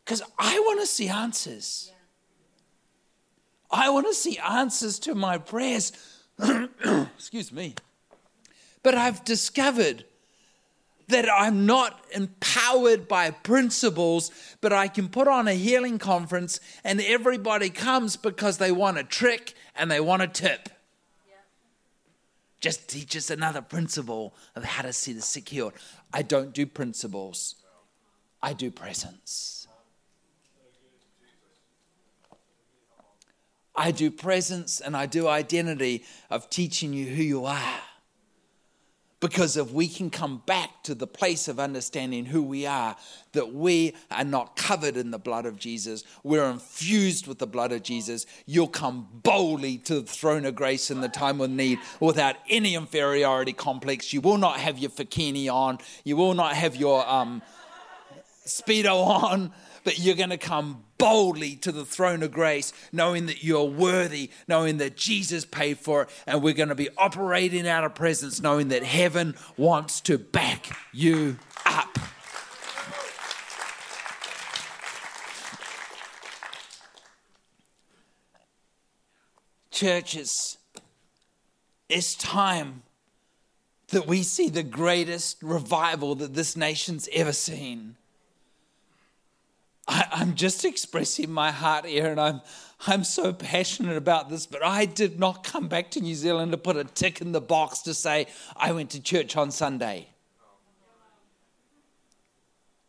because 0.05 0.23
I 0.39 0.59
want 0.61 0.81
to 0.81 0.87
see 0.87 1.09
answers. 1.09 1.93
I 3.71 3.91
want 3.91 4.07
to 4.07 4.15
see 4.15 4.39
answers 4.39 4.99
to 5.01 5.15
my 5.15 5.39
prayers. 5.39 5.93
Excuse 7.17 7.53
me. 7.53 7.75
But 8.83 8.95
I've 8.95 9.25
discovered 9.25 10.05
that 11.09 11.29
I'm 11.33 11.67
not 11.67 12.05
empowered 12.13 13.07
by 13.07 13.31
principles, 13.31 14.31
but 14.61 14.73
I 14.73 14.89
can 14.89 15.09
put 15.09 15.29
on 15.29 15.47
a 15.47 15.55
healing 15.55 15.99
conference 15.99 16.61
and 16.83 17.01
everybody 17.01 17.71
comes 17.71 18.17
because 18.17 18.59
they 18.59 18.73
want 18.73 18.99
a 18.99 19.05
trick 19.05 19.55
and 19.75 19.91
they 19.91 20.01
want 20.01 20.23
a 20.23 20.29
tip 20.29 20.69
just 22.61 22.89
teach 22.89 23.17
us 23.17 23.31
another 23.31 23.63
principle 23.63 24.35
of 24.55 24.65
how 24.65 24.83
to 24.83 24.93
see 24.93 25.13
the 25.13 25.23
sick 25.23 25.49
healed. 25.49 25.73
I 26.13 26.23
don't 26.23 26.53
do 26.53 26.67
principles, 26.67 27.55
I 28.43 28.55
do 28.55 28.71
presence. 28.71 29.69
I 33.77 33.91
do 33.91 34.11
presence 34.11 34.81
and 34.81 34.97
I 34.97 35.07
do 35.07 35.29
identity 35.29 36.05
of 36.31 36.49
teaching 36.51 36.93
you 36.93 37.07
who 37.07 37.23
you 37.23 37.45
are. 37.45 37.81
Because 39.19 39.57
if 39.57 39.73
we 39.73 39.89
can 39.89 40.11
come 40.11 40.43
back 40.45 40.83
to 40.83 40.95
the 40.95 41.07
place 41.07 41.49
of 41.49 41.59
understanding 41.59 42.27
who 42.27 42.43
we 42.43 42.67
are, 42.67 42.97
that 43.33 43.53
we 43.53 43.95
are 44.11 44.25
not 44.25 44.57
covered 44.57 44.97
in 44.97 45.11
the 45.11 45.19
blood 45.19 45.47
of 45.47 45.59
Jesus, 45.59 46.05
we're 46.23 46.49
infused 46.51 47.27
with 47.27 47.39
the 47.39 47.47
blood 47.47 47.73
of 47.73 47.83
Jesus, 47.83 48.27
you'll 48.45 48.69
come 48.69 49.09
boldly 49.23 49.79
to 49.79 50.01
the 50.01 50.07
throne 50.07 50.45
of 50.45 50.55
grace 50.55 50.91
in 50.91 51.01
the 51.01 51.09
time 51.09 51.41
of 51.41 51.51
need 51.51 51.79
without 51.99 52.37
any 52.51 52.75
inferiority 52.75 53.55
complex. 53.55 54.13
You 54.13 54.21
will 54.21 54.39
not 54.39 54.61
have 54.61 54.79
your 54.79 54.91
fakini 54.91 55.51
on, 55.51 55.79
you 56.05 56.17
will 56.17 56.35
not 56.35 56.53
have 56.53 56.77
your 56.77 57.09
um, 57.09 57.41
Speedo 58.47 59.03
on, 59.07 59.51
but 59.83 59.99
you're 59.99 60.15
going 60.15 60.31
to 60.31 60.39
come 60.39 60.85
boldly 60.99 61.57
to 61.57 61.73
the 61.73 61.85
throne 61.85 62.23
of 62.23 62.33
grace, 62.33 62.73
knowing 62.93 63.27
that 63.27 63.45
you're 63.45 63.65
worthy, 63.65 64.31
knowing 64.49 64.79
that 64.79 64.97
Jesus 64.97 65.45
paid 65.45 65.79
for 65.79 66.03
it, 66.03 66.09
and 66.27 66.43
we're 66.43 66.55
going 66.55 66.69
to 66.69 66.75
be 66.75 66.89
operating 66.97 67.67
out 67.69 67.85
of 67.85 67.95
presence, 67.95 68.41
knowing 68.41 68.69
that 68.69 68.83
heaven 68.83 69.35
wants 69.57 70.01
to 70.03 70.19
back 70.19 70.77
you 70.93 71.39
up. 71.65 71.99
Churches, 79.71 80.57
it's 81.89 82.15
time 82.15 82.83
that 83.89 84.07
we 84.07 84.23
see 84.23 84.49
the 84.49 84.63
greatest 84.63 85.43
revival 85.43 86.15
that 86.15 86.35
this 86.35 86.57
nation's 86.57 87.09
ever 87.13 87.33
seen. 87.33 87.97
I, 89.89 90.23
am 90.23 90.35
just 90.35 90.65
expressing 90.65 91.31
my 91.31 91.53
heart 91.53 91.87
here, 91.87 92.11
and 92.11 92.21
I'm, 92.21 92.41
I'm 92.87 93.05
so 93.05 93.33
passionate 93.33 93.97
about 93.97 94.29
this, 94.29 94.47
but 94.47 94.65
I 94.65 94.85
did 94.85 95.21
not 95.21 95.45
come 95.45 95.69
back 95.69 95.91
to 95.93 96.01
New 96.01 96.15
Zealand 96.15 96.53
to 96.53 96.59
put 96.59 96.77
a 96.77 96.85
tick 96.85 97.21
in 97.21 97.33
the 97.33 97.41
box 97.41 97.81
to 97.83 97.95
say, 97.95 98.27
I 98.57 98.73
went 98.73 98.91
to 98.91 99.01
church 99.01 99.37
on 99.37 99.51
Sunday. 99.51 100.09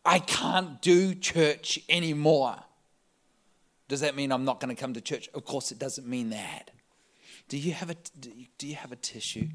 I 0.04 0.20
can't 0.20 0.82
do 0.82 1.14
church 1.14 1.80
anymore. 1.90 2.56
Does 3.88 4.02
that 4.02 4.16
mean 4.16 4.32
I'm 4.32 4.46
not 4.46 4.60
going 4.60 4.76
to 4.76 4.80
come 4.80 4.94
to 4.94 5.02
church? 5.02 5.30
Of 5.34 5.46
course, 5.46 5.72
it 5.72 5.80
doesn't 5.80 6.08
mean 6.08 6.32
that. 6.32 6.72
Do 7.50 7.58
you 7.58 7.74
have 7.74 7.90
a, 7.90 7.96
do 8.58 8.68
you 8.68 8.76
have 8.76 8.92
a 8.92 8.96
tissue? 8.96 9.48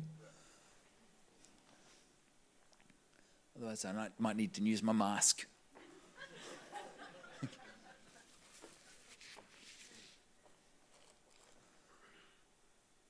Otherwise, 3.57 3.85
I 3.85 4.09
might 4.19 4.37
need 4.37 4.55
to 4.55 4.63
use 4.63 4.83
my 4.83 4.93
mask. 4.93 5.47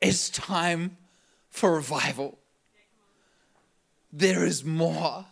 It's 0.03 0.29
time 0.29 0.97
for 1.49 1.75
revival. 1.75 2.39
There 4.13 4.45
is 4.45 4.65
more. 4.65 5.27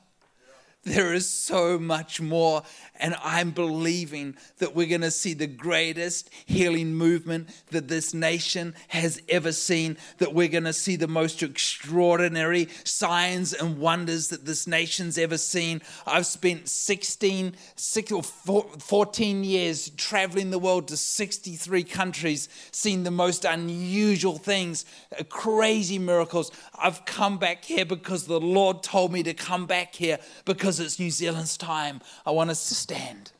There 0.85 1.13
is 1.13 1.29
so 1.29 1.79
much 1.79 2.23
more. 2.23 2.63
And 2.99 3.15
I'm 3.23 3.51
believing 3.51 4.37
that 4.59 4.75
we're 4.75 4.87
going 4.87 5.01
to 5.03 5.11
see 5.11 5.35
the 5.35 5.47
greatest 5.47 6.31
healing 6.47 6.95
movement 6.95 7.49
that 7.71 7.89
this 7.89 8.15
nation 8.15 8.75
has 8.89 9.21
ever 9.29 9.53
seen, 9.53 9.97
that 10.19 10.35
we're 10.35 10.49
going 10.49 10.65
to 10.65 10.73
see 10.73 10.97
the 10.97 11.09
most 11.09 11.43
extraordinary 11.43 12.69
signs 12.85 13.53
and 13.55 13.79
wonders 13.79 14.29
that 14.29 14.45
this 14.45 14.67
nation's 14.67 15.17
ever 15.19 15.39
seen. 15.39 15.81
I've 16.07 16.27
spent 16.27 16.69
16, 16.69 17.53
14 17.77 19.45
years 19.45 19.91
traveling 19.91 20.51
the 20.51 20.59
world 20.59 20.89
to 20.89 20.97
63 20.97 21.85
countries, 21.85 22.49
seeing 22.71 23.05
the 23.05 23.11
most 23.11 23.45
unusual 23.45 24.37
things, 24.37 24.85
uh, 25.19 25.25
crazy 25.25 25.99
miracles. 25.99 26.53
I've 26.79 27.05
come 27.07 27.39
back 27.39 27.65
here 27.65 27.87
because 27.87 28.27
the 28.27 28.41
Lord 28.41 28.83
told 28.83 29.13
me 29.13 29.23
to 29.23 29.33
come 29.33 29.67
back 29.67 29.95
here 29.95 30.19
because 30.45 30.70
it's 30.79 31.01
New 31.01 31.11
Zealand's 31.11 31.57
time. 31.57 32.01
I 32.25 32.31
want 32.31 32.51
us 32.51 32.69
to 32.69 32.75
stand. 32.75 33.33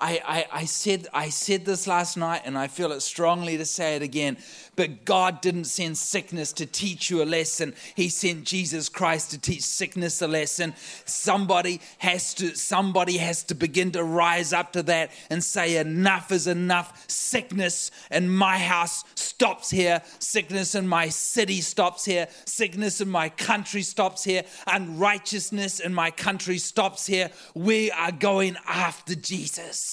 I, 0.00 0.20
I, 0.24 0.60
I, 0.60 0.64
said, 0.64 1.08
I 1.12 1.28
said 1.28 1.66
this 1.66 1.86
last 1.86 2.16
night 2.16 2.42
and 2.46 2.56
I 2.56 2.68
feel 2.68 2.92
it 2.92 3.00
strongly 3.00 3.58
to 3.58 3.66
say 3.66 3.96
it 3.96 4.02
again. 4.02 4.38
But 4.74 5.04
God 5.04 5.42
didn't 5.42 5.64
send 5.64 5.98
sickness 5.98 6.54
to 6.54 6.64
teach 6.64 7.10
you 7.10 7.22
a 7.22 7.24
lesson. 7.24 7.74
He 7.94 8.08
sent 8.08 8.44
Jesus 8.44 8.88
Christ 8.88 9.30
to 9.32 9.38
teach 9.38 9.62
sickness 9.62 10.22
a 10.22 10.28
lesson. 10.28 10.74
Somebody 11.04 11.82
has 11.98 12.32
to, 12.34 12.54
somebody 12.56 13.18
has 13.18 13.42
to 13.44 13.54
begin 13.54 13.90
to 13.92 14.02
rise 14.02 14.54
up 14.54 14.72
to 14.72 14.82
that 14.84 15.10
and 15.28 15.44
say, 15.44 15.76
enough 15.76 16.32
is 16.32 16.46
enough. 16.46 17.04
Sickness 17.10 17.90
in 18.10 18.30
my 18.30 18.56
house 18.56 19.04
stops 19.16 19.68
here. 19.68 20.00
Sickness 20.18 20.74
in 20.74 20.88
my 20.88 21.10
city 21.10 21.60
stops 21.60 22.06
here. 22.06 22.26
Sickness 22.46 23.02
in 23.02 23.10
my 23.10 23.28
country 23.28 23.82
stops 23.82 24.24
here. 24.24 24.44
Unrighteousness 24.66 25.80
in 25.80 25.92
my 25.92 26.10
country 26.10 26.56
stops 26.56 27.06
here. 27.06 27.30
We 27.54 27.90
are 27.90 28.12
going 28.12 28.56
after 28.66 29.14
Jesus. 29.14 29.89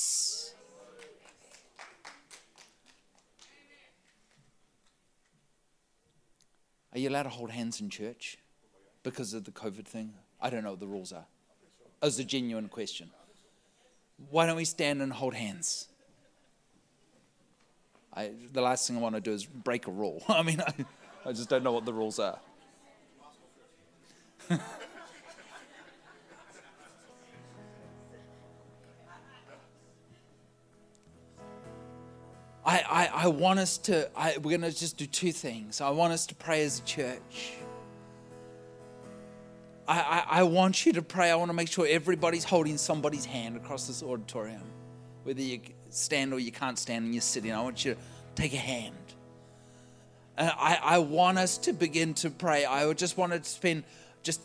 Are 6.93 6.99
you 6.99 7.09
allowed 7.09 7.23
to 7.23 7.29
hold 7.29 7.51
hands 7.51 7.79
in 7.79 7.91
church 7.91 8.39
because 9.03 9.33
of 9.33 9.43
the 9.43 9.51
COVID 9.51 9.85
thing? 9.85 10.13
I 10.41 10.49
don't 10.49 10.63
know 10.63 10.71
what 10.71 10.79
the 10.79 10.87
rules 10.87 11.11
are. 11.11 11.25
It's 12.01 12.17
a 12.17 12.23
genuine 12.23 12.69
question. 12.69 13.11
Why 14.31 14.47
don't 14.47 14.55
we 14.55 14.65
stand 14.65 15.01
and 15.01 15.13
hold 15.13 15.35
hands? 15.35 15.89
I, 18.13 18.31
the 18.51 18.61
last 18.61 18.87
thing 18.87 18.97
I 18.97 18.99
want 18.99 19.13
to 19.13 19.21
do 19.21 19.31
is 19.31 19.45
break 19.45 19.85
a 19.85 19.91
rule. 19.91 20.23
I 20.29 20.41
mean, 20.41 20.59
I, 20.59 20.73
I 21.23 21.33
just 21.33 21.49
don't 21.49 21.63
know 21.63 21.71
what 21.71 21.85
the 21.85 21.93
rules 21.93 22.17
are. 22.17 22.39
I, 32.68 32.84
I, 32.89 33.24
I 33.24 33.28
want 33.30 33.59
us 33.59 33.78
to, 33.80 34.09
I, 34.13 34.38
we're 34.39 34.57
going 34.57 34.70
to 34.70 34.78
just 34.78 34.97
do 34.97 35.05
two 35.05 35.32
things. 35.32 35.80
I 35.80 35.89
want 35.91 36.11
us 36.11 36.26
to 36.26 36.36
pray 36.36 36.65
as 36.65 36.80
a 36.80 36.84
church. 36.84 37.53
I, 39.88 39.99
I, 39.99 40.39
I 40.39 40.43
want 40.43 40.86
you 40.86 40.91
to 40.93 41.01
pray. 41.01 41.32
I 41.32 41.36
want 41.36 41.47
to 41.47 41.53
make 41.53 41.70
sure 41.70 41.88
everybody's 41.89 42.43
holding 42.43 42.78
somebody's 42.78 43.24
hand 43.24 43.55
across 43.55 43.88
this 43.88 44.03
auditorium, 44.03 44.63
whether 45.24 45.41
you 45.41 45.61
stand 45.91 46.34
or 46.34 46.39
you 46.39 46.51
can't 46.51 46.78
stand 46.78 47.05
and 47.05 47.13
you're 47.13 47.22
sitting. 47.22 47.53
I 47.53 47.61
want 47.61 47.86
you 47.86 47.93
to 47.93 47.99
take 48.36 48.53
a 48.53 48.57
hand. 48.57 48.95
And 50.36 50.51
I, 50.57 50.78
I 50.84 50.97
want 50.97 51.38
us 51.38 51.57
to 51.59 51.72
begin 51.72 52.13
to 52.15 52.30
pray. 52.30 52.65
I 52.65 52.91
just 52.91 53.18
want 53.18 53.32
to 53.32 53.41
spend 53.45 53.86
just 54.24 54.41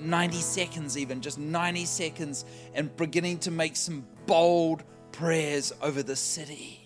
90 0.00 0.36
seconds, 0.36 0.96
even 0.96 1.20
just 1.20 1.40
90 1.40 1.86
seconds, 1.86 2.44
and 2.72 2.96
beginning 2.96 3.40
to 3.40 3.50
make 3.50 3.74
some 3.74 4.06
bold 4.26 4.84
prayers 5.10 5.72
over 5.82 6.04
the 6.04 6.14
city. 6.14 6.83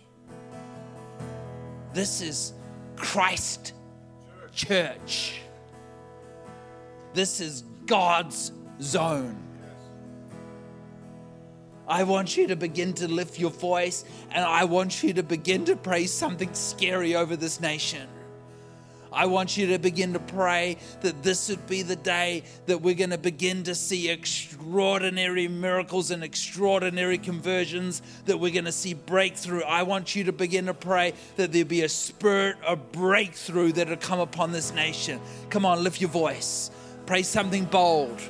This 1.93 2.21
is 2.21 2.53
Christ 2.97 3.73
Church. 4.55 5.41
This 7.15 7.41
is 7.41 7.65
God's 7.87 8.53
zone. 8.81 9.37
I 11.87 12.03
want 12.03 12.37
you 12.37 12.49
to 12.49 12.57
begin 12.57 12.93
to 12.95 13.09
lift 13.09 13.39
your 13.39 13.51
voice 13.51 14.05
and 14.31 14.45
I 14.45 14.65
want 14.65 15.03
you 15.03 15.15
to 15.15 15.23
begin 15.23 15.65
to 15.65 15.77
pray 15.77 16.05
something 16.07 16.53
scary 16.53 17.15
over 17.15 17.35
this 17.35 17.61
nation. 17.61 18.07
I 19.13 19.27
want 19.27 19.57
you 19.57 19.69
to 19.69 19.79
begin 19.79 20.13
to 20.13 20.19
pray 20.19 20.77
that 21.01 21.23
this 21.23 21.49
would 21.49 21.67
be 21.67 21.83
the 21.83 21.97
day 21.97 22.45
that 22.67 22.83
we're 22.83 22.95
going 22.95 23.11
to 23.11 23.19
begin 23.19 23.63
to 23.65 23.75
see 23.75 24.09
extraordinary 24.11 25.49
miracles 25.49 26.11
and 26.11 26.23
extraordinary 26.23 27.19
conversions, 27.19 28.03
that 28.27 28.39
we're 28.39 28.53
going 28.53 28.65
to 28.65 28.73
see 28.73 28.95
breakthrough. 28.95 29.63
I 29.63 29.83
want 29.85 30.15
you 30.17 30.25
to 30.25 30.33
begin 30.33 30.67
to 30.67 30.75
pray 30.75 31.15
that 31.37 31.53
there 31.53 31.65
be 31.65 31.83
a 31.83 31.89
spirit 31.89 32.57
of 32.67 32.93
breakthrough 32.93 33.73
that 33.73 33.89
will 33.89 33.97
come 33.97 34.21
upon 34.21 34.53
this 34.53 34.73
nation. 34.75 35.21
Come 35.51 35.65
on, 35.65 35.83
lift 35.83 36.01
your 36.01 36.11
voice. 36.11 36.71
Pray 37.07 37.23
something 37.23 37.65
bold. 37.65 38.21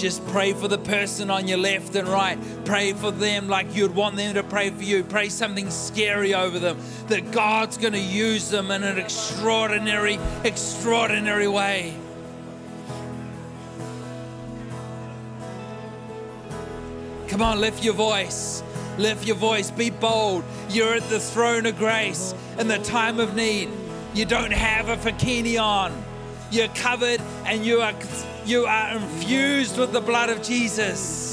Just 0.00 0.26
pray 0.28 0.54
for 0.54 0.66
the 0.66 0.78
person 0.78 1.28
on 1.28 1.46
your 1.46 1.58
left 1.58 1.94
and 1.94 2.08
right. 2.08 2.38
Pray 2.64 2.94
for 2.94 3.10
them 3.10 3.48
like 3.48 3.76
you'd 3.76 3.94
want 3.94 4.16
them 4.16 4.32
to 4.32 4.42
pray 4.42 4.70
for 4.70 4.82
you. 4.82 5.04
Pray 5.04 5.28
something 5.28 5.68
scary 5.68 6.32
over 6.32 6.58
them 6.58 6.78
that 7.08 7.32
God's 7.32 7.76
going 7.76 7.92
to 7.92 8.00
use 8.00 8.48
them 8.48 8.70
in 8.70 8.82
an 8.82 8.96
extraordinary, 8.96 10.18
extraordinary 10.42 11.48
way. 11.48 11.94
Come 17.28 17.42
on, 17.42 17.60
lift 17.60 17.84
your 17.84 17.92
voice. 17.92 18.62
Lift 18.96 19.26
your 19.26 19.36
voice. 19.36 19.70
Be 19.70 19.90
bold. 19.90 20.44
You're 20.70 20.94
at 20.94 21.10
the 21.10 21.20
throne 21.20 21.66
of 21.66 21.76
grace 21.76 22.34
in 22.58 22.68
the 22.68 22.78
time 22.78 23.20
of 23.20 23.36
need. 23.36 23.68
You 24.14 24.24
don't 24.24 24.52
have 24.54 24.88
a 24.88 24.96
fakini 24.96 25.62
on. 25.62 25.92
You're 26.50 26.68
covered 26.68 27.20
and 27.44 27.66
you 27.66 27.82
are 27.82 27.92
you 28.46 28.66
are 28.66 28.96
infused 28.96 29.78
with 29.78 29.92
the 29.92 30.00
blood 30.00 30.30
of 30.30 30.42
Jesus. 30.42 31.29